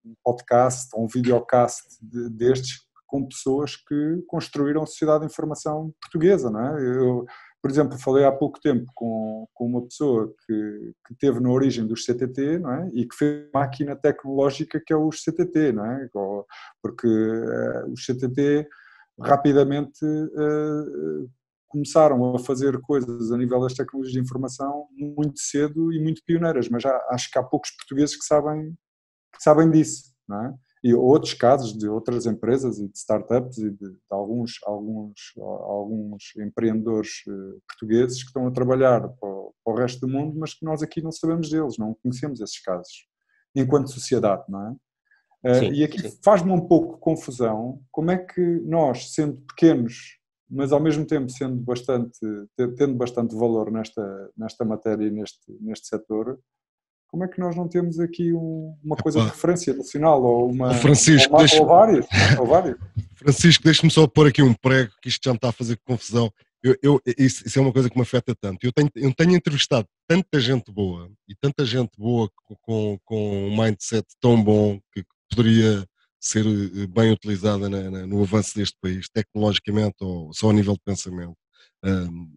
um 0.06 0.16
podcast 0.24 0.90
ou 0.94 1.06
um 1.06 1.08
videocast 1.08 1.84
de, 2.02 2.30
destes 2.30 2.88
com 3.08 3.26
pessoas 3.26 3.76
que 3.76 4.24
construíram 4.28 4.84
a 4.84 4.86
sociedade 4.86 5.22
de 5.22 5.32
informação 5.32 5.94
portuguesa, 6.02 6.52
não 6.52 6.60
é? 6.60 6.98
Eu, 6.98 7.26
por 7.62 7.72
exemplo, 7.72 7.98
falei 7.98 8.26
há 8.26 8.32
pouco 8.32 8.60
tempo 8.60 8.86
com, 8.94 9.48
com 9.54 9.66
uma 9.66 9.82
pessoa 9.84 10.34
que, 10.46 10.94
que 11.08 11.16
teve 11.16 11.40
na 11.40 11.50
origem 11.50 11.88
dos 11.88 12.06
CTT, 12.06 12.60
não 12.60 12.72
é? 12.72 12.90
E 12.94 13.08
que 13.08 13.16
fez 13.16 13.50
máquina 13.54 13.96
tecnológica 13.96 14.82
que 14.86 14.94
é 14.94 14.98
os 14.98 15.24
CTT, 15.24 15.72
não 15.72 15.86
é? 15.86 16.10
Porque 16.82 17.08
uh, 17.08 17.92
os 17.92 18.06
CTT 18.06 18.68
rapidamente 19.20 20.06
uh, 20.06 21.30
começaram 21.68 22.36
a 22.36 22.40
fazer 22.40 22.80
coisas 22.82 23.32
a 23.32 23.38
nível 23.38 23.60
das 23.62 23.74
tecnologias 23.74 24.14
de 24.14 24.20
informação 24.20 24.88
muito 24.92 25.40
cedo 25.40 25.92
e 25.92 26.02
muito 26.02 26.22
pioneiras, 26.26 26.70
mas 26.70 26.84
já, 26.84 26.96
acho 27.10 27.30
que 27.32 27.38
há 27.38 27.44
poucos 27.44 27.72
portugueses 27.72 28.16
que 28.16 28.26
sabem, 28.26 28.74
que 29.36 29.44
sabem 29.44 29.70
disso, 29.70 30.14
não 30.28 30.46
é? 30.46 30.54
E 30.84 30.94
outros 30.94 31.34
casos 31.34 31.78
de 31.78 31.90
outras 31.90 32.26
empresas 32.26 32.80
e 32.80 32.88
de 32.88 32.98
startups 32.98 33.58
e 33.58 33.72
de, 33.72 33.78
de 33.78 33.98
alguns, 34.12 34.60
alguns, 34.64 35.34
alguns 35.38 36.36
empreendedores 36.38 37.24
eh, 37.28 37.58
portugueses 37.68 38.22
que 38.22 38.28
estão 38.28 38.48
a 38.48 38.52
trabalhar 38.52 39.02
para 39.02 39.28
o, 39.28 39.54
para 39.66 39.74
o 39.74 39.76
resto 39.76 40.02
do 40.02 40.08
mundo, 40.08 40.38
mas 40.38 40.54
que 40.54 40.64
nós 40.64 40.84
aqui 40.84 41.02
não 41.02 41.12
sabemos 41.12 41.50
deles, 41.50 41.78
não 41.78 41.96
conhecemos 41.96 42.40
esses 42.40 42.62
casos, 42.62 43.08
enquanto 43.56 43.92
sociedade, 43.92 44.44
não 44.48 44.68
é? 44.68 44.76
Eh, 45.46 45.60
sim, 45.60 45.72
e 45.72 45.84
aqui 45.84 45.98
faz-me 46.24 46.52
um 46.52 46.62
pouco 46.62 47.00
confusão 47.00 47.82
como 47.92 48.12
é 48.12 48.18
que 48.18 48.42
nós, 48.62 49.14
sendo 49.14 49.42
pequenos 49.48 50.18
mas 50.50 50.72
ao 50.72 50.80
mesmo 50.80 51.06
tempo 51.06 51.30
sendo 51.30 51.58
bastante, 51.58 52.20
tendo 52.56 52.96
bastante 52.96 53.36
valor 53.36 53.72
nesta, 53.72 54.30
nesta 54.38 54.64
matéria 54.64 55.06
e 55.06 55.12
neste, 55.12 55.40
neste 55.60 55.88
setor, 55.88 56.40
como 57.08 57.24
é 57.24 57.28
que 57.28 57.40
nós 57.40 57.56
não 57.56 57.68
temos 57.68 58.00
aqui 58.00 58.34
um, 58.34 58.76
uma 58.84 58.96
coisa 58.96 59.20
Opa. 59.20 59.28
de 59.28 59.36
referência 59.36 59.74
nacional 59.74 60.24
ou 60.24 60.50
uma 60.50 60.74
Francisco, 60.74 61.34
ou, 61.34 61.40
deixa... 61.40 61.62
ou 61.62 61.66
várias, 61.66 62.06
ou 62.40 62.46
várias? 62.46 62.78
Francisco, 63.16 63.64
deixa-me 63.64 63.92
só 63.92 64.06
pôr 64.08 64.28
aqui 64.28 64.42
um 64.42 64.54
prego 64.54 64.92
que 65.02 65.10
isto 65.10 65.24
já 65.24 65.32
me 65.32 65.38
está 65.38 65.50
a 65.50 65.54
fazer 65.54 65.80
confusão. 65.86 66.32
Eu, 66.62 66.76
eu, 66.82 67.02
isso, 67.18 67.48
isso, 67.48 67.58
é 67.58 67.62
uma 67.62 67.72
coisa 67.72 67.90
que 67.90 67.96
me 67.96 68.02
afeta 68.02 68.36
tanto. 68.36 68.66
Eu 68.66 68.72
tenho, 68.74 68.90
eu 68.96 69.14
tenho 69.14 69.36
entrevistado 69.36 69.88
tanta 70.08 70.40
gente 70.40 70.72
boa 70.72 71.10
e 71.28 71.36
tanta 71.36 71.66
gente 71.66 71.92
boa 71.98 72.30
com, 72.62 72.98
com 73.06 73.48
um 73.48 73.56
mindset 73.56 74.06
tão 74.20 74.42
bom 74.44 74.80
que 74.92 75.04
poderia 75.30 75.86
ser 76.20 76.46
eh, 76.46 76.88
bem 76.88 77.12
utilizada 77.12 77.70
na, 77.70 77.90
na, 77.90 78.08
no 78.08 78.22
avanço 78.22 78.56
deste 78.56 78.78
país, 78.82 79.08
tecnologicamente 79.10 79.96
ou 80.02 80.34
só 80.34 80.50
a 80.50 80.54
nível 80.54 80.74
de 80.74 80.82
pensamento 80.84 81.38
um, 81.84 82.34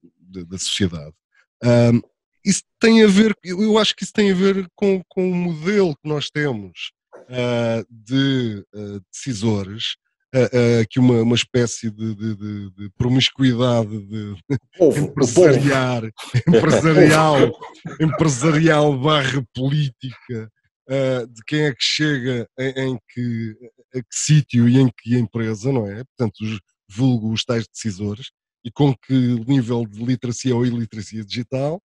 da 0.46 0.58
sociedade. 0.58 1.14
Um, 1.62 2.00
isso 2.44 2.62
tem 2.78 3.02
a 3.02 3.06
ver, 3.06 3.34
eu 3.44 3.78
acho 3.78 3.94
que 3.94 4.04
isso 4.04 4.12
tem 4.12 4.30
a 4.30 4.34
ver 4.34 4.66
com, 4.74 5.02
com 5.08 5.30
o 5.30 5.34
modelo 5.34 5.94
que 5.94 6.08
nós 6.08 6.30
temos 6.30 6.92
uh, 7.28 7.86
de 7.90 8.64
uh, 8.74 9.00
decisores, 9.12 9.96
uh, 10.34 10.86
que 10.88 10.98
uma, 10.98 11.22
uma 11.22 11.34
espécie 11.34 11.90
de, 11.90 12.14
de, 12.14 12.36
de, 12.36 12.70
de 12.70 12.90
promiscuidade 12.96 13.90
de 14.06 14.34
empresarial, 14.80 16.02
empresarial, 16.48 17.60
empresarial 18.00 18.98
barra 18.98 19.44
política 19.54 20.50
uh, 20.90 21.26
de 21.26 21.42
quem 21.46 21.62
é 21.62 21.72
que 21.72 21.82
chega 21.82 22.48
em, 22.58 22.90
em 22.90 22.98
que, 23.08 23.54
que 23.92 24.02
sítio 24.10 24.68
e 24.68 24.78
em 24.78 24.90
que 24.90 25.16
empresa, 25.16 25.72
não 25.72 25.86
é? 25.86 26.04
Portanto, 26.04 26.40
os, 26.42 26.60
vulgo 26.88 27.32
os 27.32 27.44
tais 27.44 27.66
decisores, 27.68 28.30
e 28.64 28.70
com 28.70 28.94
que 28.94 29.14
nível 29.46 29.86
de 29.86 30.04
literacia 30.04 30.54
ou 30.54 30.66
iliteracia 30.66 31.24
digital, 31.24 31.80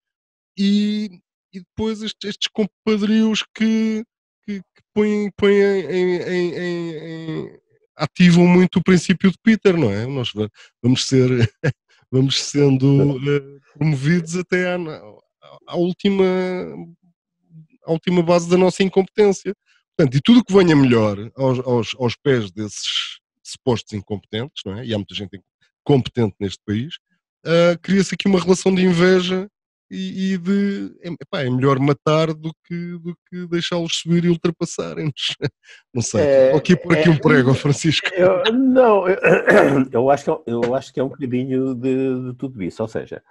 e, 0.57 1.21
e 1.53 1.61
depois 1.61 2.03
estes, 2.03 2.31
estes 2.31 2.49
compadrios 2.49 3.45
que, 3.55 4.05
que, 4.45 4.61
que 4.61 4.83
põem, 4.95 5.31
põem 5.37 5.55
em, 5.55 6.17
em, 6.17 6.55
em, 6.55 7.61
ativam 7.97 8.47
muito 8.47 8.79
o 8.79 8.83
princípio 8.83 9.31
de 9.31 9.39
Peter, 9.43 9.77
não 9.77 9.91
é? 9.91 10.07
Nós 10.07 10.33
vamos 10.83 11.07
ser 11.07 11.29
vamos 12.11 12.43
sendo 12.43 13.17
uh, 13.17 13.61
promovidos 13.77 14.37
até 14.37 14.75
à, 14.75 14.77
à, 15.69 15.77
última 15.77 16.25
a 17.85 17.93
última 17.93 18.23
base 18.23 18.49
da 18.49 18.57
nossa 18.57 18.83
incompetência. 18.83 19.55
Portanto, 19.97 20.17
e 20.17 20.21
tudo 20.21 20.45
que 20.45 20.53
venha 20.53 20.75
melhor 20.75 21.31
aos, 21.37 21.59
aos, 21.61 21.91
aos 21.99 22.17
pés 22.17 22.51
desses 22.51 23.21
supostos 23.43 23.93
incompetentes, 23.93 24.63
não 24.65 24.79
é? 24.79 24.85
e 24.85 24.95
há 24.95 24.97
muita 24.97 25.15
gente 25.15 25.41
competente 25.85 26.35
neste 26.41 26.61
país, 26.67 26.95
uh, 27.45 27.79
cria-se 27.83 28.15
aqui 28.15 28.27
uma 28.27 28.41
relação 28.41 28.75
de 28.75 28.83
inveja 28.83 29.49
e, 29.93 30.33
e 30.33 30.39
de 30.39 30.91
epá, 31.21 31.43
é 31.43 31.51
melhor 31.51 31.79
matar 31.79 32.33
do 32.33 32.51
que, 32.65 32.99
do 32.99 33.15
que 33.29 33.47
deixá-los 33.49 33.97
subir 33.99 34.25
e 34.25 34.31
ultrapassarem-nos. 34.31 35.37
Não 35.93 36.01
sei. 36.01 36.23
É, 36.23 36.57
aqui 36.57 36.75
por 36.75 36.97
aqui 36.97 37.09
é, 37.09 37.13
um 37.13 37.19
prego, 37.19 37.53
Francisco. 37.53 38.09
Eu, 38.15 38.43
não, 38.53 39.07
eu, 39.07 39.19
eu, 39.93 40.11
acho 40.11 40.25
que, 40.25 40.31
é 40.31 40.37
eu 40.47 40.75
acho 40.75 40.93
que 40.95 40.99
é 40.99 41.05
um 41.05 41.09
bocadinho 41.09 41.75
de, 41.75 42.31
de 42.31 42.35
tudo 42.39 42.63
isso. 42.63 42.81
Ou 42.81 42.89
seja, 42.89 43.23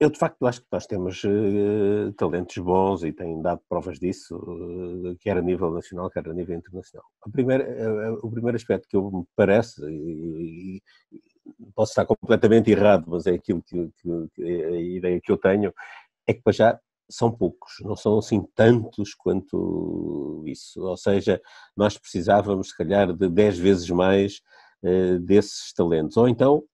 eu, 0.00 0.10
de 0.10 0.18
facto, 0.18 0.44
acho 0.46 0.60
que 0.60 0.66
nós 0.72 0.86
temos 0.86 1.22
uh, 1.24 2.12
talentos 2.16 2.58
bons 2.58 3.04
e 3.04 3.12
têm 3.12 3.40
dado 3.40 3.60
provas 3.68 3.98
disso, 3.98 4.36
uh, 4.36 5.16
quer 5.20 5.36
a 5.36 5.42
nível 5.42 5.70
nacional, 5.70 6.10
quer 6.10 6.28
a 6.28 6.34
nível 6.34 6.56
internacional. 6.56 7.06
A 7.22 7.30
primeira, 7.30 7.64
uh, 7.64 8.18
o 8.22 8.30
primeiro 8.30 8.56
aspecto 8.56 8.88
que 8.88 8.96
eu 8.96 9.08
me 9.10 9.24
parece, 9.36 9.80
e, 9.88 10.82
e, 11.12 11.22
posso 11.74 11.92
estar 11.92 12.04
completamente 12.06 12.70
errado, 12.70 13.04
mas 13.06 13.26
é 13.26 13.32
aquilo 13.32 13.62
que, 13.62 13.90
que, 13.96 14.28
que, 14.34 14.42
a 14.42 14.80
ideia 14.80 15.20
que 15.20 15.30
eu 15.30 15.36
tenho, 15.36 15.72
é 16.26 16.34
que 16.34 16.42
para 16.42 16.52
já 16.52 16.80
são 17.08 17.30
poucos, 17.30 17.74
não 17.82 17.94
são 17.94 18.18
assim 18.18 18.42
tantos 18.54 19.14
quanto 19.14 20.42
isso. 20.46 20.82
Ou 20.82 20.96
seja, 20.96 21.40
nós 21.76 21.96
precisávamos, 21.96 22.70
se 22.70 22.76
calhar, 22.76 23.12
de 23.12 23.28
10 23.28 23.58
vezes 23.58 23.90
mais 23.90 24.40
desses 25.22 25.72
talentos. 25.72 26.16
Ou 26.16 26.28
então, 26.28 26.64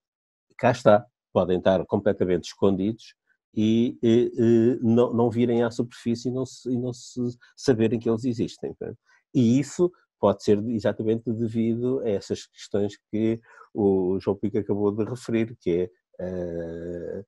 cá 0.57 0.71
está, 0.71 1.05
podem 1.33 1.59
estar 1.59 1.85
completamente 1.87 2.45
escondidos 2.45 3.14
e, 3.55 3.99
e, 4.03 4.33
e 4.37 4.78
não, 4.83 5.12
não, 5.12 5.31
virem 5.31 5.62
à 5.62 5.70
superfície 5.70 6.28
e 6.28 6.33
não, 6.33 6.47
se, 6.47 6.70
e 6.70 6.78
não 6.78 6.93
se 6.93 7.20
saberem 7.57 7.99
que 7.99 8.09
eles 8.09 8.24
existem. 8.24 8.74
Tá? 8.74 8.93
E 9.35 9.59
isso 9.59 9.91
pode 10.20 10.43
ser 10.45 10.59
exatamente 10.68 11.33
devido 11.33 12.01
a 12.01 12.11
essas 12.11 12.47
questões 12.47 12.97
que 13.11 13.41
o 13.74 14.18
João 14.20 14.37
Pico 14.37 14.59
acabou 14.59 14.93
de 14.93 15.05
referir, 15.05 15.57
que 15.59 15.91
é 16.18 17.24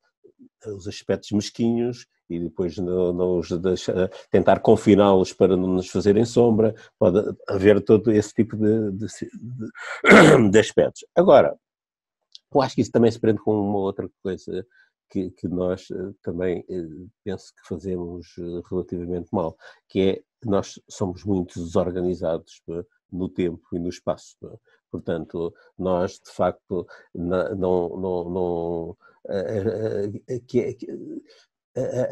uh, 0.66 0.76
os 0.76 0.86
aspectos 0.86 1.30
mesquinhos 1.32 2.06
e 2.28 2.38
depois 2.38 2.76
não, 2.78 3.12
não 3.12 3.38
os 3.38 3.50
deixar, 3.50 4.08
tentar 4.30 4.60
confiná-los 4.60 5.32
para 5.32 5.56
não 5.56 5.68
nos 5.68 5.88
fazerem 5.88 6.24
sombra, 6.24 6.74
pode 6.98 7.18
haver 7.48 7.82
todo 7.82 8.10
esse 8.10 8.32
tipo 8.32 8.56
de, 8.56 8.92
de, 8.92 9.06
de, 9.06 10.50
de 10.50 10.58
aspectos. 10.60 11.04
Agora, 11.14 11.56
eu 12.54 12.62
acho 12.62 12.74
que 12.74 12.80
isso 12.82 12.92
também 12.92 13.10
se 13.10 13.20
prende 13.20 13.40
com 13.40 13.52
uma 13.52 13.78
outra 13.78 14.08
coisa 14.22 14.66
que, 15.12 15.30
que 15.30 15.46
nós 15.46 15.88
eh, 15.90 16.12
também 16.22 16.64
eh, 16.70 17.06
penso 17.22 17.52
que 17.54 17.68
fazemos 17.68 18.34
eh, 18.38 18.62
relativamente 18.70 19.28
mal, 19.30 19.56
que 19.88 20.00
é 20.00 20.22
nós 20.44 20.80
somos 20.88 21.22
muito 21.24 21.60
desorganizados 21.62 22.62
no 23.12 23.28
tempo 23.28 23.62
e 23.74 23.78
no 23.78 23.88
espaço. 23.90 24.36
Portanto, 24.90 25.54
nós 25.78 26.12
de 26.12 26.32
facto 26.32 26.86
não, 27.14 27.88
não, 27.90 28.30
não 28.30 28.96
que, 30.48 30.76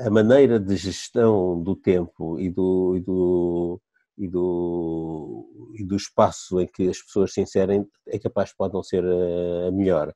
a 0.07 0.11
maneira 0.11 0.61
de 0.61 0.77
gestão 0.77 1.61
do 1.61 1.75
tempo 1.75 2.39
e 2.39 2.49
do, 2.49 2.97
e 2.97 3.01
do, 3.01 3.81
e 4.21 4.29
do, 4.29 5.73
e 5.75 5.83
do 5.83 5.97
espaço 5.97 6.61
em 6.61 6.67
que 6.67 6.89
as 6.89 7.01
pessoas 7.01 7.33
se 7.33 7.41
inserem 7.41 7.89
é 8.07 8.19
capaz 8.19 8.53
pode 8.53 8.75
não 8.75 8.83
ser 8.83 9.03
a 9.03 9.71
melhor. 9.73 10.15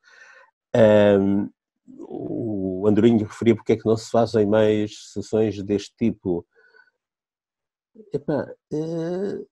Um, 0.76 1.48
o 1.98 2.86
Andorinho 2.86 3.26
referia 3.26 3.56
porque 3.56 3.72
é 3.72 3.76
que 3.76 3.86
não 3.86 3.96
se 3.96 4.10
fazem 4.10 4.46
mais 4.46 5.12
sessões 5.12 5.62
deste 5.62 5.94
tipo. 5.96 6.46
Epá, 8.12 8.52
eh, 8.72 9.44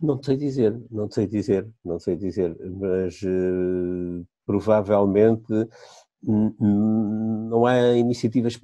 não 0.00 0.22
sei 0.22 0.36
dizer, 0.36 0.80
não 0.90 1.10
sei 1.10 1.26
dizer, 1.26 1.68
não 1.84 1.98
sei 1.98 2.16
dizer, 2.16 2.56
mas 2.60 3.20
eh, 3.24 4.24
provavelmente 4.46 5.52
não 6.22 7.66
há 7.66 7.96
iniciativas, 7.96 8.58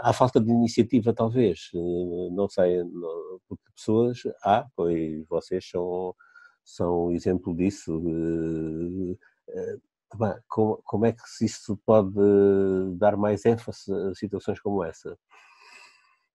há 0.00 0.12
falta 0.12 0.40
de 0.40 0.50
iniciativa 0.50 1.12
talvez, 1.12 1.70
não 2.32 2.48
sei, 2.48 2.82
porque 3.48 3.64
pessoas 3.74 4.22
há, 4.42 4.66
pois 4.76 5.26
vocês 5.28 5.68
são, 5.68 6.14
são 6.64 7.12
exemplo 7.12 7.54
disso, 7.54 8.02
eh, 9.48 9.76
como, 10.48 10.80
como 10.84 11.06
é 11.06 11.12
que 11.12 11.22
isso 11.44 11.78
pode 11.84 12.14
dar 12.96 13.16
mais 13.16 13.44
ênfase 13.44 13.92
a 13.92 14.14
situações 14.14 14.60
como 14.60 14.84
essa? 14.84 15.16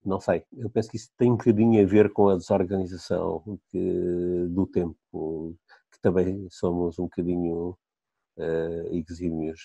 Não 0.04 0.20
sei, 0.20 0.44
eu 0.56 0.68
penso 0.68 0.90
que 0.90 0.96
isso 0.96 1.10
tem 1.16 1.30
um 1.30 1.36
bocadinho 1.36 1.82
a 1.82 1.86
ver 1.86 2.12
com 2.12 2.28
a 2.28 2.36
desorganização 2.36 3.60
que, 3.68 4.46
do 4.50 4.66
tempo, 4.66 5.56
que 5.92 6.00
também 6.00 6.48
somos 6.50 6.98
um 6.98 7.04
bocadinho 7.04 7.76
uh, 8.36 8.94
exímios 9.08 9.64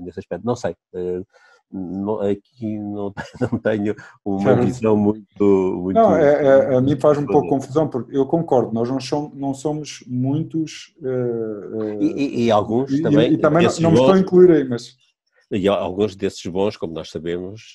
nesse 0.00 0.20
aspecto. 0.20 0.46
Não 0.46 0.56
sei. 0.56 0.74
Não, 1.72 2.20
aqui 2.20 2.78
não, 2.78 3.12
não, 3.40 3.58
tenho 3.58 3.96
uma 4.24 4.54
visão 4.56 4.96
muito. 4.96 5.80
muito 5.82 5.96
não, 5.96 6.16
é, 6.16 6.44
é, 6.44 6.76
a 6.76 6.80
mim 6.80 6.96
faz 6.98 7.18
um 7.18 7.26
pouco 7.26 7.48
confusão, 7.48 7.88
porque 7.88 8.16
eu 8.16 8.26
concordo, 8.26 8.72
nós 8.72 8.88
não 8.88 9.00
somos, 9.00 9.34
não 9.34 9.54
somos 9.54 10.04
muitos. 10.06 10.94
Uh, 11.00 12.00
e, 12.00 12.12
e, 12.12 12.44
e, 12.44 12.50
alguns 12.50 12.92
e, 12.92 13.02
também. 13.02 13.32
E, 13.32 13.38
também 13.38 13.66
não, 13.66 13.80
não 13.80 13.90
me 13.90 13.98
estou 13.98 14.12
a 14.12 14.18
incluir 14.18 14.50
aí, 14.52 14.64
mas. 14.68 14.96
E 15.50 15.68
alguns 15.68 16.16
desses 16.16 16.44
bons, 16.46 16.76
como 16.76 16.94
nós 16.94 17.10
sabemos, 17.10 17.72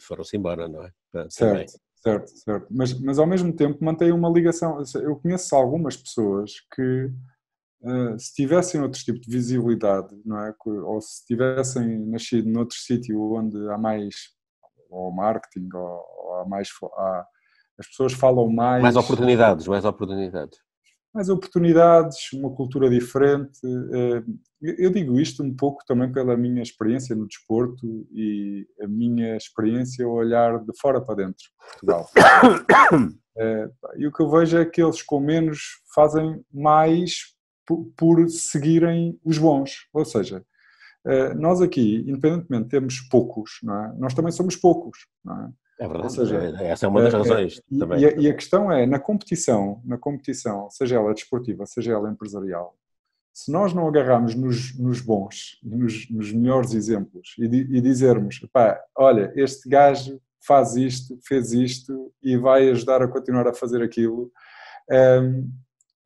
foram-se 0.00 0.36
embora, 0.36 0.68
não 0.68 0.82
é? 0.84 0.90
Certo. 1.28 1.38
Também. 1.38 1.66
Certo, 2.02 2.30
certo. 2.36 2.66
Mas, 2.68 2.98
mas 2.98 3.18
ao 3.18 3.26
mesmo 3.26 3.52
tempo 3.52 3.84
mantém 3.84 4.10
uma 4.10 4.28
ligação. 4.28 4.82
Eu 4.96 5.16
conheço 5.16 5.54
algumas 5.54 5.96
pessoas 5.96 6.54
que, 6.74 7.10
se 8.18 8.34
tivessem 8.34 8.80
outro 8.80 9.00
tipo 9.00 9.20
de 9.20 9.30
visibilidade, 9.30 10.14
não 10.24 10.38
é? 10.38 10.54
ou 10.66 11.00
se 11.00 11.26
tivessem 11.26 11.98
nascido 12.06 12.48
noutro 12.48 12.76
sítio 12.76 13.20
onde 13.34 13.56
há 13.70 13.78
mais 13.78 14.14
ou 14.90 15.10
marketing, 15.10 15.68
ou, 15.74 16.04
ou 16.18 16.34
há 16.34 16.48
mais. 16.48 16.68
Há, 16.96 17.26
as 17.78 17.86
pessoas 17.88 18.12
falam 18.12 18.48
mais. 18.50 18.82
Mais 18.82 18.96
oportunidades, 18.96 19.66
mais 19.66 19.84
oportunidades 19.84 20.58
mais 21.14 21.28
oportunidades, 21.28 22.32
uma 22.32 22.50
cultura 22.50 22.88
diferente. 22.88 23.60
Eh, 23.64 24.22
eu 24.62 24.90
digo 24.90 25.20
isto 25.20 25.42
um 25.42 25.54
pouco 25.54 25.84
também 25.86 26.10
pela 26.10 26.36
minha 26.36 26.62
experiência 26.62 27.14
no 27.14 27.26
desporto 27.26 27.86
e 28.12 28.66
a 28.80 28.88
minha 28.88 29.36
experiência 29.36 30.06
a 30.06 30.08
olhar 30.08 30.58
de 30.64 30.72
fora 30.80 31.00
para 31.02 31.16
dentro 31.16 31.36
de 31.36 31.70
Portugal. 31.70 32.08
Eh, 33.34 33.70
e 33.96 34.06
o 34.06 34.12
que 34.12 34.22
eu 34.22 34.28
vejo 34.28 34.58
é 34.58 34.64
que 34.66 34.82
eles 34.82 35.00
com 35.00 35.18
menos 35.18 35.58
fazem 35.94 36.44
mais 36.52 37.32
por 37.96 38.28
seguirem 38.28 39.18
os 39.24 39.38
bons. 39.38 39.88
Ou 39.92 40.04
seja, 40.04 40.44
eh, 41.04 41.34
nós 41.34 41.60
aqui, 41.60 42.04
independentemente 42.06 42.68
temos 42.68 43.00
poucos, 43.00 43.60
é? 43.64 43.98
nós 43.98 44.14
também 44.14 44.32
somos 44.32 44.56
poucos. 44.56 45.06
É? 45.28 45.84
É 45.84 45.88
verdade. 45.88 46.12
Seja, 46.12 46.36
é, 46.60 46.68
essa 46.68 46.86
é 46.86 46.88
uma 46.88 47.02
das 47.02 47.12
é, 47.12 47.16
é, 47.16 47.18
razões 47.18 47.58
é, 47.72 47.78
também. 47.78 48.00
E 48.00 48.06
a, 48.06 48.12
e 48.12 48.30
a, 48.30 48.34
questão 48.34 48.70
é, 48.70 48.86
na 48.86 48.98
competição, 48.98 49.80
na 49.84 49.98
competição, 49.98 50.70
seja 50.70 50.96
ela 50.96 51.12
desportiva, 51.12 51.66
seja 51.66 51.92
ela 51.92 52.10
empresarial, 52.10 52.76
se 53.32 53.50
nós 53.50 53.72
não 53.72 53.88
agarrarmos 53.88 54.34
nos, 54.34 54.78
nos 54.78 55.00
bons, 55.00 55.58
nos, 55.62 56.08
nos, 56.10 56.32
melhores 56.32 56.74
exemplos 56.74 57.34
e, 57.38 57.44
e 57.44 57.80
dizermos, 57.80 58.38
pá, 58.52 58.78
olha, 58.96 59.32
este 59.34 59.68
gajo 59.68 60.20
faz 60.46 60.76
isto, 60.76 61.18
fez 61.26 61.52
isto 61.52 62.12
e 62.22 62.36
vai 62.36 62.68
ajudar 62.68 63.02
a 63.02 63.08
continuar 63.08 63.48
a 63.48 63.54
fazer 63.54 63.82
aquilo, 63.82 64.30
um, 64.90 65.50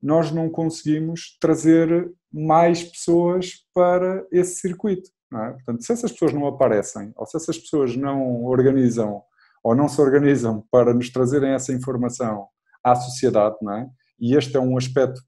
nós 0.03 0.31
não 0.31 0.49
conseguimos 0.49 1.37
trazer 1.41 2.13
mais 2.33 2.83
pessoas 2.85 3.65
para 3.75 4.27
esse 4.31 4.61
circuito. 4.61 5.11
É? 5.35 5.51
Portanto, 5.53 5.85
se 5.85 5.93
essas 5.93 6.13
pessoas 6.13 6.33
não 6.33 6.47
aparecem 6.47 7.13
ou 7.17 7.27
se 7.27 7.37
essas 7.37 7.59
pessoas 7.59 7.97
não 7.97 8.45
organizam 8.45 9.23
ou 9.63 9.75
não 9.75 9.89
se 9.89 10.01
organizam 10.01 10.65
para 10.71 10.95
nos 10.95 11.11
trazerem 11.11 11.51
essa 11.51 11.73
informação 11.73 12.47
à 12.85 12.95
sociedade, 12.95 13.57
não 13.61 13.73
é? 13.73 13.89
E 14.21 14.37
este 14.37 14.57
é 14.57 14.61
um 14.61 14.77
aspecto 14.77 15.21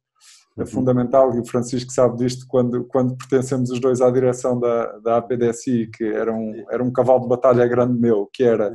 uhum. 0.57 0.67
fundamental 0.67 1.35
e 1.35 1.41
o 1.41 1.45
Francisco 1.45 1.91
sabe 1.91 2.19
disto 2.19 2.47
quando, 2.49 2.85
quando 2.85 3.17
pertencemos 3.17 3.71
os 3.71 3.81
dois 3.81 4.01
à 4.01 4.09
direção 4.11 4.59
da, 4.59 4.99
da 4.99 5.17
APDSI, 5.17 5.91
que 5.93 6.05
era 6.05 6.33
um, 6.33 6.65
era 6.71 6.83
um 6.83 6.93
cavalo 6.93 7.23
de 7.23 7.29
batalha 7.29 7.67
grande 7.67 7.99
meu, 7.99 8.31
que 8.33 8.45
era 8.45 8.73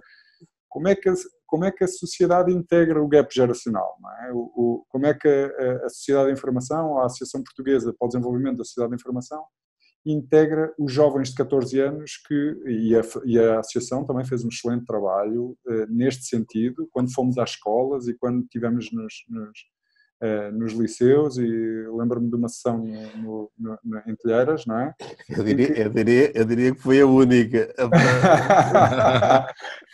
como 0.67 0.89
é 0.89 0.95
que 0.95 1.09
como 1.53 1.65
é 1.65 1.71
que 1.71 1.83
a 1.83 1.87
sociedade 1.87 2.51
integra 2.51 2.99
o 2.99 3.07
gap 3.07 3.31
geracional, 3.31 3.95
é? 4.23 4.33
o, 4.33 4.39
o, 4.55 4.85
como 4.89 5.05
é 5.05 5.13
que 5.13 5.27
a, 5.27 5.85
a 5.85 5.89
Sociedade 5.89 6.25
da 6.25 6.33
Informação, 6.33 6.97
a 6.97 7.05
Associação 7.05 7.43
Portuguesa 7.43 7.93
para 7.93 8.07
o 8.07 8.09
Desenvolvimento 8.09 8.57
da 8.57 8.63
Sociedade 8.63 8.89
da 8.89 8.95
Informação, 8.95 9.45
integra 10.03 10.73
os 10.79 10.91
jovens 10.91 11.29
de 11.29 11.35
14 11.35 11.79
anos 11.79 12.17
que, 12.27 12.59
e 12.65 12.95
a, 12.95 13.01
e 13.23 13.39
a 13.39 13.59
associação 13.59 14.03
também 14.03 14.25
fez 14.25 14.43
um 14.43 14.47
excelente 14.47 14.83
trabalho 14.85 15.55
uh, 15.67 15.85
neste 15.89 16.25
sentido, 16.25 16.89
quando 16.91 17.13
fomos 17.13 17.37
às 17.37 17.51
escolas 17.51 18.07
e 18.07 18.15
quando 18.15 18.47
tivemos 18.47 18.91
nos, 18.91 19.13
nos, 19.29 19.59
nos 20.53 20.73
liceus 20.73 21.37
e 21.37 21.45
lembro-me 21.97 22.29
de 22.29 22.35
uma 22.35 22.47
sessão 22.47 22.77
no, 22.77 23.51
no, 23.57 23.77
no, 23.83 23.97
em 24.07 24.15
Telheiras, 24.15 24.65
não 24.65 24.79
é? 24.79 24.93
Eu 25.29 25.43
diria, 25.43 25.73
que... 25.73 25.81
eu, 25.81 25.89
diria, 25.89 26.37
eu 26.37 26.45
diria 26.45 26.75
que 26.75 26.81
foi 26.81 27.01
a 27.01 27.05
única. 27.05 27.73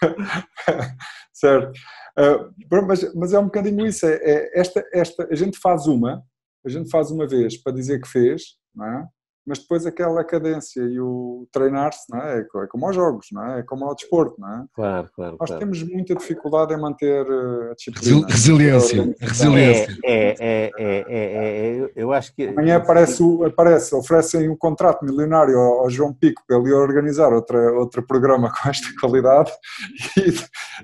certo. 1.33 1.71
Uh, 2.17 2.85
mas, 2.85 3.13
mas 3.15 3.33
é 3.33 3.39
um 3.39 3.45
bocadinho 3.45 3.85
isso, 3.85 4.05
é, 4.05 4.15
é, 4.15 4.59
esta, 4.59 4.85
esta, 4.93 5.27
a 5.31 5.35
gente 5.35 5.57
faz 5.57 5.87
uma, 5.87 6.21
a 6.65 6.69
gente 6.69 6.89
faz 6.89 7.11
uma 7.11 7.25
vez 7.27 7.57
para 7.57 7.71
dizer 7.71 8.01
que 8.01 8.07
fez, 8.07 8.57
não 8.75 8.85
é? 8.85 9.07
Mas 9.49 9.57
depois 9.57 9.83
aquela 9.83 10.23
cadência 10.23 10.81
e 10.81 10.99
o 10.99 11.47
treinar-se, 11.51 12.05
não 12.07 12.21
é? 12.21 12.39
É 12.39 12.67
como 12.67 12.85
aos 12.85 12.95
jogos, 12.95 13.27
não 13.31 13.43
é? 13.43 13.59
É 13.61 13.63
como 13.63 13.83
ao 13.85 13.95
desporto, 13.95 14.39
não 14.39 14.47
é? 14.47 14.63
Claro, 14.75 15.09
claro. 15.15 15.37
Nós 15.39 15.49
claro. 15.49 15.59
temos 15.59 15.81
muita 15.81 16.13
dificuldade 16.13 16.71
em 16.71 16.77
manter 16.77 17.25
eh, 17.25 17.71
a 17.71 17.73
disciplina. 17.73 18.27
Resiliência, 18.27 19.15
resiliência. 19.19 19.97
É, 20.05 20.35
é, 20.39 20.71
é, 20.77 21.03
é, 21.09 21.91
eu 21.95 22.13
acho 22.13 22.33
que... 22.35 22.47
Amanhã 22.49 22.77
aparece, 22.77 23.23
aparece, 23.43 23.95
oferecem 23.95 24.47
um 24.47 24.55
contrato 24.55 25.03
milionário 25.03 25.57
ao, 25.57 25.89
João 25.89 26.13
Pico 26.13 26.43
para 26.47 26.57
ele 26.57 26.71
organizar 26.71 27.33
outra, 27.33 27.73
outro 27.73 28.05
programa 28.05 28.51
com 28.61 28.69
esta 28.69 28.87
qualidade 29.01 29.51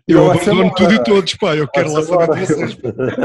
e, 0.07 0.11
eu 0.11 0.32
abandono 0.32 0.74
tudo 0.74 0.93
e 0.93 1.03
todos, 1.03 1.36
pá, 1.36 1.55
eu 1.55 1.68
quero 1.68 1.93
lá 1.93 2.01
saber 2.01 2.34
de 2.34 2.45
vocês. 2.45 2.74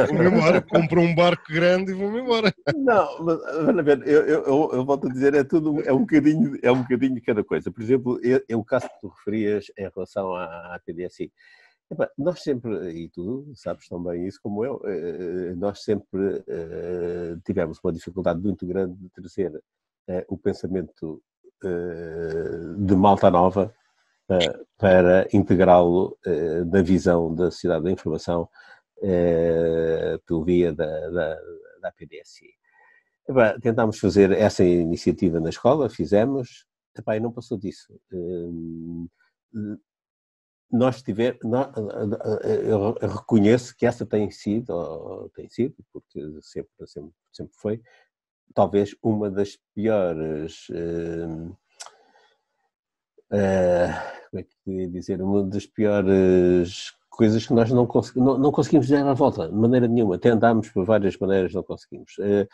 Vou-me 0.08 0.26
embora, 0.26 0.60
compro 0.60 1.00
um 1.00 1.14
barco 1.14 1.44
grande 1.50 1.92
e 1.92 1.94
vou-me 1.94 2.20
embora. 2.20 2.52
Não, 2.76 3.24
mas, 3.24 3.84
ver, 3.84 4.02
eu, 4.06 4.22
eu, 4.26 4.70
eu 4.74 4.84
volto 4.84 5.06
a 5.06 5.10
dizer, 5.10 5.29
é 5.34 5.44
tudo, 5.44 5.80
é 5.82 5.92
um 5.92 6.00
bocadinho, 6.00 6.58
é 6.62 6.70
um 6.70 6.82
bocadinho 6.82 7.14
de 7.14 7.20
cada 7.20 7.44
coisa. 7.44 7.70
Por 7.70 7.82
exemplo, 7.82 8.20
é, 8.24 8.42
é 8.48 8.56
o 8.56 8.64
caso 8.64 8.88
que 8.88 9.00
tu 9.00 9.08
referias 9.08 9.66
em 9.76 9.88
relação 9.94 10.34
à, 10.34 10.74
à 10.74 10.78
TDSI. 10.78 11.32
nós 12.16 12.42
sempre, 12.42 12.90
e 12.92 13.08
tu 13.08 13.50
sabes 13.54 13.88
também 13.88 14.26
isso 14.26 14.40
como 14.42 14.64
eu, 14.64 14.80
eh, 14.84 15.54
nós 15.56 15.82
sempre 15.82 16.42
eh, 16.46 17.36
tivemos 17.44 17.78
uma 17.82 17.92
dificuldade 17.92 18.40
muito 18.40 18.66
grande 18.66 18.94
de 18.96 19.08
trazer 19.10 19.62
eh, 20.08 20.24
o 20.28 20.38
pensamento 20.38 21.22
de 22.78 22.96
Malta 22.96 23.30
Nova 23.30 23.74
para 24.78 25.28
integrá-lo 25.30 26.16
na 26.72 26.80
visão 26.80 27.34
da 27.34 27.50
sociedade 27.50 27.84
da 27.84 27.90
informação 27.90 28.48
pelo 30.26 30.42
via 30.42 30.72
da, 30.72 31.10
da, 31.10 31.38
da 31.82 31.92
PDSI. 31.92 32.59
Epá, 33.28 33.58
tentámos 33.60 33.98
fazer 33.98 34.32
essa 34.32 34.64
iniciativa 34.64 35.38
na 35.40 35.50
escola, 35.50 35.88
fizemos, 35.88 36.66
epá, 36.96 37.16
e 37.16 37.20
não 37.20 37.32
passou 37.32 37.58
disso. 37.58 37.98
Hum, 38.12 39.08
nós 40.70 41.02
tivemos, 41.02 41.40
eu 42.68 42.92
reconheço 43.08 43.76
que 43.76 43.84
essa 43.84 44.06
tem 44.06 44.30
sido, 44.30 45.28
tem 45.34 45.48
sido, 45.48 45.74
porque 45.92 46.20
sempre, 46.42 46.86
sempre, 46.86 47.12
sempre 47.32 47.54
foi, 47.56 47.82
talvez 48.54 48.94
uma 49.02 49.30
das 49.30 49.58
piores, 49.74 50.68
uh, 50.70 51.56
como 54.30 54.40
é 54.40 54.42
que 54.42 54.56
eu 54.66 54.74
ia 54.74 54.88
dizer, 54.88 55.20
uma 55.20 55.44
das 55.44 55.66
piores 55.66 56.92
coisas 57.10 57.44
que 57.46 57.52
nós 57.52 57.70
não, 57.70 57.86
não, 58.16 58.38
não, 58.38 58.52
conseguimos 58.52 58.88
dar 58.88 59.06
a 59.06 59.12
volta, 59.12 59.48
de 59.48 59.54
maneira 59.54 59.86
nenhuma. 59.88 60.18
Tentámos 60.18 60.70
por 60.70 60.84
várias 60.84 61.18
maneiras, 61.18 61.52
não 61.52 61.62
conseguimos. 61.62 62.16
Uh, 62.18 62.44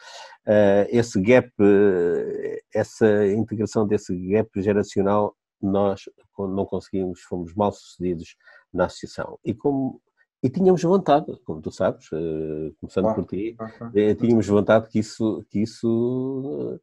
uh, 0.48 0.86
esse 0.88 1.20
gap, 1.20 1.48
uh, 1.60 2.58
essa 2.74 3.26
integração 3.28 3.86
desse 3.86 4.16
gap 4.28 4.50
geracional, 4.60 5.36
nós 5.60 6.02
não 6.38 6.64
conseguimos, 6.64 7.20
fomos 7.20 7.54
mal 7.54 7.70
sucedidos 7.70 8.36
na 8.72 8.86
associação. 8.86 9.38
E 9.44 9.54
como 9.54 10.00
e 10.42 10.50
tínhamos 10.50 10.82
vontade, 10.82 11.26
como 11.44 11.62
tu 11.62 11.72
sabes, 11.72 12.08
começando 12.78 13.14
por 13.14 13.24
ti, 13.24 13.56
tínhamos 14.20 14.46
vontade 14.46 14.88
que 14.88 14.98
isso, 14.98 15.44
que 15.48 15.60
isso 15.60 16.78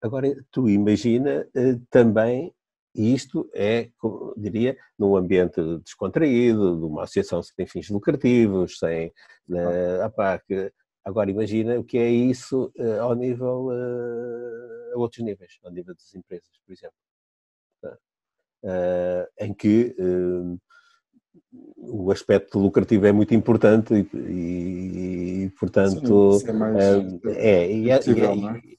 agora 0.00 0.32
tu 0.52 0.68
imagina 0.68 1.46
também 1.90 2.54
e 2.94 3.14
isto 3.14 3.48
é, 3.54 3.88
diria, 4.36 4.76
num 4.98 5.16
ambiente 5.16 5.60
descontraído, 5.78 6.78
de 6.78 6.84
uma 6.84 7.04
associação 7.04 7.42
sem 7.42 7.66
fins 7.66 7.88
lucrativos, 7.88 8.78
sem. 8.78 9.12
Opá, 10.04 10.38
que, 10.38 10.70
agora 11.04 11.30
imagina 11.30 11.78
o 11.78 11.84
que 11.84 11.98
é 11.98 12.10
isso 12.10 12.72
uh, 12.78 13.00
ao 13.00 13.14
nível. 13.14 13.68
Uh, 13.68 14.72
a 14.94 14.98
outros 14.98 15.24
níveis, 15.24 15.58
ao 15.64 15.72
nível 15.72 15.94
das 15.94 16.14
empresas, 16.14 16.50
por 16.66 16.72
exemplo. 16.72 16.96
Uh, 18.64 19.26
em 19.40 19.52
que 19.52 19.96
o 21.76 22.12
aspecto 22.12 22.58
lucrativo 22.58 23.06
é 23.06 23.12
muito 23.12 23.34
importante 23.34 23.92
e, 24.14 25.44
e 25.46 25.50
portanto. 25.58 26.38
Sim, 26.38 26.48
é, 26.48 26.52
mais 26.52 26.76
é, 27.26 27.72
e, 27.72 27.90
é, 27.90 27.94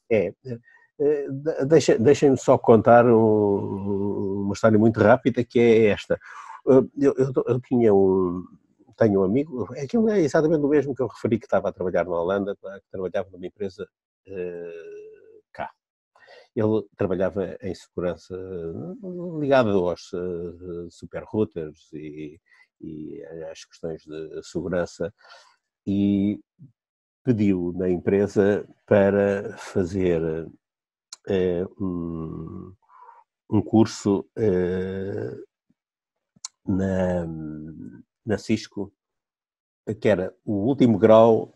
é, 0.10 0.28
é, 0.28 0.34
é 0.46 0.60
deixa, 1.66 1.98
deixem-me 1.98 2.38
só 2.38 2.58
contar 2.58 3.06
um, 3.06 4.44
uma 4.44 4.54
história 4.54 4.78
muito 4.78 5.00
rápida 5.00 5.44
que 5.44 5.60
é 5.60 5.86
esta. 5.88 6.20
Eh, 6.68 6.82
eu, 6.98 7.14
eu, 7.18 7.34
eu, 7.48 7.62
tinha 7.62 7.94
um, 7.94 8.44
tenho 8.98 9.22
um 9.22 9.24
amigo, 9.24 9.68
aquilo 9.74 10.10
é 10.10 10.20
exatamente 10.20 10.64
o 10.64 10.70
mesmo 10.70 10.96
que 10.96 11.02
eu 11.02 11.08
referi 11.08 11.40
que 11.40 11.46
estava 11.46 11.70
a 11.70 11.74
trabalhar 11.74 12.06
na 12.06 12.20
Holanda, 12.20 12.56
que 12.56 12.92
trabalhava 12.92 13.30
numa 13.32 13.46
empresa 13.46 13.88
uh, 14.28 15.44
cá, 15.52 15.72
ele 16.56 16.84
trabalhava 16.98 17.58
em 17.62 17.74
segurança 17.74 18.36
ligada 19.40 19.72
aos 19.72 20.12
super 20.92 21.24
routers 21.24 21.92
e, 21.94 22.40
e 22.82 23.24
às 23.52 23.66
questões 23.66 24.04
de 24.04 24.44
segurança 24.44 25.14
e 25.86 26.40
pediu 27.24 27.74
na 27.76 27.90
empresa 27.90 28.68
para 28.86 29.58
fazer 29.58 30.48
um, 31.80 32.74
um 33.50 33.62
curso 33.62 34.26
na, 36.66 37.26
na 38.26 38.38
Cisco, 38.38 38.92
que 40.00 40.08
era 40.08 40.34
o 40.46 40.54
último 40.54 40.98
grau 40.98 41.54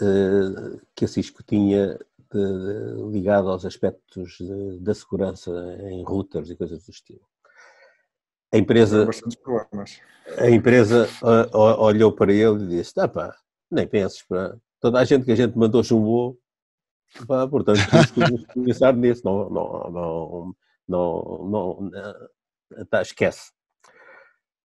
uh, 0.00 0.80
que 0.94 1.04
a 1.04 1.08
Cisco 1.08 1.42
tinha 1.42 1.98
de, 2.30 3.10
ligado 3.10 3.48
aos 3.48 3.64
aspectos 3.64 4.38
da 4.80 4.94
segurança 4.94 5.50
em 5.90 6.04
routers 6.04 6.50
e 6.50 6.56
coisas 6.56 6.84
do 6.84 6.90
estilo. 6.90 7.26
A 8.52 8.58
empresa, 8.58 9.08
a 10.38 10.50
empresa 10.50 11.08
olhou 11.52 12.12
para 12.12 12.32
ele 12.32 12.64
e 12.64 12.68
disse: 12.68 12.92
ah, 12.98 13.08
pá, 13.08 13.36
nem 13.70 13.86
penses, 13.86 14.22
pá. 14.22 14.56
toda 14.80 15.00
a 15.00 15.04
gente 15.04 15.24
que 15.24 15.32
a 15.32 15.36
gente 15.36 15.56
mandou 15.58 15.82
chumbou, 15.82 16.38
pá, 17.26 17.46
portanto 17.46 17.78
pensar 18.64 18.94
nisso, 18.94 19.22
não, 19.24 19.48
não, 19.50 20.54
não, 20.88 21.48
não, 21.48 21.80
não 21.90 22.86
tá, 22.90 23.02
esquece 23.02 23.50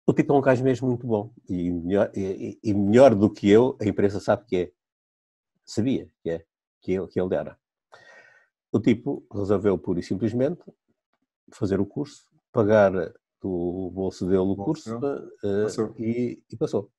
o 0.09 0.13
tipo 0.15 0.33
é 0.33 0.37
um 0.39 0.41
gajo 0.41 0.65
mesmo 0.65 0.89
muito 0.89 1.07
bom 1.07 1.31
e 1.47 1.71
melhor, 1.71 2.11
e, 2.17 2.59
e 2.65 2.73
melhor 2.73 3.15
do 3.15 3.29
que 3.29 3.47
eu, 3.51 3.77
a 3.79 3.85
imprensa 3.85 4.19
sabe 4.19 4.47
que 4.47 4.57
é. 4.57 4.73
Sabia 5.67 6.11
que 6.23 6.31
é, 6.31 6.45
que 6.81 6.93
ele, 6.93 7.07
que 7.09 7.21
ele 7.21 7.35
era. 7.35 7.59
O 8.73 8.81
tipo 8.81 9.27
resolveu 9.31 9.77
pura 9.77 10.01
e 10.01 10.03
simplesmente 10.03 10.63
fazer 11.53 11.79
o 11.79 11.85
curso, 11.85 12.27
pagar 12.51 12.91
do 13.39 13.91
bolso 13.93 14.25
dele 14.25 14.39
o 14.39 14.57
curso 14.57 14.97
uh, 14.97 15.65
passou. 15.65 15.95
E, 15.99 16.43
e, 16.51 16.57
passou. 16.57 16.91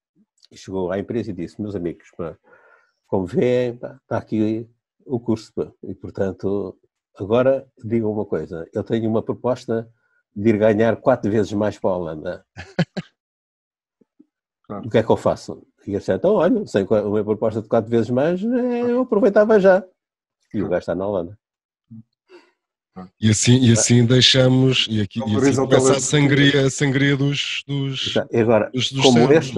E 0.52 0.56
chegou 0.56 0.92
à 0.92 1.00
empresa 1.00 1.32
e 1.32 1.34
disse: 1.34 1.60
Meus 1.60 1.76
amigos, 1.76 2.12
pá, 2.16 2.38
como 3.08 3.26
vêem, 3.26 3.74
está 3.74 4.20
aqui 4.20 4.70
o 5.10 5.20
curso. 5.20 5.52
E 5.84 5.94
portanto, 5.94 6.78
agora 7.18 7.68
digam 7.84 8.12
uma 8.12 8.26
coisa: 8.26 8.68
eu 8.74 8.84
tenho 8.84 9.10
uma 9.10 9.24
proposta 9.24 9.90
de 10.36 10.50
ir 10.50 10.58
ganhar 10.58 10.96
quatro 10.98 11.30
vezes 11.32 11.52
mais 11.54 11.78
para 11.78 11.90
a 11.90 11.98
Holanda. 11.98 12.46
Claro. 14.64 14.88
O 14.88 14.90
que 14.92 15.00
é 15.00 15.04
que 15.04 15.10
eu 15.10 15.18
faço? 15.18 15.66
E 15.88 15.94
eu 15.94 16.00
disse, 16.00 16.14
então, 16.14 16.36
olha, 16.36 16.64
sem 16.68 16.86
uma 16.86 17.24
proposta 17.24 17.60
de 17.60 17.68
quatro 17.68 17.90
vezes 17.90 18.12
mais, 18.12 18.40
eh, 18.44 18.82
eu 18.82 19.02
aproveitava 19.02 19.60
já. 19.60 19.84
E 20.54 20.62
o 20.62 20.70
gajo 20.70 20.82
está 20.82 20.94
na 20.94 21.08
Holanda. 21.08 21.36
E 23.20 23.32
assim, 23.32 23.58
e 23.60 23.72
assim 23.72 24.06
deixamos, 24.06 24.86
e 24.90 25.02
aqui 25.02 25.20
e 25.20 25.36
assim 25.38 25.56
começa 25.56 25.94
a 25.94 26.00
sangria, 26.00 26.68
a 26.68 26.70
sangria 26.70 27.18
dos, 27.18 27.64
dos, 27.66 28.14
e 28.32 28.38
agora, 28.38 28.70
dos, 28.72 28.92
dos 28.92 29.04
como, 29.04 29.32
este, 29.32 29.56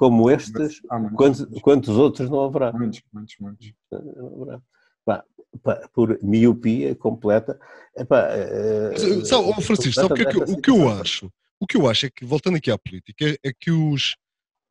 como 0.00 0.30
estes, 0.30 0.80
quantos, 1.14 1.60
quantos 1.60 1.90
outros 1.90 2.30
não 2.30 2.40
haverá? 2.40 2.72
Muitos, 2.72 3.02
muitos, 3.12 3.36
muitos 3.38 3.74
por 5.92 6.18
miopia 6.22 6.94
completa. 6.94 7.60
Epá, 7.94 8.30
uh, 8.30 9.26
Sabe, 9.26 9.44
oh, 9.46 9.60
Francisco, 9.60 10.00
sabe 10.00 10.14
o 10.14 10.16
que, 10.16 10.22
é 10.22 10.24
que, 10.24 10.38
o 10.38 10.56
que 10.56 10.70
eu 10.70 10.88
acho? 10.88 11.30
O 11.60 11.66
que 11.66 11.76
eu 11.76 11.86
acho 11.86 12.06
é 12.06 12.10
que, 12.10 12.24
voltando 12.24 12.56
aqui 12.56 12.70
à 12.70 12.78
política, 12.78 13.36
é, 13.44 13.52
que 13.52 13.70
os. 13.70 14.16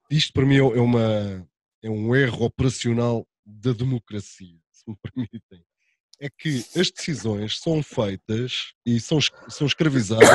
Isto 0.09 0.34
para 0.34 0.47
mim 0.47 0.55
é, 0.55 0.61
é, 0.61 0.82
uma, 0.82 1.47
é 1.84 1.89
um 1.91 2.15
erro 2.15 2.45
operacional 2.45 3.27
da 3.45 3.71
democracia, 3.71 4.57
se 4.71 4.84
me 4.88 4.97
permitem. 5.13 5.63
É 6.19 6.27
que 6.27 6.65
as 6.75 6.89
decisões 6.89 7.59
são 7.59 7.84
feitas 7.84 8.73
e 8.84 8.99
são, 8.99 9.19
são 9.47 9.67
escravizadas 9.67 10.27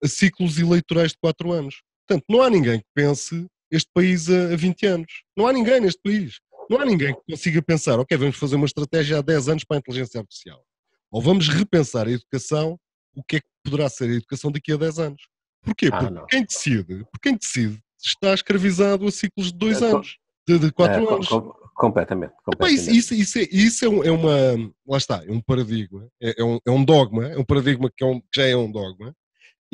a 0.00 0.06
ciclos 0.06 0.56
eleitorais 0.56 1.10
de 1.10 1.18
4 1.18 1.50
anos. 1.50 1.82
Portanto, 2.06 2.24
não 2.28 2.42
há 2.42 2.48
ninguém 2.48 2.78
que 2.78 2.86
pense 2.94 3.46
este 3.70 3.90
país 3.92 4.28
a 4.30 4.56
20 4.56 4.86
anos. 4.86 5.12
Não 5.36 5.46
há 5.46 5.52
ninguém 5.52 5.80
neste 5.80 6.00
país. 6.02 6.40
Não 6.68 6.80
há 6.80 6.84
ninguém 6.84 7.14
que 7.14 7.32
consiga 7.32 7.62
pensar, 7.62 7.98
ok, 7.98 8.16
vamos 8.16 8.36
fazer 8.36 8.56
uma 8.56 8.66
estratégia 8.66 9.18
há 9.18 9.22
10 9.22 9.48
anos 9.48 9.64
para 9.64 9.76
a 9.76 9.80
inteligência 9.80 10.20
artificial. 10.20 10.62
Ou 11.10 11.20
vamos 11.20 11.48
repensar 11.48 12.06
a 12.06 12.10
educação, 12.10 12.78
o 13.14 13.22
que 13.22 13.36
é 13.36 13.40
que 13.40 13.46
poderá 13.62 13.88
ser 13.88 14.10
a 14.10 14.14
educação 14.14 14.50
daqui 14.50 14.72
a 14.72 14.76
10 14.76 14.98
anos. 14.98 15.22
Porquê? 15.62 15.88
Ah, 15.92 15.98
Porque 15.98 16.36
quem 16.36 16.44
decide, 16.44 17.04
porque 17.10 17.28
quem 17.28 17.36
decide 17.36 17.80
está 18.02 18.34
escravizado 18.34 19.06
a 19.06 19.10
ciclos 19.10 19.46
de 19.46 19.58
2 19.58 19.82
é, 19.82 19.86
anos, 19.86 20.18
de 20.46 20.72
4 20.72 20.94
é, 20.94 21.14
anos. 21.14 21.28
Com, 21.28 21.52
completamente. 21.74 22.34
completamente. 22.44 22.96
isso, 22.96 23.14
isso, 23.14 23.14
isso, 23.14 23.38
é, 23.38 23.42
isso 23.50 23.84
é, 23.84 24.08
é, 24.08 24.10
uma. 24.10 24.72
Lá 24.86 24.98
está, 24.98 25.24
é 25.24 25.30
um 25.30 25.40
paradigma, 25.40 26.08
é, 26.22 26.34
é, 26.40 26.44
um, 26.44 26.58
é 26.66 26.70
um 26.70 26.84
dogma, 26.84 27.28
é 27.28 27.38
um 27.38 27.44
paradigma 27.44 27.90
que, 27.94 28.04
é 28.04 28.06
um, 28.06 28.20
que 28.20 28.28
já 28.36 28.46
é 28.46 28.56
um 28.56 28.70
dogma. 28.70 29.14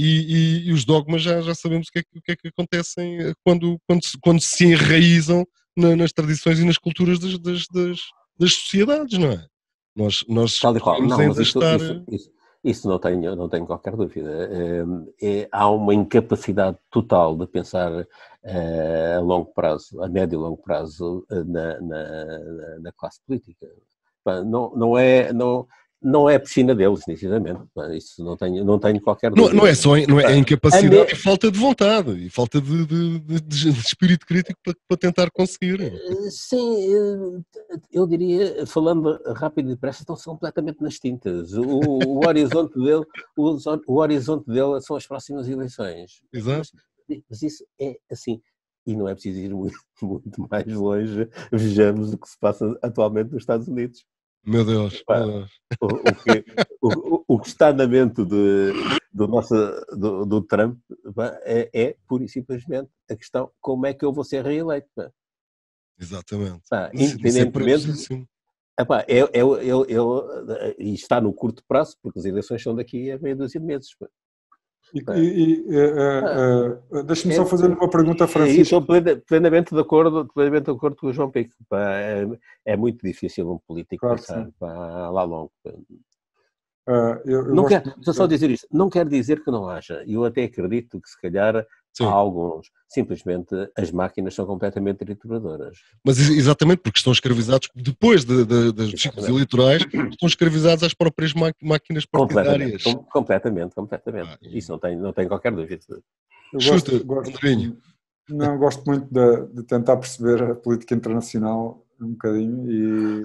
E, 0.03 0.65
e, 0.65 0.69
e, 0.69 0.73
os 0.73 0.87
dogmas 0.87 1.21
já, 1.21 1.43
já 1.43 1.55
sabemos 1.55 1.89
o 1.89 1.93
que, 1.93 1.99
é, 1.99 2.03
o 2.17 2.23
que 2.23 2.33
é 2.33 2.37
que 2.37 2.49
acontecem 2.49 3.35
quando, 3.45 3.79
quando, 3.87 4.01
quando 4.23 4.41
se 4.41 4.65
enraizam 4.65 5.47
na, 5.77 5.95
nas 5.95 6.11
tradições 6.11 6.59
e 6.59 6.65
nas 6.65 6.79
culturas 6.79 7.19
das, 7.19 7.39
das, 7.39 7.67
das, 7.71 7.99
das, 8.39 8.55
sociedades, 8.55 9.19
não 9.19 9.31
é? 9.31 9.47
Nós, 9.95 10.25
nós 10.27 10.59
Tal 10.59 10.75
e 10.75 10.81
qual. 10.81 11.03
Não, 11.03 11.19
ainda 11.19 11.43
isso, 11.43 11.59
estar... 11.59 11.77
Isso, 11.77 12.05
isso, 12.09 12.31
isso, 12.65 12.89
não, 12.89 12.99
tenho, 12.99 13.37
não 13.37 13.47
tenho 13.47 13.67
qualquer 13.67 13.95
dúvida. 13.95 14.49
É, 14.51 15.41
é, 15.43 15.49
há 15.53 15.69
uma 15.69 15.93
incapacidade 15.93 16.79
total 16.91 17.37
de 17.37 17.47
pensar 17.47 18.07
é, 18.43 19.15
a 19.17 19.21
longo 19.21 19.53
prazo, 19.53 20.03
a 20.03 20.09
médio 20.09 20.39
e 20.39 20.43
longo 20.43 20.63
prazo, 20.63 21.27
eh, 21.31 21.45
na, 21.45 21.81
na, 21.81 22.79
na 22.81 22.93
classe 22.93 23.21
política. 23.27 23.67
Não, 24.47 24.73
não 24.75 24.97
é. 24.97 25.31
Não, 25.33 25.67
não 26.03 26.29
é 26.29 26.39
piscina 26.39 26.75
deles, 26.75 27.01
nitidamente. 27.07 27.61
Isso 27.93 28.25
não 28.25 28.37
tenho, 28.37 28.65
não 28.65 28.79
tenho 28.79 29.01
qualquer 29.01 29.31
dúvida. 29.31 29.55
Não, 29.55 29.63
não 29.63 29.67
é 29.67 29.75
só 29.75 29.97
não 30.07 30.19
é 30.19 30.37
incapacidade, 30.37 31.13
é 31.13 31.15
falta 31.15 31.51
de 31.51 31.59
vontade 31.59 32.13
e 32.13 32.31
falta 32.31 32.61
de, 32.61 32.87
de, 32.87 33.21
de, 33.21 33.41
de 33.41 33.69
espírito 33.71 34.27
crítico 34.27 34.59
para, 34.65 34.75
para, 34.89 34.97
tentar 34.97 35.31
conseguir. 35.31 35.81
Eh, 35.81 36.31
sim, 36.31 36.95
eh, 36.95 37.77
eu 37.93 38.07
diria, 38.07 38.67
falando 38.67 39.21
rápido 39.35 39.71
e 39.71 39.75
depressa, 39.75 40.03
estão 40.03 40.17
completamente 40.17 40.81
nas 40.81 40.99
tintas. 40.99 41.53
O, 41.53 41.65
o 41.65 42.27
horizonte 42.27 42.75
dele, 42.81 43.05
o, 43.37 43.57
o, 43.87 43.99
horizonte 43.99 44.47
dele 44.47 44.81
são 44.81 44.97
as 44.97 45.07
próximas 45.07 45.49
eleições. 45.49 46.23
Exato. 46.33 46.71
Mas, 47.09 47.21
mas 47.29 47.43
isso 47.43 47.65
é 47.79 47.97
assim. 48.11 48.41
E 48.87 48.97
não 48.97 49.07
é 49.07 49.13
preciso 49.13 49.39
ir 49.39 49.55
muito, 49.55 49.79
muito 50.01 50.49
mais 50.51 50.67
longe. 50.67 51.29
Vejamos 51.53 52.15
o 52.15 52.19
que 52.19 52.29
se 52.29 52.39
passa 52.39 52.79
atualmente 52.83 53.33
nos 53.33 53.43
Estados 53.43 53.69
Unidos. 53.69 54.05
Meu 54.45 54.64
Deus. 54.64 55.03
Pá, 55.03 55.18
meu 55.18 55.28
Deus. 55.28 55.51
O, 55.80 55.86
o, 55.86 56.14
que, 56.14 56.45
o, 56.80 57.24
o, 57.34 57.41
que, 57.41 57.49
está 57.49 57.72
na 57.72 57.86
mente 57.86 58.24
de, 58.24 58.72
do, 59.12 59.28
nosso, 59.28 59.55
do, 59.97 60.24
do 60.24 60.43
Trump 60.43 60.78
pá, 61.14 61.38
é, 61.45 61.70
é 61.72 61.97
pura 62.07 62.24
e 62.24 62.28
simplesmente 62.28 62.91
a 63.09 63.16
questão 63.16 63.51
como 63.61 63.86
é 63.86 63.95
que 63.95 64.05
eu 64.05 64.12
vou 64.12 64.24
ser 64.24 64.45
reeleito. 64.45 64.88
Pá. 64.95 65.11
Exatamente. 66.01 66.62
Pá, 66.68 66.91
é 66.93 67.03
independentemente. 67.03 68.28
Epá, 68.78 69.05
eu, 69.07 69.28
eu, 69.34 69.57
eu, 69.59 69.84
eu, 69.86 70.28
e 70.78 70.95
está 70.95 71.20
no 71.20 71.34
curto 71.34 71.62
prazo, 71.68 71.99
porque 72.03 72.18
as 72.18 72.24
eleições 72.24 72.62
são 72.62 72.74
daqui 72.74 73.11
a 73.11 73.18
meia 73.18 73.36
dúzia 73.36 73.61
de 73.61 73.66
meses. 73.66 73.95
Pá. 73.95 74.09
E, 74.95 75.01
e, 75.20 75.61
uh, 75.68 76.99
uh, 76.99 77.03
Deixa-me 77.05 77.34
é, 77.34 77.36
só 77.36 77.47
fazer 77.47 77.68
uma 77.68 77.88
pergunta, 77.88 78.26
Francisco. 78.26 78.76
Estou 78.76 78.82
plenamente 79.26 79.74
de 79.74 79.80
acordo, 79.80 80.28
plenamente 80.34 80.64
de 80.64 80.70
acordo 80.72 80.97
com 80.97 81.07
o 81.07 81.12
João 81.12 81.30
Pico. 81.30 81.55
É, 81.72 82.26
é, 82.64 82.76
muito 82.76 83.05
difícil 83.07 83.51
um 83.51 83.59
político 83.59 84.01
claro 84.01 84.16
pensar 84.16 84.49
pá, 84.59 85.11
lá 85.11 85.22
longo. 85.22 85.53
Uh, 86.88 87.20
eu, 87.24 87.47
eu 87.47 87.55
não 87.55 87.66
quer, 87.66 87.84
só 88.03 88.26
dizer 88.26 88.51
isto, 88.51 88.66
não 88.72 88.91
quer 88.91 89.07
dizer 89.07 89.45
que 89.45 89.51
não 89.51 89.68
haja. 89.68 90.03
Eu 90.07 90.24
até 90.24 90.45
acredito 90.45 91.01
que 91.01 91.09
se 91.09 91.20
calhar 91.20 91.64
Sim. 91.93 92.05
Há 92.05 92.11
alguns, 92.11 92.70
simplesmente 92.88 93.55
as 93.76 93.91
máquinas 93.91 94.34
são 94.34 94.47
completamente 94.47 94.99
trituradoras. 94.99 95.78
Mas 96.05 96.18
exatamente 96.18 96.78
porque 96.78 96.99
estão 96.99 97.12
escravizados, 97.12 97.68
depois 97.74 98.24
de, 98.24 98.45
de, 98.45 98.72
dos 98.72 99.01
ciclos 99.01 99.28
eleitorais, 99.28 99.82
estão 99.82 100.28
escravizados 100.28 100.84
às 100.84 100.95
próprias 100.95 101.34
máquinas 101.34 102.07
partidárias. 102.07 102.82
Completamente, 102.82 103.09
completamente. 103.11 103.74
completamente. 103.74 104.38
Ah, 104.43 104.49
Isso 104.57 104.70
não 104.70 104.78
tem, 104.78 104.97
não 104.97 105.12
tem 105.12 105.26
qualquer 105.26 105.53
dúvida. 105.53 106.01
Eu 106.53 106.61
Chuta, 106.61 106.99
gosto, 107.05 107.07
gosto, 107.07 107.38
não, 108.28 108.59
gosto 108.59 108.84
muito 108.86 109.07
de, 109.12 109.55
de, 109.55 109.62
tentar 109.64 109.97
perceber 109.97 110.43
a 110.43 110.55
política 110.55 110.95
internacional 110.95 111.84
um 112.01 112.12
bocadinho 112.12 112.70
e, 112.70 113.22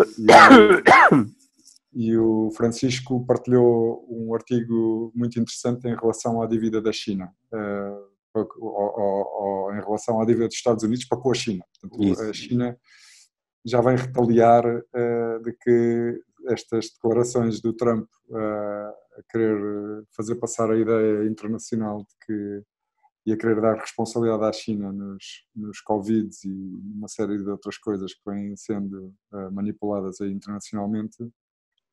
e, 1.93 2.05
e 2.11 2.17
o 2.17 2.51
Francisco 2.51 3.23
partilhou 3.25 4.05
um 4.09 4.33
artigo 4.33 5.11
muito 5.15 5.39
interessante 5.39 5.87
em 5.87 5.95
relação 5.95 6.41
à 6.41 6.47
dívida 6.47 6.81
da 6.81 6.91
China. 6.91 7.31
Uh, 7.53 8.04
ou, 8.37 8.47
ou, 8.57 9.67
ou, 9.67 9.75
em 9.75 9.81
relação 9.81 10.19
à 10.19 10.25
dívida 10.25 10.47
dos 10.47 10.55
Estados 10.55 10.83
Unidos 10.83 11.05
para 11.05 11.19
com 11.19 11.31
a 11.31 11.35
China. 11.35 11.63
Portanto, 11.79 12.03
Isso. 12.03 12.21
a 12.21 12.33
China 12.33 12.77
já 13.65 13.81
vem 13.81 13.95
retaliar 13.95 14.65
uh, 14.65 15.43
de 15.43 15.53
que 15.53 16.21
estas 16.47 16.91
declarações 16.91 17.59
do 17.59 17.73
Trump 17.73 18.07
uh, 18.29 18.37
a 19.17 19.23
querer 19.31 20.03
fazer 20.15 20.35
passar 20.35 20.69
a 20.69 20.77
ideia 20.77 21.25
internacional 21.25 21.99
de 21.99 22.25
que 22.25 22.63
ia 23.25 23.37
querer 23.37 23.59
dar 23.59 23.79
responsabilidade 23.79 24.43
à 24.43 24.53
China 24.53 24.91
nos, 24.91 25.23
nos 25.55 25.81
Covid 25.81 26.29
e 26.45 26.75
uma 26.95 27.07
série 27.07 27.37
de 27.37 27.49
outras 27.49 27.77
coisas 27.77 28.13
que 28.13 28.21
vêm 28.29 28.55
sendo 28.55 29.13
uh, 29.33 29.51
manipuladas 29.51 30.21
aí 30.21 30.31
internacionalmente, 30.31 31.17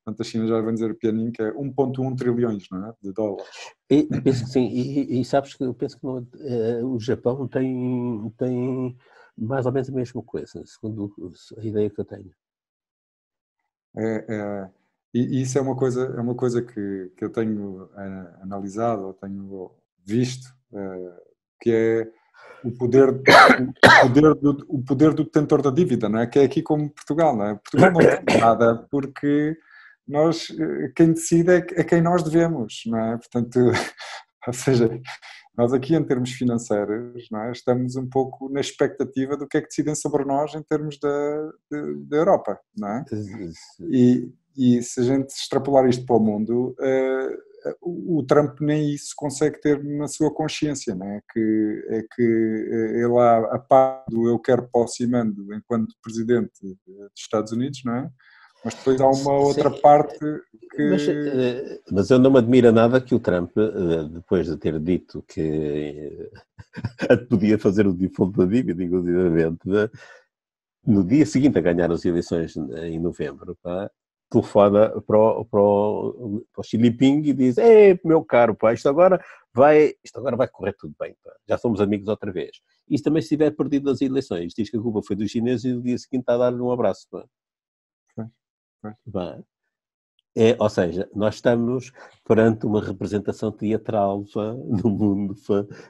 Portanto, 0.03 0.21
a 0.21 0.23
China 0.29 0.47
já 0.47 0.59
vai 0.59 0.73
dizer 0.73 0.97
pianinho 0.97 1.31
que 1.31 1.41
é 1.41 1.51
1,1 1.53 2.17
trilhões 2.17 2.67
não 2.69 2.89
é? 2.89 2.93
de 3.01 3.13
dólares. 3.13 3.47
E, 3.89 4.03
penso 4.21 4.43
que 4.43 4.49
sim, 4.51 4.67
e, 4.67 5.21
e, 5.21 5.25
sabes 5.25 5.55
que 5.55 5.63
eu 5.63 5.73
penso 5.73 5.97
que 5.97 6.05
não, 6.05 6.17
uh, 6.17 6.85
o 6.87 6.99
Japão 6.99 7.47
tem, 7.47 8.33
tem 8.37 8.97
mais 9.37 9.65
ou 9.65 9.71
menos 9.71 9.89
a 9.89 9.93
mesma 9.93 10.21
coisa, 10.21 10.61
segundo 10.65 11.13
a 11.57 11.65
ideia 11.65 11.89
que 11.89 12.01
eu 12.01 12.05
tenho. 12.05 12.31
É, 13.95 14.25
é, 14.27 14.69
e 15.13 15.41
isso 15.41 15.57
é 15.57 15.61
uma 15.61 15.75
coisa, 15.75 16.05
é 16.05 16.19
uma 16.19 16.35
coisa 16.35 16.61
que, 16.61 17.11
que 17.15 17.23
eu 17.23 17.29
tenho 17.29 17.89
é, 17.95 18.41
analisado, 18.41 19.03
ou 19.03 19.13
tenho 19.13 19.71
visto, 20.03 20.53
é, 20.73 21.13
que 21.61 21.71
é 21.71 22.11
o 22.63 22.71
poder, 22.71 23.09
o, 23.09 24.01
poder 24.01 24.35
do, 24.35 24.65
o 24.67 24.83
poder 24.83 25.13
do 25.13 25.23
detentor 25.23 25.61
da 25.61 25.69
dívida, 25.69 26.09
não 26.09 26.19
é? 26.19 26.27
Que 26.27 26.39
é 26.39 26.43
aqui 26.43 26.61
como 26.61 26.89
Portugal, 26.89 27.35
não 27.35 27.45
é? 27.45 27.55
Portugal 27.55 27.91
não 27.91 28.25
tem 28.25 28.39
nada 28.39 28.87
porque 28.89 29.57
nós, 30.07 30.49
eh, 30.49 30.91
quem 30.95 31.13
decide 31.13 31.51
é, 31.51 31.57
é 31.57 31.83
quem 31.83 32.01
nós 32.01 32.23
devemos, 32.23 32.83
não 32.85 32.99
é? 32.99 33.17
Portanto, 33.17 33.59
ou 34.47 34.53
seja, 34.53 34.89
nós 35.57 35.71
aqui 35.71 35.95
em 35.95 36.03
termos 36.03 36.31
financeiros 36.31 37.27
é? 37.33 37.51
estamos 37.51 37.95
um 37.95 38.07
pouco 38.09 38.49
na 38.49 38.59
expectativa 38.59 39.37
do 39.37 39.47
que 39.47 39.57
é 39.57 39.61
que 39.61 39.67
decidem 39.67 39.95
sobre 39.95 40.25
nós 40.25 40.53
em 40.55 40.63
termos 40.63 40.99
da, 40.99 41.51
da 42.07 42.17
Europa, 42.17 42.59
não 42.75 42.89
é? 42.89 43.05
E, 43.89 44.31
e 44.57 44.81
se 44.81 44.99
a 44.99 45.03
gente 45.03 45.29
extrapolar 45.29 45.87
isto 45.87 46.05
para 46.05 46.15
o 46.15 46.19
mundo, 46.19 46.75
uh, 46.79 47.53
o 47.81 48.23
Trump 48.23 48.59
nem 48.59 48.93
isso 48.93 49.13
consegue 49.15 49.61
ter 49.61 49.81
na 49.83 50.07
sua 50.07 50.33
consciência, 50.33 50.95
não 50.95 51.07
é? 51.07 51.21
Que, 51.31 51.85
é 51.89 52.01
que 52.13 52.21
ele 52.21 53.17
há 53.19 53.37
a 53.55 53.59
par 53.59 54.03
do 54.09 54.27
eu 54.27 54.39
quero 54.39 54.69
e 54.99 55.07
mando 55.07 55.53
enquanto 55.53 55.95
presidente 56.01 56.51
dos 56.61 57.11
Estados 57.15 57.51
Unidos, 57.51 57.81
não 57.85 57.95
é? 57.95 58.09
Mas 58.63 58.75
depois 58.75 59.01
há 59.01 59.07
uma 59.07 59.33
outra 59.33 59.69
Sim. 59.69 59.81
parte 59.81 60.19
que. 60.19 60.89
Mas, 60.89 61.07
eh, 61.07 61.81
mas, 61.91 62.09
eu 62.09 62.19
não 62.19 62.31
me 62.31 62.39
admira 62.39 62.71
nada 62.71 63.01
que 63.01 63.13
o 63.13 63.19
Trump, 63.19 63.51
eh, 63.57 64.09
depois 64.09 64.47
de 64.47 64.57
ter 64.57 64.79
dito 64.79 65.23
que 65.27 66.29
podia 67.29 67.59
fazer 67.59 67.85
o 67.85 67.93
default 67.93 68.37
da 68.37 68.45
dívida, 68.45 68.83
inclusivamente, 68.83 69.61
no 70.85 71.03
dia 71.03 71.25
seguinte 71.25 71.57
a 71.57 71.61
ganhar 71.61 71.91
as 71.91 72.05
eleições 72.05 72.55
em 72.55 72.99
novembro, 72.99 73.57
pá, 73.61 73.89
telefona 74.29 74.89
para 75.01 75.17
o, 75.17 75.45
para, 75.45 75.61
o, 75.61 76.43
para 76.51 76.61
o 76.61 76.63
Xi 76.63 76.77
Jinping 76.79 77.21
e 77.25 77.33
diz: 77.33 77.57
Ei, 77.57 77.99
meu 78.03 78.23
caro, 78.23 78.55
pá, 78.55 78.73
isto 78.73 78.89
agora 78.89 79.23
vai, 79.53 79.93
isto 80.03 80.17
agora 80.17 80.35
vai 80.35 80.47
correr 80.47 80.73
tudo 80.73 80.95
bem, 80.99 81.15
pá. 81.23 81.31
já 81.47 81.57
somos 81.57 81.79
amigos 81.81 82.07
outra 82.07 82.31
vez. 82.31 82.61
E 82.89 82.99
também 83.01 83.21
se 83.21 83.29
tiver 83.29 83.51
perdido 83.51 83.89
as 83.89 84.01
eleições, 84.01 84.53
diz 84.57 84.69
que 84.69 84.77
a 84.77 84.81
culpa 84.81 85.01
foi 85.05 85.15
dos 85.15 85.29
chineses 85.29 85.65
e 85.65 85.73
no 85.73 85.81
dia 85.81 85.97
seguinte 85.97 86.21
está 86.21 86.33
a 86.35 86.37
dar-lhe 86.37 86.61
um 86.61 86.71
abraço. 86.71 87.07
Pá. 87.11 87.25
Bem, 89.05 89.45
é, 90.35 90.55
ou 90.59 90.69
seja, 90.69 91.07
nós 91.13 91.35
estamos 91.35 91.91
perante 92.25 92.65
uma 92.65 92.83
representação 92.83 93.51
teatral 93.51 94.25
no 94.35 94.89
mundo 94.89 95.35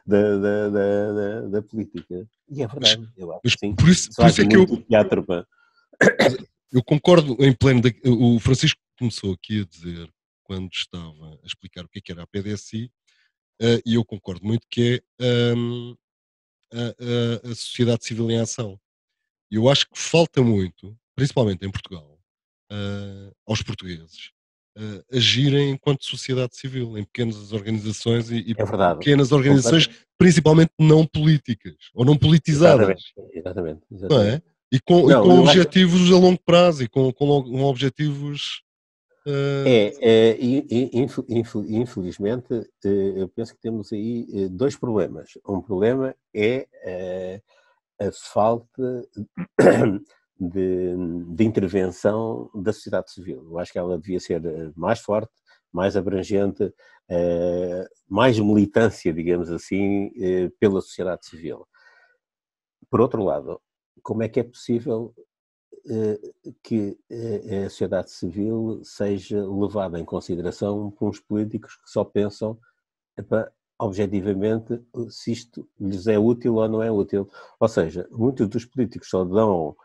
da, 0.05 0.37
da, 0.37 0.69
da, 0.69 1.41
da, 1.47 1.61
política. 1.61 2.27
E 2.49 2.61
é 2.61 2.67
verdade, 2.67 3.09
eu 3.15 3.31
acho 3.31 3.41
que 3.41 3.49
sim. 3.57 3.73
Por 3.73 3.87
isso, 3.87 4.09
por 4.13 4.27
isso 4.27 4.41
é 4.41 4.47
que 4.47 4.57
eu. 4.57 4.65
Teatro, 4.83 5.25
eu 6.73 6.83
concordo 6.83 7.37
em 7.39 7.53
pleno. 7.53 7.81
De, 7.81 7.95
o 8.05 8.37
Francisco 8.39 8.81
começou 8.99 9.33
aqui 9.33 9.61
a 9.61 9.65
dizer, 9.65 10.11
quando 10.43 10.69
estava 10.73 11.39
a 11.41 11.45
explicar 11.45 11.85
o 11.85 11.87
que, 11.87 11.99
é 11.99 12.01
que 12.01 12.11
era 12.11 12.23
a 12.23 12.27
PDSI, 12.27 12.91
uh, 13.61 13.81
e 13.85 13.95
eu 13.95 14.03
concordo 14.03 14.45
muito 14.45 14.67
que 14.69 15.01
é 15.21 15.53
um, 15.55 15.95
a, 16.73 17.47
a, 17.47 17.51
a 17.51 17.55
sociedade 17.55 18.03
civil 18.03 18.29
em 18.29 18.39
ação. 18.39 18.77
Eu 19.49 19.69
acho 19.69 19.89
que 19.89 19.97
falta 19.97 20.41
muito, 20.41 20.97
principalmente 21.15 21.65
em 21.65 21.71
Portugal 21.71 22.12
uh, 22.73 23.35
aos 23.45 23.61
portugueses 23.61 24.31
uh, 24.77 25.03
agirem 25.15 25.71
enquanto 25.71 26.03
sociedade 26.03 26.55
civil, 26.55 26.97
em 26.97 27.03
pequenas 27.03 27.51
organizações 27.51 28.31
e, 28.31 28.37
e 28.37 28.55
é 28.57 28.95
pequenas 28.95 29.31
organizações, 29.31 29.89
principalmente 30.17 30.71
não 30.79 31.05
políticas 31.05 31.75
ou 31.93 32.03
não 32.03 32.17
politizadas. 32.17 32.89
Exatamente, 32.89 33.31
exatamente. 33.33 33.81
exatamente. 33.91 34.27
Não 34.27 34.35
é? 34.35 34.41
E 34.71 34.79
com, 34.79 35.07
não, 35.07 35.23
e 35.23 35.27
com 35.27 35.39
objetivos 35.41 36.01
acho... 36.01 36.15
a 36.15 36.19
longo 36.19 36.39
prazo 36.43 36.83
e 36.83 36.87
com, 36.87 37.13
com, 37.13 37.43
com 37.43 37.63
objetivos. 37.63 38.63
Uh... 39.25 39.63
É, 39.65 39.93
é 40.01 40.37
infelizmente, 41.29 42.67
eu 42.83 43.29
penso 43.29 43.53
que 43.53 43.61
temos 43.61 43.93
aí 43.93 44.49
dois 44.49 44.75
problemas. 44.75 45.29
Um 45.47 45.61
problema 45.61 46.15
é 46.33 46.67
a 48.01 48.11
falta 48.11 49.07
de, 50.39 50.95
de, 51.35 51.43
intervenção 51.43 52.49
da 52.53 52.73
sociedade 52.73 53.11
civil. 53.11 53.43
Eu 53.49 53.59
acho 53.59 53.71
que 53.71 53.79
ela 53.79 53.97
devia 53.97 54.19
ser 54.19 54.43
eh, 54.45 54.71
mais 54.75 54.99
forte, 54.99 55.31
mais 55.71 55.97
abrangente, 55.97 56.63
uh, 56.63 57.87
mais 58.07 58.37
militância, 58.39 59.11
digamos 59.13 59.51
assim, 59.51 60.07
uh, 60.07 60.51
pela 60.59 60.81
sociedade 60.81 61.25
civil. 61.25 61.67
Por 62.89 63.01
outro 63.01 63.23
lado, 63.23 63.59
como 64.03 64.23
é 64.23 64.29
que 64.29 64.39
é 64.39 64.43
possível 64.43 65.13
que 66.63 66.97
a 67.65 67.69
sociedade 67.69 68.09
civil 68.09 68.79
seja 68.85 69.45
levada 69.45 69.99
em 69.99 70.05
consideração 70.05 70.89
por 70.91 71.09
uns 71.09 71.19
políticos 71.19 71.75
que 71.75 71.89
só 71.89 72.05
pensam 72.05 72.57
objetivamente 73.77 74.81
se 75.09 75.33
isto 75.33 75.67
lhes 75.77 76.07
é 76.07 76.17
útil 76.17 76.55
ou 76.55 76.69
não 76.69 76.81
é 76.81 76.89
útil? 76.89 77.29
Ou 77.59 77.67
seja, 77.67 78.07
muitos 78.11 78.47
dos 78.47 78.63
políticos 78.63 79.09
só 79.09 79.25
dão 79.25 79.75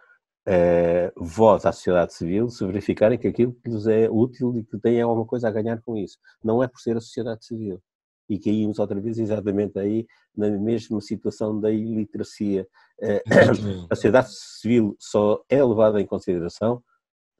uh, 0.48 1.24
voz 1.24 1.66
à 1.66 1.72
sociedade 1.72 2.14
civil 2.14 2.48
se 2.48 2.64
verificarem 2.66 3.18
que 3.18 3.28
aquilo 3.28 3.52
que 3.52 3.68
lhes 3.70 3.86
é 3.86 4.08
útil 4.08 4.56
e 4.56 4.64
que 4.64 4.78
têm 4.78 5.00
alguma 5.02 5.26
coisa 5.26 5.48
a 5.48 5.50
ganhar 5.50 5.80
com 5.82 5.96
isso. 5.96 6.18
Não 6.42 6.62
é 6.62 6.66
por 6.66 6.80
ser 6.80 6.96
a 6.96 7.00
sociedade 7.00 7.44
civil. 7.44 7.80
E 8.28 8.38
caímos 8.38 8.78
outra 8.78 9.00
vez 9.00 9.18
exatamente 9.18 9.78
aí 9.78 10.06
na 10.36 10.50
mesma 10.50 11.00
situação 11.00 11.58
da 11.60 11.70
iliteracia. 11.70 12.66
Uh, 12.98 13.86
a 13.90 13.94
sociedade 13.94 14.28
civil 14.30 14.96
só 14.98 15.42
é 15.48 15.62
levada 15.62 16.00
em 16.00 16.06
consideração 16.06 16.82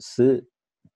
se 0.00 0.44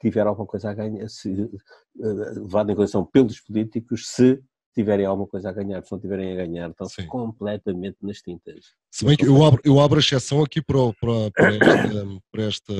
tiver 0.00 0.26
alguma 0.26 0.46
coisa 0.46 0.70
a 0.70 0.74
ganhar, 0.74 1.08
se, 1.08 1.30
uh, 1.30 1.60
levada 1.96 2.72
em 2.72 2.76
consideração 2.76 3.04
pelos 3.04 3.40
políticos, 3.40 4.08
se 4.08 4.42
tiverem 4.74 5.06
alguma 5.06 5.28
coisa 5.28 5.50
a 5.50 5.52
ganhar, 5.52 5.82
se 5.82 5.92
não 5.92 6.00
tiverem 6.00 6.32
a 6.32 6.36
ganhar, 6.36 6.70
estão 6.70 6.88
Sim. 6.88 7.06
completamente 7.06 7.98
nas 8.02 8.20
tintas. 8.20 8.72
Se 8.90 9.04
bem 9.04 9.16
que 9.16 9.26
eu 9.26 9.44
abro, 9.44 9.60
eu 9.64 9.80
abro 9.80 9.98
a 9.98 10.00
exceção 10.00 10.42
aqui 10.42 10.62
para, 10.62 10.78
para, 11.00 11.30
para, 11.30 11.54
esta, 11.54 12.20
para 12.30 12.42
esta, 12.44 12.72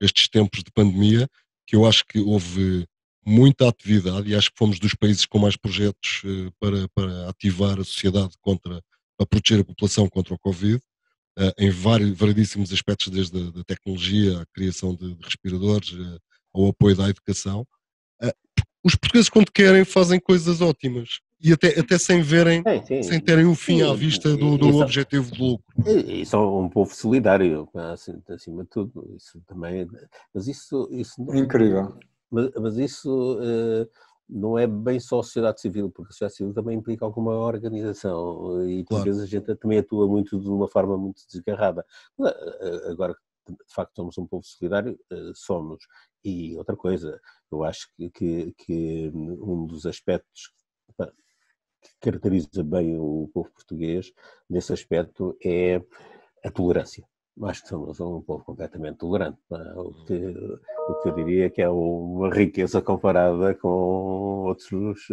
estes 0.00 0.28
tempos 0.28 0.62
de 0.62 0.70
pandemia, 0.72 1.28
que 1.66 1.76
eu 1.76 1.86
acho 1.86 2.04
que 2.06 2.18
houve 2.18 2.86
muita 3.24 3.68
atividade 3.68 4.28
e 4.28 4.34
acho 4.34 4.50
que 4.50 4.58
fomos 4.58 4.80
dos 4.80 4.94
países 4.94 5.24
com 5.24 5.38
mais 5.38 5.56
projetos 5.56 6.22
eh, 6.24 6.50
para, 6.58 6.88
para 6.88 7.28
ativar 7.28 7.78
a 7.78 7.84
sociedade 7.84 8.34
contra, 8.40 8.82
para 9.16 9.26
proteger 9.26 9.60
a 9.60 9.64
população 9.64 10.08
contra 10.08 10.34
o 10.34 10.38
Covid, 10.38 10.80
eh, 11.38 11.54
em 11.58 11.70
vários, 11.70 12.18
variedíssimos 12.18 12.72
aspectos, 12.72 13.08
desde 13.08 13.38
a 13.38 13.50
da 13.50 13.62
tecnologia, 13.62 14.40
a 14.40 14.46
criação 14.46 14.92
de, 14.92 15.14
de 15.14 15.24
respiradores, 15.24 15.92
eh, 15.92 16.18
ao 16.52 16.66
apoio 16.66 16.96
da 16.96 17.08
educação 17.08 17.66
os 18.84 18.94
portugueses 18.94 19.28
quando 19.28 19.50
querem 19.50 19.84
fazem 19.84 20.18
coisas 20.20 20.60
ótimas 20.60 21.20
e 21.42 21.52
até, 21.52 21.78
até 21.78 21.98
sem 21.98 22.22
verem, 22.22 22.62
sim, 22.62 22.86
sim. 22.86 23.02
sem 23.02 23.20
terem 23.20 23.46
um 23.46 23.54
fim 23.54 23.78
sim, 23.78 23.82
à 23.82 23.92
vista 23.92 24.36
do, 24.36 24.56
do 24.56 24.76
objetivo 24.78 25.30
de 25.30 25.40
lucro. 25.42 25.74
E, 25.86 26.24
são 26.24 26.60
um 26.60 26.68
povo 26.68 26.94
solidário, 26.94 27.68
assim, 27.74 28.22
acima 28.28 28.62
de 28.62 28.70
tudo. 28.70 29.12
Isso 29.16 29.42
também, 29.46 29.88
mas 30.32 30.46
isso, 30.46 30.88
isso 30.92 31.20
incrível. 31.34 31.98
Mas, 32.30 32.50
mas 32.54 32.76
isso 32.76 33.38
uh, 33.40 33.88
não 34.28 34.56
é 34.56 34.68
bem 34.68 35.00
só 35.00 35.18
a 35.18 35.22
sociedade 35.24 35.60
civil, 35.60 35.90
porque 35.90 36.10
a 36.10 36.12
sociedade 36.12 36.36
civil 36.36 36.54
também 36.54 36.78
implica 36.78 37.04
alguma 37.04 37.32
organização 37.32 38.64
e 38.66 38.84
por 38.84 38.90
claro. 38.90 39.04
vezes 39.04 39.22
a 39.22 39.26
gente 39.26 39.54
também 39.56 39.78
atua 39.78 40.06
muito 40.06 40.40
de 40.40 40.48
uma 40.48 40.68
forma 40.68 40.96
muito 40.96 41.22
desgarrada. 41.28 41.84
Eh, 42.24 42.90
agora 42.90 43.14
de 43.48 43.74
facto 43.74 43.96
somos 43.96 44.16
um 44.16 44.26
povo 44.26 44.44
solidário, 44.44 44.98
uh, 45.12 45.34
somos. 45.34 45.84
E 46.24 46.56
outra 46.56 46.76
coisa, 46.76 47.20
eu 47.52 47.64
acho 47.64 47.88
que, 47.96 48.10
que, 48.10 48.54
que 48.58 49.10
um 49.14 49.66
dos 49.66 49.86
aspectos 49.86 50.52
que 51.82 51.90
caracteriza 52.00 52.62
bem 52.62 52.96
o 52.96 53.28
povo 53.32 53.50
português 53.50 54.12
nesse 54.48 54.72
aspecto 54.72 55.36
é 55.44 55.82
a 56.44 56.50
tolerância. 56.50 57.04
Acho 57.42 57.62
que 57.62 57.68
somos 57.68 57.98
um 58.00 58.20
povo 58.20 58.44
completamente 58.44 58.98
tolerante. 58.98 59.38
O 59.50 60.04
que, 60.04 60.14
o 60.14 60.94
que 61.02 61.08
eu 61.08 61.14
diria 61.14 61.50
que 61.50 61.62
é 61.62 61.68
uma 61.68 62.32
riqueza 62.32 62.80
comparada 62.82 63.54
com 63.54 63.68
outros 63.68 65.08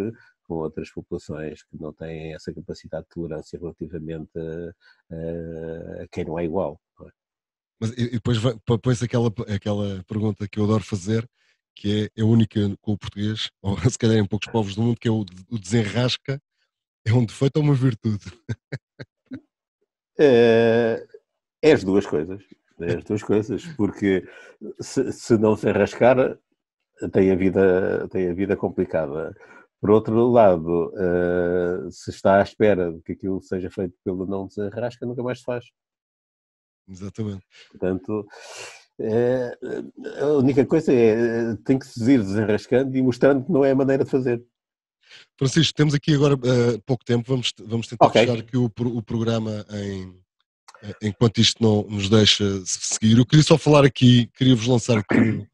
com 0.50 0.56
outras 0.56 0.90
populações 0.90 1.62
que 1.62 1.80
não 1.80 1.92
têm 1.92 2.34
essa 2.34 2.52
capacidade 2.52 3.04
de 3.04 3.10
tolerância 3.10 3.56
relativamente 3.56 4.32
a, 4.36 6.02
a 6.02 6.08
quem 6.10 6.24
não 6.24 6.38
é 6.40 6.44
igual. 6.44 6.80
É? 7.02 7.10
Mas 7.80 7.90
e 7.92 8.10
depois 8.10 8.38
põe-se 8.82 9.04
aquela, 9.04 9.32
aquela 9.54 10.02
pergunta 10.08 10.48
que 10.48 10.58
eu 10.58 10.64
adoro 10.64 10.82
fazer, 10.82 11.26
que 11.80 12.10
é, 12.14 12.20
é 12.20 12.22
única 12.22 12.60
com 12.82 12.92
o 12.92 12.98
português, 12.98 13.50
ou 13.62 13.76
se 13.78 13.98
calhar 13.98 14.18
em 14.18 14.26
poucos 14.26 14.52
povos 14.52 14.74
do 14.74 14.82
mundo, 14.82 15.00
que 15.00 15.08
é 15.08 15.10
o, 15.10 15.24
o 15.48 15.58
desenrasca, 15.58 16.40
é 17.06 17.12
um 17.12 17.24
defeito 17.24 17.56
ou 17.56 17.62
uma 17.62 17.74
virtude? 17.74 18.24
É, 20.18 21.06
é 21.62 21.72
as 21.72 21.82
duas 21.82 22.06
coisas. 22.06 22.42
É 22.78 22.96
as 22.96 23.04
duas 23.04 23.22
coisas, 23.22 23.64
porque 23.76 24.22
se, 24.78 25.10
se 25.12 25.38
não 25.38 25.56
se 25.56 25.66
arrascar, 25.68 26.38
tem 27.10 27.30
a 27.30 27.34
vida, 27.34 28.06
tem 28.08 28.28
a 28.28 28.34
vida 28.34 28.54
complicada. 28.54 29.34
Por 29.80 29.90
outro 29.90 30.28
lado, 30.28 30.92
uh, 30.92 31.90
se 31.90 32.10
está 32.10 32.38
à 32.38 32.42
espera 32.42 32.92
de 32.92 33.00
que 33.00 33.12
aquilo 33.12 33.40
seja 33.40 33.70
feito 33.70 33.94
pelo 34.04 34.26
não 34.26 34.46
desarrasca, 34.46 35.06
nunca 35.06 35.22
mais 35.22 35.38
se 35.38 35.44
faz. 35.44 35.64
Exatamente. 36.86 37.46
Portanto, 37.70 38.26
é, 39.00 39.58
a 40.20 40.26
única 40.26 40.64
coisa 40.66 40.92
é 40.92 41.56
tem 41.64 41.78
que 41.78 41.86
se 41.86 42.12
ir 42.12 42.20
desarrascando 42.20 42.96
e 42.96 43.02
mostrando 43.02 43.44
que 43.44 43.52
não 43.52 43.64
é 43.64 43.70
a 43.70 43.74
maneira 43.74 44.04
de 44.04 44.10
fazer. 44.10 44.42
Francisco, 45.38 45.74
temos 45.74 45.94
aqui 45.94 46.14
agora 46.14 46.34
uh, 46.34 46.80
pouco 46.86 47.04
tempo, 47.04 47.24
vamos, 47.26 47.52
vamos 47.64 47.88
tentar 47.88 48.06
okay. 48.06 48.26
fechar 48.26 48.38
aqui 48.38 48.56
o, 48.56 48.66
o 48.66 49.02
programa 49.02 49.64
em, 49.72 50.14
enquanto 51.02 51.38
isto 51.38 51.62
não 51.62 51.82
nos 51.88 52.08
deixa 52.08 52.44
seguir. 52.64 53.18
Eu 53.18 53.26
queria 53.26 53.44
só 53.44 53.58
falar 53.58 53.84
aqui, 53.84 54.28
queria-vos 54.36 54.66
lançar 54.66 54.98
aqui 54.98 55.46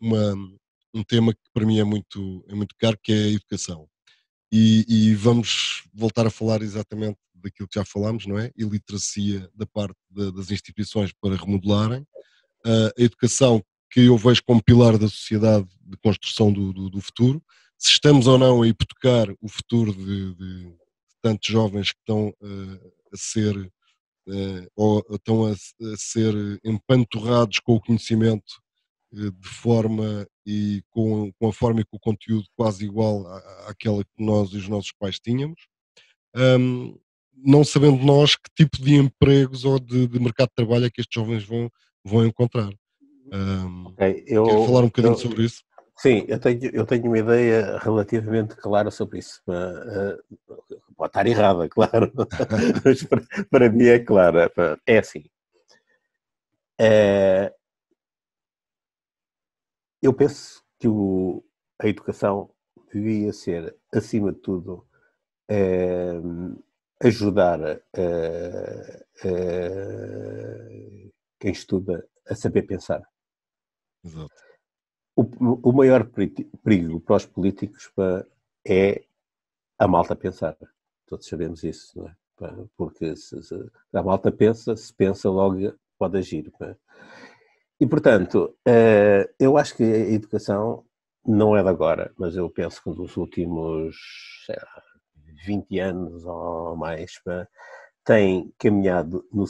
uma, 0.00 0.34
um 0.94 1.02
tema 1.02 1.32
que 1.32 1.40
para 1.52 1.66
mim 1.66 1.78
é 1.78 1.84
muito, 1.84 2.44
é 2.48 2.54
muito 2.54 2.74
caro, 2.78 2.98
que 3.02 3.12
é 3.12 3.16
a 3.16 3.30
educação. 3.30 3.88
E, 4.52 4.84
e, 4.88 5.14
vamos 5.14 5.82
voltar 5.92 6.26
a 6.26 6.30
falar 6.30 6.62
exatamente 6.62 7.18
daquilo 7.34 7.68
que 7.68 7.78
já 7.78 7.84
falámos, 7.84 8.24
não 8.24 8.38
é? 8.38 8.52
Iliteracia 8.56 9.50
da 9.52 9.66
parte 9.66 9.96
de, 10.08 10.30
das 10.32 10.50
instituições 10.50 11.12
para 11.20 11.34
remodelarem, 11.34 12.06
a 12.64 13.02
educação 13.02 13.62
que 13.90 14.00
eu 14.00 14.16
vejo 14.16 14.42
como 14.44 14.62
pilar 14.62 14.98
da 14.98 15.08
sociedade 15.08 15.68
de 15.80 15.96
construção 15.98 16.52
do, 16.52 16.72
do, 16.72 16.90
do 16.90 17.00
futuro, 17.00 17.42
se 17.78 17.90
estamos 17.90 18.26
ou 18.26 18.38
não 18.38 18.62
a 18.62 18.68
hipotecar 18.68 19.28
o 19.40 19.48
futuro 19.48 19.92
de, 19.92 20.34
de, 20.34 20.76
tantos 21.22 21.48
jovens 21.48 21.92
que 21.92 21.98
estão 21.98 22.28
uh, 22.28 22.92
a 23.12 23.16
ser 23.16 23.56
uh, 23.56 24.70
ou 24.74 25.04
estão 25.10 25.46
a, 25.46 25.52
a, 25.52 25.96
ser 25.96 26.34
empanturrados 26.64 27.60
com 27.60 27.74
o 27.74 27.80
conhecimento 27.80 28.60
uh, 29.12 29.30
de 29.30 29.48
forma 29.48 30.26
e 30.46 30.82
com, 30.90 31.32
com, 31.38 31.48
a 31.48 31.52
forma 31.52 31.80
e 31.80 31.84
com 31.84 31.96
o 31.96 32.00
conteúdo 32.00 32.46
quase 32.56 32.84
igual 32.84 33.26
à, 33.26 33.70
àquela 33.70 34.04
que 34.04 34.24
nós 34.24 34.50
e 34.50 34.56
os 34.56 34.68
nossos 34.68 34.92
pais 34.92 35.18
tínhamos. 35.18 35.60
Um, 36.36 36.98
não 37.36 37.64
sabendo 37.64 38.04
nós 38.04 38.36
que 38.36 38.50
tipo 38.56 38.82
de 38.82 38.94
empregos 38.94 39.64
ou 39.64 39.78
de, 39.78 40.06
de, 40.06 40.18
mercado 40.18 40.48
de 40.48 40.54
trabalho 40.54 40.86
é 40.86 40.90
que 40.90 41.00
estes 41.00 41.14
jovens 41.14 41.44
vão, 41.44 41.70
vão 42.04 42.26
encontrar. 42.26 42.70
Um, 43.32 43.86
okay, 43.88 44.24
eu, 44.26 44.44
quero 44.44 44.64
falar 44.66 44.80
um 44.80 44.86
bocadinho 44.86 45.14
eu, 45.14 45.18
sobre 45.18 45.44
isso? 45.44 45.64
Sim, 45.96 46.24
eu 46.28 46.38
tenho, 46.38 46.70
eu 46.74 46.84
tenho 46.84 47.06
uma 47.06 47.18
ideia 47.18 47.78
relativamente 47.78 48.56
clara 48.56 48.90
sobre 48.90 49.20
isso. 49.20 49.40
Uh, 49.48 50.22
pode 50.96 51.10
estar 51.10 51.26
errada, 51.26 51.66
claro, 51.70 52.12
mas 52.84 53.02
para, 53.04 53.22
para, 53.50 53.70
mim 53.70 53.86
é 53.86 53.98
clara. 53.98 54.52
É 54.86 54.98
assim. 54.98 55.24
É, 56.78 57.54
eu 60.02 60.12
penso 60.12 60.62
que 60.78 60.88
o, 60.88 61.42
a 61.80 61.88
educação 61.88 62.50
devia 62.92 63.32
ser, 63.32 63.74
acima 63.92 64.32
de 64.32 64.38
tudo, 64.40 64.86
é, 65.48 66.12
ajudar 67.02 67.60
quem 71.44 71.52
estuda 71.52 72.08
a 72.26 72.34
saber 72.34 72.62
pensar. 72.62 73.02
Exato. 74.02 74.34
O, 75.14 75.22
o 75.68 75.72
maior 75.72 76.08
perigo 76.64 76.98
para 77.00 77.16
os 77.16 77.26
políticos 77.26 77.92
é 78.66 79.04
a 79.78 79.86
malta 79.86 80.16
pensar. 80.16 80.56
Todos 81.06 81.28
sabemos 81.28 81.62
isso, 81.62 81.98
não 81.98 82.08
é? 82.08 82.16
Porque 82.78 83.14
se, 83.14 83.42
se 83.42 83.54
a 83.92 84.02
malta 84.02 84.32
pensa, 84.32 84.74
se 84.74 84.92
pensa 84.94 85.28
logo 85.28 85.58
pode 85.98 86.16
agir. 86.16 86.50
É? 86.62 86.74
E, 87.78 87.86
portanto, 87.86 88.56
eh, 88.66 89.30
eu 89.38 89.58
acho 89.58 89.76
que 89.76 89.84
a 89.84 90.10
educação 90.10 90.84
não 91.24 91.54
é 91.54 91.62
de 91.62 91.68
agora, 91.68 92.12
mas 92.16 92.36
eu 92.36 92.48
penso 92.48 92.82
que 92.82 92.88
nos 92.88 93.18
últimos 93.18 93.94
sei 94.46 94.56
lá, 94.56 94.82
20 95.44 95.78
anos 95.78 96.24
ou 96.24 96.74
mais 96.74 97.18
tem 98.04 98.52
caminhado 98.58 99.26
no, 99.32 99.46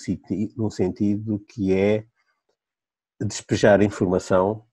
no 0.56 0.70
sentido 0.70 1.44
que 1.48 1.74
é 1.74 2.06
despejar 3.20 3.82
informação 3.82 4.64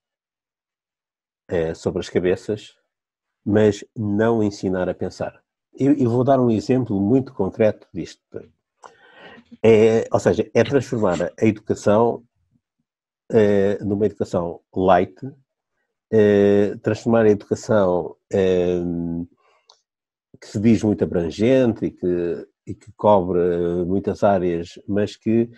é, 1.48 1.74
sobre 1.74 2.00
as 2.00 2.10
cabeças, 2.10 2.76
mas 3.44 3.84
não 3.96 4.44
ensinar 4.44 4.88
a 4.88 4.94
pensar. 4.94 5.44
Eu, 5.74 5.94
eu, 5.94 6.10
vou 6.10 6.24
dar 6.24 6.40
um 6.40 6.52
exemplo 6.52 7.00
muito 7.00 7.34
concreto 7.34 7.88
disto. 7.94 8.22
É, 9.64 10.08
ou 10.12 10.20
seja, 10.20 10.50
é 10.54 10.64
transformar 10.64 11.34
a 11.40 11.46
educação 11.46 12.24
é, 13.32 13.84
numa 13.84 14.06
educação 14.06 14.62
light, 14.76 15.16
é, 16.12 16.76
transformar 16.78 17.26
a 17.26 17.30
educação 17.30 18.16
que 20.40 20.48
se 20.48 20.60
diz 20.60 20.82
muito 20.84 21.04
abrangente 21.04 21.86
e 21.86 21.92
que, 21.92 22.48
e 22.72 22.76
que 22.76 22.92
cobre 22.94 23.40
muitas 23.86 24.24
áreas, 24.24 24.80
mas 24.88 25.18
que, 25.18 25.50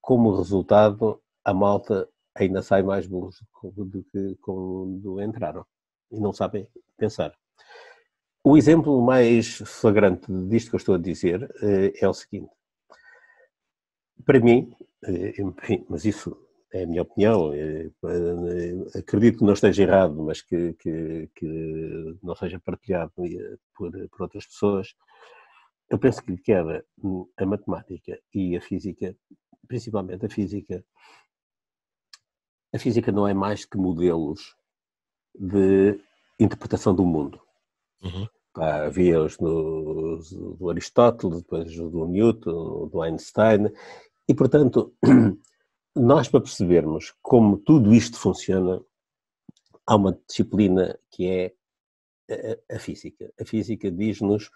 como 0.00 0.34
resultado, 0.36 1.20
a 1.44 1.52
malta 1.52 2.08
ainda 2.34 2.62
sai 2.62 2.82
mais 2.82 3.06
burros 3.06 3.42
do 3.62 4.02
que 4.04 4.36
quando 4.40 5.20
entraram 5.20 5.66
e 6.10 6.18
não 6.18 6.32
sabem 6.32 6.66
pensar. 6.96 7.34
O 8.42 8.56
exemplo 8.56 9.00
mais 9.02 9.58
flagrante 9.58 10.26
disto 10.48 10.70
que 10.70 10.76
eu 10.76 10.78
estou 10.78 10.94
a 10.94 10.98
dizer 10.98 11.48
eh, 11.62 11.92
é 12.00 12.08
o 12.08 12.14
seguinte. 12.14 12.50
Para 14.24 14.40
mim, 14.40 14.74
eh, 15.04 15.34
mas 15.88 16.04
isso 16.04 16.36
é 16.72 16.84
a 16.84 16.86
minha 16.86 17.02
opinião, 17.02 17.52
eh, 17.52 17.90
acredito 18.98 19.38
que 19.38 19.44
não 19.44 19.52
esteja 19.52 19.82
errado, 19.82 20.22
mas 20.22 20.40
que, 20.40 20.72
que, 20.74 21.28
que 21.34 22.18
não 22.22 22.34
seja 22.34 22.58
partilhado 22.58 23.12
por, 23.76 23.92
por 24.08 24.22
outras 24.22 24.46
pessoas, 24.46 24.94
eu 25.92 25.98
penso 25.98 26.24
que 26.24 26.38
quer 26.38 26.86
a 27.36 27.44
matemática 27.44 28.18
e 28.34 28.56
a 28.56 28.62
física, 28.62 29.14
principalmente 29.68 30.24
a 30.24 30.28
física, 30.30 30.82
a 32.74 32.78
física 32.78 33.12
não 33.12 33.28
é 33.28 33.34
mais 33.34 33.66
que 33.66 33.76
modelos 33.76 34.56
de 35.34 36.00
interpretação 36.40 36.94
do 36.94 37.04
mundo. 37.04 37.38
Uhum. 38.02 38.26
havia 38.56 39.22
os 39.22 39.38
no, 39.38 40.16
do 40.58 40.70
Aristóteles, 40.70 41.42
depois 41.42 41.76
do 41.76 42.06
Newton, 42.06 42.88
do 42.88 43.02
Einstein, 43.02 43.70
e 44.26 44.34
portanto, 44.34 44.94
nós 45.94 46.26
para 46.26 46.40
percebermos 46.40 47.14
como 47.20 47.58
tudo 47.58 47.92
isto 47.92 48.18
funciona, 48.18 48.82
há 49.86 49.94
uma 49.94 50.18
disciplina 50.26 50.98
que 51.10 51.28
é 51.28 51.54
a, 52.30 52.76
a 52.76 52.78
física. 52.78 53.30
A 53.38 53.44
física 53.44 53.90
diz-nos 53.90 54.50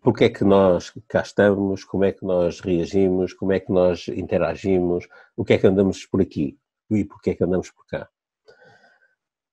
porque 0.00 0.24
é 0.24 0.30
que 0.30 0.44
nós 0.44 0.92
cá 1.08 1.20
estamos, 1.22 1.84
como 1.84 2.04
é 2.04 2.12
que 2.12 2.24
nós 2.24 2.60
reagimos, 2.60 3.32
como 3.32 3.52
é 3.52 3.60
que 3.60 3.72
nós 3.72 4.08
interagimos, 4.08 5.06
o 5.36 5.44
que 5.44 5.54
é 5.54 5.58
que 5.58 5.66
andamos 5.66 6.06
por 6.06 6.20
aqui 6.20 6.58
e 6.90 7.04
porque 7.04 7.30
é 7.30 7.34
que 7.34 7.44
andamos 7.44 7.70
por 7.70 7.86
cá. 7.86 8.08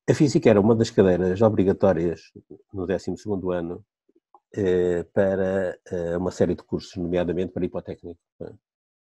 A 0.10 0.14
física 0.14 0.50
era 0.50 0.62
uma 0.62 0.76
das 0.76 0.90
cadeiras 0.90 1.42
obrigatórias 1.42 2.22
no 2.74 2.88
12 2.88 3.12
ano 3.54 3.84
eh, 4.56 5.04
para 5.14 5.78
eh, 5.92 6.18
uma 6.18 6.32
série 6.32 6.56
de 6.56 6.64
cursos, 6.64 6.96
nomeadamente 6.96 7.52
para 7.52 7.66
hipotécnico. 7.66 8.20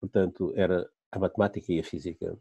Portanto, 0.02 0.52
era 0.56 0.90
a 1.12 1.20
matemática 1.20 1.72
e 1.72 1.80
a 1.80 1.84
física. 1.84 2.36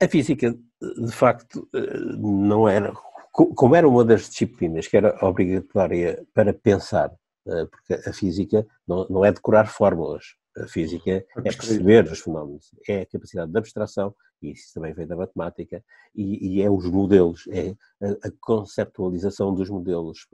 A 0.00 0.08
física, 0.08 0.56
de 0.80 1.12
facto, 1.12 1.68
eh, 1.74 1.98
não 2.18 2.68
era, 2.68 2.92
como 3.32 3.74
era 3.74 3.88
uma 3.88 4.04
das 4.04 4.28
disciplinas 4.28 4.86
que 4.86 4.96
era 4.96 5.18
obrigatória 5.24 6.24
para 6.32 6.54
pensar, 6.54 7.12
porque 7.44 8.08
a 8.08 8.12
física 8.12 8.66
não, 8.86 9.06
não 9.08 9.24
é 9.24 9.32
decorar 9.32 9.66
fórmulas, 9.66 10.34
a 10.56 10.66
física 10.66 11.10
é 11.10 11.42
perceber 11.42 12.04
os 12.04 12.20
fenómenos, 12.20 12.70
é 12.88 13.02
a 13.02 13.06
capacidade 13.06 13.50
de 13.50 13.58
abstração, 13.58 14.14
e 14.42 14.52
isso 14.52 14.72
também 14.74 14.92
vem 14.92 15.06
da 15.06 15.16
matemática, 15.16 15.82
e, 16.14 16.56
e 16.56 16.62
é 16.62 16.70
os 16.70 16.84
modelos, 16.86 17.46
é 17.48 17.74
a, 18.02 18.28
a, 18.28 18.32
conceptualização 18.40 19.54
dos 19.54 19.68
modelos. 19.68 20.26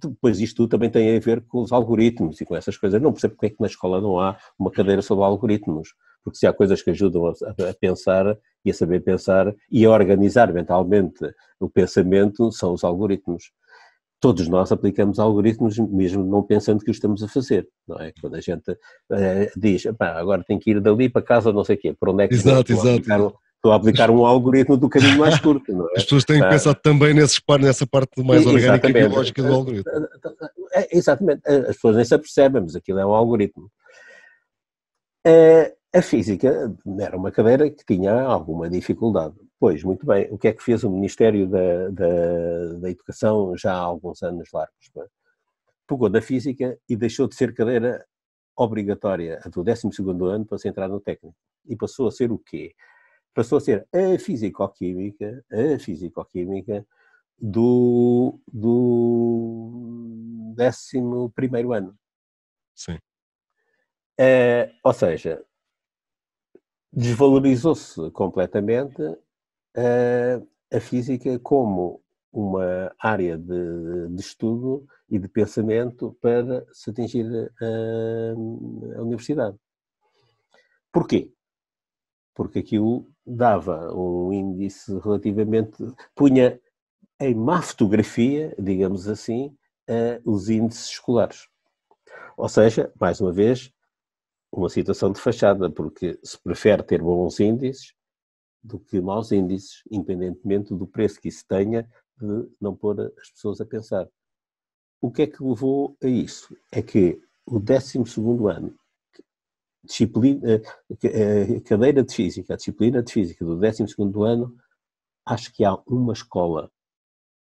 Depois 0.00 0.40
isto 0.40 0.68
também 0.68 0.90
tem 0.90 1.16
a 1.16 1.20
ver 1.20 1.42
com 1.46 1.60
os 1.60 1.72
algoritmos 1.72 2.40
e 2.40 2.44
com 2.44 2.54
essas 2.54 2.76
coisas. 2.76 3.02
Não 3.02 3.12
percebo 3.12 3.34
porque 3.34 3.46
é 3.46 3.50
que 3.50 3.60
na 3.60 3.66
escola 3.66 4.00
não 4.00 4.20
há 4.20 4.38
uma 4.58 4.70
cadeira 4.70 5.02
sobre 5.02 5.24
algoritmos, 5.24 5.88
porque 6.22 6.38
se 6.38 6.46
há 6.46 6.52
coisas 6.52 6.80
que 6.80 6.90
ajudam 6.90 7.26
a, 7.26 7.32
a 7.68 7.74
pensar 7.74 8.38
e 8.64 8.70
a 8.70 8.74
saber 8.74 9.00
pensar 9.00 9.52
e 9.70 9.84
a 9.84 9.90
organizar 9.90 10.52
mentalmente 10.52 11.28
o 11.58 11.68
pensamento, 11.68 12.52
são 12.52 12.72
os 12.72 12.84
algoritmos 12.84 13.52
todos 14.24 14.48
nós 14.48 14.72
aplicamos 14.72 15.18
algoritmos 15.18 15.78
mesmo 15.78 16.24
não 16.24 16.42
pensando 16.42 16.82
que 16.82 16.90
o 16.90 16.92
estamos 16.92 17.22
a 17.22 17.28
fazer, 17.28 17.68
não 17.86 18.00
é? 18.00 18.10
Quando 18.22 18.36
a 18.36 18.40
gente 18.40 18.70
uh, 18.70 19.50
diz, 19.54 19.82
agora 20.00 20.42
tem 20.42 20.58
que 20.58 20.70
ir 20.70 20.80
dali 20.80 21.10
para 21.10 21.20
casa 21.20 21.52
não 21.52 21.62
sei 21.62 21.76
o 21.76 21.78
quê, 21.78 21.92
por 22.00 22.08
onde 22.08 22.24
é 22.24 22.28
que 22.28 22.32
exato, 22.32 22.72
exato. 22.72 22.88
A 22.88 22.94
aplicar, 22.94 23.32
estou 23.56 23.72
a 23.72 23.76
aplicar 23.76 24.10
um 24.10 24.24
algoritmo 24.24 24.78
do 24.78 24.88
caminho 24.88 25.18
mais 25.18 25.38
curto, 25.38 25.70
não 25.74 25.90
é? 25.90 25.98
As 25.98 26.04
pessoas 26.04 26.24
têm 26.24 26.40
que 26.40 26.48
pensar 26.48 26.74
também 26.74 27.12
nessa 27.12 27.86
parte 27.86 28.24
mais 28.24 28.46
orgânica 28.46 28.88
e 28.88 28.92
biológica 28.94 29.42
do 29.42 29.52
algoritmo. 29.52 29.92
É, 30.72 30.96
exatamente, 30.96 31.42
as 31.46 31.74
pessoas 31.74 31.96
nem 31.96 32.04
se 32.06 32.14
apercebem, 32.14 32.62
mas 32.62 32.74
aquilo 32.74 33.00
é 33.00 33.04
um 33.04 33.12
algoritmo. 33.12 33.70
Uh, 35.26 35.70
a 35.94 36.00
física 36.00 36.74
era 36.98 37.14
uma 37.14 37.30
cadeira 37.30 37.68
que 37.68 37.84
tinha 37.84 38.22
alguma 38.22 38.70
dificuldade. 38.70 39.34
Pois, 39.58 39.82
muito 39.82 40.04
bem. 40.04 40.28
O 40.30 40.38
que 40.38 40.48
é 40.48 40.52
que 40.52 40.62
fez 40.62 40.84
o 40.84 40.90
Ministério 40.90 41.48
da, 41.48 41.88
da, 41.90 42.74
da 42.80 42.90
Educação 42.90 43.56
já 43.56 43.72
há 43.72 43.78
alguns 43.78 44.22
anos 44.22 44.50
largos? 44.52 44.90
Pegou 45.86 46.08
da 46.08 46.20
Física 46.20 46.78
e 46.88 46.96
deixou 46.96 47.28
de 47.28 47.34
ser 47.34 47.54
cadeira 47.54 48.04
obrigatória 48.56 49.40
do 49.52 49.64
12 49.64 49.88
ano 50.30 50.44
para 50.44 50.58
se 50.58 50.68
entrar 50.68 50.88
no 50.88 51.00
técnico. 51.00 51.36
E 51.66 51.76
passou 51.76 52.08
a 52.08 52.10
ser 52.10 52.30
o 52.30 52.38
quê? 52.38 52.74
Passou 53.32 53.58
a 53.58 53.60
ser 53.60 53.86
a 53.92 54.18
Físico-Química, 54.18 55.44
a 55.50 55.78
Físico-Química 55.78 56.86
do, 57.38 58.38
do 58.52 60.54
11 60.58 61.74
ano. 61.74 61.98
Sim. 62.74 62.98
É, 64.18 64.72
ou 64.84 64.92
seja, 64.92 65.44
desvalorizou-se 66.92 68.10
completamente 68.12 69.02
a, 69.76 70.76
a 70.76 70.80
física 70.80 71.38
como 71.38 72.02
uma 72.32 72.92
área 72.98 73.38
de, 73.38 74.08
de, 74.08 74.20
estudo 74.20 74.86
e 75.08 75.18
de 75.18 75.28
pensamento 75.28 76.16
para 76.20 76.66
se 76.72 76.90
atingir 76.90 77.26
a, 77.60 78.98
a 78.98 79.02
universidade. 79.02 79.56
Porquê? 80.92 81.32
Porque 82.34 82.58
aquilo 82.58 83.06
dava 83.24 83.94
um 83.94 84.32
índice 84.32 84.98
relativamente. 84.98 85.76
punha 86.14 86.60
em 87.20 87.34
má 87.34 87.62
fotografia, 87.62 88.54
digamos 88.58 89.06
assim, 89.08 89.56
os 90.24 90.48
índices 90.48 90.90
escolares. 90.90 91.48
Ou 92.36 92.48
seja, 92.48 92.92
mais 93.00 93.20
uma 93.20 93.32
vez, 93.32 93.72
uma 94.50 94.68
situação 94.68 95.12
de 95.12 95.20
fachada, 95.20 95.70
porque 95.70 96.18
se 96.22 96.40
prefere 96.42 96.82
ter 96.82 97.00
bons 97.00 97.38
índices 97.38 97.94
do 98.64 98.80
que 98.80 98.98
maus 98.98 99.30
índices, 99.30 99.82
independentemente 99.90 100.74
do 100.74 100.86
preço 100.86 101.20
que 101.20 101.28
isso 101.28 101.44
tenha, 101.46 101.82
de 102.16 102.48
não 102.58 102.74
pôr 102.74 102.98
as 103.20 103.30
pessoas 103.30 103.60
a 103.60 103.66
pensar. 103.66 104.08
O 105.02 105.10
que 105.10 105.22
é 105.22 105.26
que 105.26 105.44
levou 105.44 105.96
a 106.02 106.08
isso? 106.08 106.56
É 106.72 106.80
que 106.80 107.20
o 107.44 107.60
12 107.60 107.98
ano, 108.50 108.74
disciplina, 109.84 110.62
a 110.90 111.60
cadeira 111.60 112.02
de 112.02 112.14
física, 112.14 112.54
a 112.54 112.56
disciplina 112.56 113.02
de 113.02 113.12
física 113.12 113.44
do 113.44 113.54
12 113.54 113.84
ano, 114.24 114.56
acho 115.26 115.52
que 115.52 115.62
há 115.62 115.74
uma 115.86 116.14
escola 116.14 116.72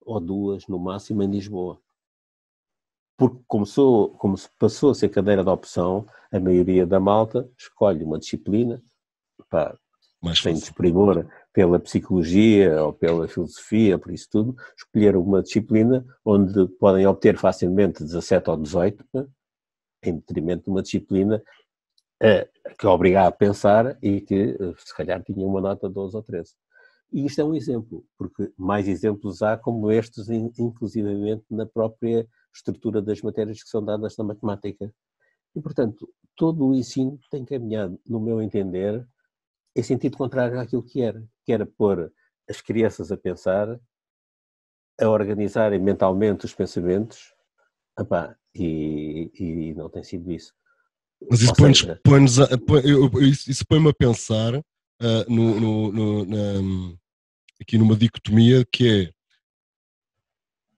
ou 0.02 0.20
duas 0.20 0.68
no 0.68 0.78
máximo 0.78 1.24
em 1.24 1.32
Lisboa. 1.32 1.82
Porque 3.18 3.42
começou, 3.48 4.12
como 4.12 4.36
passou 4.60 4.92
a 4.92 4.96
ser 4.96 5.10
cadeira 5.10 5.44
de 5.44 5.50
opção, 5.50 6.08
a 6.32 6.40
maioria 6.40 6.86
da 6.86 7.00
malta 7.00 7.50
escolhe 7.58 8.04
uma 8.04 8.20
disciplina, 8.20 8.84
pá, 9.50 9.76
mais 10.22 10.40
sem 10.40 10.54
desprimor 10.54 11.26
pela 11.54 11.80
psicologia 11.80 12.84
ou 12.84 12.94
pela 12.94 13.28
filosofia, 13.28 13.98
por 13.98 14.12
isso 14.12 14.28
tudo, 14.32 14.56
escolheram 14.78 15.22
uma 15.22 15.42
disciplina 15.42 16.06
onde 16.26 16.68
podem 16.80 17.06
obter 17.06 17.38
facilmente 17.38 18.04
17 18.04 18.50
ou 18.50 18.58
18, 18.58 19.06
né, 19.14 19.28
em 20.04 20.16
detrimento 20.16 20.66
de 20.66 20.70
uma 20.70 20.82
disciplina 20.82 21.42
eh, 22.22 22.48
que 22.80 22.88
obriga 22.88 23.28
a 23.28 23.32
pensar 23.32 23.98
e 24.02 24.22
que 24.22 24.58
eh, 24.60 24.74
se 24.78 24.96
calhar 24.96 25.24
tinha 25.24 25.46
uma 25.46 25.62
nota 25.62 25.90
12 25.90 26.16
ou 26.16 26.24
13. 26.24 26.54
E 27.12 27.26
isto 27.26 27.40
é 27.40 27.44
um 27.44 27.56
exemplo, 27.56 28.04
porque 28.18 28.52
mais 28.58 28.88
exemplos 28.88 29.42
há 29.42 29.56
como 29.58 29.92
estes, 29.92 30.30
inclusivamente 30.30 31.46
na 31.50 31.66
própria 31.66 32.28
estrutura 32.54 33.02
das 33.02 33.22
matérias 33.22 33.64
que 33.64 33.70
são 33.70 33.84
dadas 33.84 34.18
na 34.18 34.26
matemática. 34.26 34.92
E, 35.56 35.62
portanto, 35.62 36.10
todo 36.36 36.68
o 36.68 36.76
ensino 36.76 37.18
tem 37.32 37.46
caminhado, 37.46 38.00
no 38.06 38.20
meu 38.20 38.42
entender, 38.42 39.08
em 39.78 39.84
sentido 39.84 40.18
contrário 40.18 40.60
àquilo 40.60 40.84
que 40.84 41.02
era, 41.02 41.24
que 41.46 41.54
era 41.54 41.66
pôr 41.66 42.12
as 42.50 42.62
crianças 42.62 43.12
a 43.12 43.18
pensar, 43.18 43.80
a 45.00 45.08
organizarem 45.08 45.80
mentalmente 45.80 46.46
os 46.46 46.54
pensamentos, 46.54 47.34
epá, 48.00 48.36
e, 48.56 49.30
e 49.40 49.74
não 49.76 49.90
tem 49.90 50.04
sido 50.04 50.32
isso. 50.32 50.54
Mas 51.30 51.42
isso 51.42 51.54
põe-nos 51.56 51.82
põe 52.04 53.10
põe, 53.10 53.30
isso 53.30 53.66
põe-me 53.68 53.90
a 53.90 53.94
pensar 53.94 54.56
uh, 54.56 54.64
no, 55.28 55.60
no, 55.60 55.92
no 55.92 56.26
na, 56.26 56.98
aqui 57.62 57.78
numa 57.78 57.96
dicotomia 57.96 58.66
que 58.72 59.06
é 59.06 59.14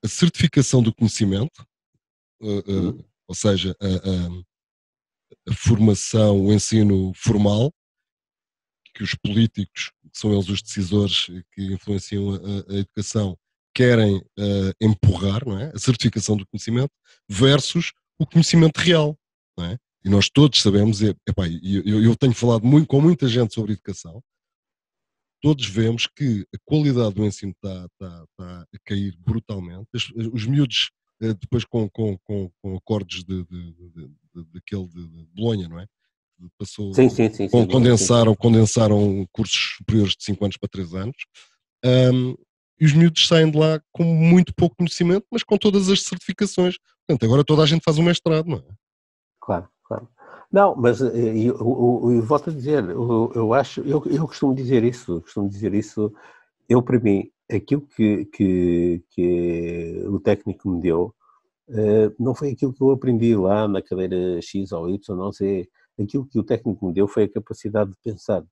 a 0.02 0.08
certificação 0.08 0.82
do 0.82 0.94
conhecimento, 0.94 1.66
uh, 2.40 2.90
uh, 2.90 3.04
ou 3.28 3.34
seja, 3.34 3.76
a, 3.80 3.86
a, 5.50 5.54
formação, 5.54 6.40
o 6.46 6.52
ensino 6.52 7.12
formal, 7.14 7.72
que 9.00 9.04
os 9.04 9.14
políticos, 9.14 9.90
que 10.12 10.18
são 10.18 10.30
eles 10.30 10.50
os 10.50 10.60
decisores 10.60 11.26
que 11.54 11.72
influenciam 11.72 12.34
a, 12.34 12.74
a 12.74 12.76
educação, 12.76 13.34
querem 13.74 14.18
uh, 14.18 14.74
empurrar, 14.78 15.42
não 15.46 15.58
é? 15.58 15.72
A 15.74 15.78
certificação 15.78 16.36
do 16.36 16.46
conhecimento 16.46 16.92
versus 17.26 17.92
o 18.18 18.26
conhecimento 18.26 18.76
real, 18.76 19.18
não 19.56 19.64
é? 19.64 19.78
E 20.04 20.10
nós 20.10 20.28
todos 20.28 20.60
sabemos, 20.60 21.00
e, 21.00 21.16
epá, 21.26 21.48
eu, 21.48 22.02
eu 22.04 22.14
tenho 22.14 22.34
falado 22.34 22.66
muito, 22.66 22.86
com 22.86 23.00
muita 23.00 23.26
gente 23.26 23.54
sobre 23.54 23.72
educação, 23.72 24.22
todos 25.40 25.66
vemos 25.66 26.06
que 26.06 26.46
a 26.54 26.58
qualidade 26.66 27.14
do 27.14 27.24
ensino 27.24 27.52
está, 27.52 27.86
está, 27.86 28.24
está 28.24 28.62
a 28.62 28.78
cair 28.84 29.16
brutalmente. 29.18 29.88
Os, 29.94 30.12
os 30.30 30.46
miúdos, 30.46 30.90
eh, 31.22 31.32
depois 31.32 31.64
com, 31.64 31.88
com, 31.88 32.18
com, 32.18 32.50
com 32.60 32.76
acordos 32.76 33.24
de, 33.24 33.44
de, 33.44 33.72
de, 33.72 33.90
de, 34.34 34.44
daquele 34.52 34.86
de, 34.88 35.08
de 35.08 35.26
Bolonha, 35.34 35.68
não 35.68 35.80
é? 35.80 35.86
Passou, 36.58 36.92
sim, 36.94 37.08
sim, 37.08 37.32
sim, 37.32 37.48
sim 37.48 37.66
condensaram, 37.66 38.34
condensaram 38.34 39.26
cursos 39.32 39.76
superiores 39.78 40.14
de 40.14 40.24
5 40.24 40.44
anos 40.44 40.56
para 40.56 40.68
3 40.68 40.94
anos. 40.94 41.16
Um, 41.84 42.34
e 42.80 42.86
os 42.86 42.94
miúdos 42.94 43.26
saem 43.26 43.50
de 43.50 43.58
lá 43.58 43.80
com 43.92 44.04
muito 44.04 44.54
pouco 44.54 44.76
conhecimento, 44.76 45.26
mas 45.30 45.42
com 45.42 45.58
todas 45.58 45.88
as 45.90 46.02
certificações. 46.02 46.76
Portanto, 47.06 47.24
agora 47.24 47.44
toda 47.44 47.62
a 47.62 47.66
gente 47.66 47.82
faz 47.84 47.98
um 47.98 48.02
mestrado, 48.02 48.46
não 48.46 48.58
é? 48.58 48.64
Claro, 49.38 49.68
claro. 49.84 50.08
Não, 50.50 50.74
mas 50.74 51.00
eh, 51.00 51.36
eu, 51.36 51.56
eu, 51.58 52.12
eu 52.12 52.22
volto 52.22 52.50
a 52.50 52.52
dizer, 52.52 52.82
eu, 52.88 53.30
eu 53.34 53.54
acho, 53.54 53.82
eu, 53.82 54.02
eu 54.06 54.26
costumo 54.26 54.54
dizer 54.54 54.82
isso, 54.82 55.20
costumo 55.20 55.48
dizer 55.48 55.74
isso, 55.74 56.12
eu 56.68 56.82
para 56.82 56.98
mim, 56.98 57.30
aquilo 57.50 57.82
que, 57.82 58.24
que, 58.26 59.02
que 59.10 60.04
o 60.08 60.18
técnico 60.18 60.68
me 60.70 60.80
deu, 60.80 61.14
uh, 61.68 62.14
não 62.18 62.34
foi 62.34 62.50
aquilo 62.50 62.72
que 62.72 62.82
eu 62.82 62.90
aprendi 62.90 63.34
lá 63.36 63.68
na 63.68 63.82
cadeira 63.82 64.40
X 64.40 64.72
ou 64.72 64.88
Y, 64.88 65.16
não 65.16 65.32
sei, 65.32 65.68
aquilo 65.98 66.26
que 66.26 66.38
o 66.38 66.44
técnico 66.44 66.86
me 66.86 66.92
deu 66.92 67.08
foi 67.08 67.24
a 67.24 67.32
capacidade 67.32 67.90
de 67.90 67.96
pensar. 68.02 68.44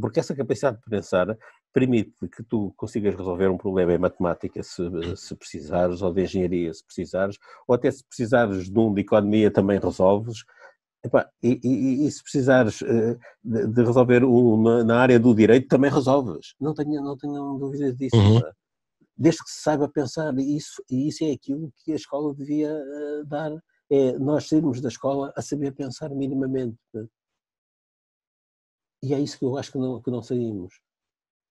Porque 0.00 0.20
essa 0.20 0.34
capacidade 0.36 0.78
de 0.78 0.84
pensar 0.88 1.36
permite 1.72 2.28
que 2.28 2.42
tu 2.42 2.72
consigas 2.76 3.14
resolver 3.14 3.48
um 3.48 3.56
problema 3.56 3.92
em 3.92 3.98
matemática 3.98 4.62
se, 4.62 4.82
se 5.16 5.34
precisares, 5.34 6.02
ou 6.02 6.12
de 6.12 6.22
engenharia 6.22 6.72
se 6.72 6.84
precisares, 6.84 7.38
ou 7.66 7.74
até 7.74 7.90
se 7.90 8.04
precisares 8.04 8.68
de 8.68 8.78
um 8.78 8.92
de 8.92 9.00
economia 9.00 9.50
também 9.50 9.78
resolves. 9.78 10.44
e, 11.42 11.60
e, 11.64 12.06
e, 12.06 12.10
se 12.10 12.22
precisares 12.22 12.82
eh, 12.82 13.16
de, 13.42 13.66
de 13.68 13.82
resolver 13.82 14.22
na, 14.84 14.98
área 14.98 15.18
do 15.18 15.34
direito, 15.34 15.68
também 15.68 15.90
resolves. 15.90 16.54
Não 16.60 16.74
tenho, 16.74 17.02
não 17.02 17.16
tenho 17.16 17.58
dúvidas 17.58 17.96
disso. 17.96 18.16
Uhum. 18.16 18.40
Desde 19.16 19.42
que 19.42 19.50
se 19.50 19.62
saiba 19.62 19.88
pensar, 19.88 20.36
e 20.38 20.56
isso, 20.56 20.82
e 20.90 21.08
isso 21.08 21.24
é 21.24 21.30
aquilo 21.30 21.72
que 21.78 21.92
a 21.92 21.96
escola 21.96 22.34
devia 22.34 22.72
uh, 22.72 23.26
dar 23.26 23.50
é 23.90 24.18
nós 24.18 24.48
sairmos 24.48 24.80
da 24.80 24.88
escola 24.88 25.32
a 25.36 25.42
saber 25.42 25.72
pensar 25.72 26.10
minimamente. 26.10 26.78
E 29.02 29.14
é 29.14 29.18
isso 29.18 29.38
que 29.38 29.44
eu 29.44 29.56
acho 29.56 29.72
que 29.72 29.78
não, 29.78 30.00
que 30.00 30.10
não 30.10 30.22
saímos. 30.22 30.80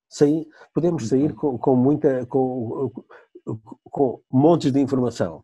Saí, 0.10 0.48
podemos 0.74 1.08
sair 1.08 1.34
com, 1.34 1.58
com 1.58 1.76
muita. 1.76 2.26
Com, 2.26 2.92
com 3.84 4.22
montes 4.32 4.72
de 4.72 4.80
informação. 4.80 5.44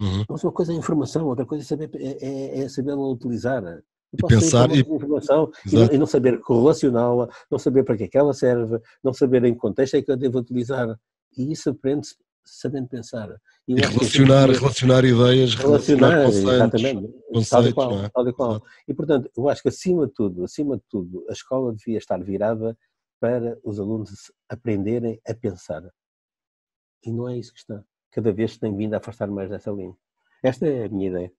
Uhum. 0.00 0.24
Mas 0.28 0.44
uma 0.44 0.52
coisa 0.52 0.72
é 0.72 0.76
informação, 0.76 1.26
outra 1.26 1.46
coisa 1.46 1.64
é 1.64 1.66
saber, 1.66 1.90
é, 1.94 2.18
é, 2.20 2.60
é 2.60 2.68
saber 2.68 2.92
utilizar. 2.92 3.64
Eu 3.64 3.82
e 4.12 4.26
pensar 4.28 4.70
e... 4.70 4.80
informação 4.80 5.50
e, 5.66 5.94
e, 5.94 5.98
não 5.98 6.06
saber 6.06 6.40
correlacioná-la, 6.40 7.28
não 7.50 7.58
saber 7.58 7.82
para 7.82 7.96
que 7.96 8.04
é 8.04 8.08
que 8.08 8.18
ela 8.18 8.32
serve, 8.32 8.78
não 9.02 9.12
saber 9.12 9.44
em 9.44 9.54
que 9.54 9.58
contexto 9.58 9.94
é 9.94 10.02
que 10.02 10.10
eu 10.10 10.16
devo 10.16 10.38
utilizar. 10.38 10.98
E 11.36 11.50
isso 11.50 11.70
aprende-se 11.70 12.16
sabendo 12.46 12.88
pensar. 12.88 13.28
E, 13.66 13.74
e 13.74 13.80
relacionar, 13.80 14.48
que, 14.48 14.58
relacionar 14.58 15.04
ideias, 15.04 15.54
relacionar, 15.54 16.10
relacionar 16.10 16.70
conceitos, 16.70 16.82
exatamente, 16.82 17.12
conceitos, 17.32 17.48
tal 17.48 17.66
e 17.66 17.72
qual, 17.72 18.04
é? 18.04 18.08
tal 18.08 18.28
e 18.28 18.32
qual. 18.32 18.62
E 18.88 18.94
portanto, 18.94 19.30
eu 19.36 19.48
acho 19.48 19.62
que 19.62 19.68
acima 19.68 20.06
de 20.06 20.12
tudo, 20.12 20.44
acima 20.44 20.76
de 20.76 20.82
tudo, 20.88 21.24
a 21.28 21.32
escola 21.32 21.74
devia 21.74 21.98
estar 21.98 22.22
virada 22.22 22.76
para 23.20 23.58
os 23.64 23.80
alunos 23.80 24.30
aprenderem 24.48 25.20
a 25.26 25.34
pensar. 25.34 25.82
E 27.04 27.12
não 27.12 27.28
é 27.28 27.38
isso 27.38 27.52
que 27.52 27.60
está. 27.60 27.82
Cada 28.12 28.32
vez 28.32 28.56
tem 28.56 28.74
vindo 28.76 28.94
a 28.94 28.98
afastar 28.98 29.28
mais 29.28 29.50
dessa 29.50 29.70
linha. 29.70 29.94
Esta 30.42 30.66
é 30.66 30.86
a 30.86 30.88
minha 30.88 31.08
ideia. 31.08 31.32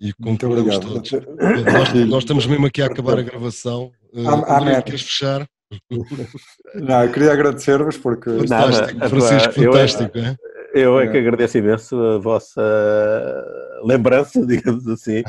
E 0.00 0.12
concordamos 0.14 0.78
todos. 0.78 1.10
nós, 1.12 2.08
nós, 2.08 2.22
estamos 2.24 2.46
mesmo 2.46 2.66
aqui 2.66 2.80
a 2.80 2.86
acabar 2.86 3.18
a 3.18 3.22
gravação. 3.22 3.92
Uh, 4.12 4.82
queres 4.84 5.02
fechar? 5.02 5.46
Não, 6.74 7.04
eu 7.04 7.12
queria 7.12 7.32
agradecer-vos 7.32 7.96
porque. 7.96 8.30
Fantástico, 8.30 9.08
Francisco, 9.08 9.52
fantástico. 9.52 10.18
Eu, 10.18 10.24
é? 10.24 10.36
Eu 10.72 11.00
é 11.00 11.08
que 11.08 11.18
agradeço 11.18 11.58
imenso 11.58 11.96
a 11.96 12.18
vossa 12.18 12.62
lembrança, 13.84 14.44
digamos 14.46 14.86
assim. 14.88 15.22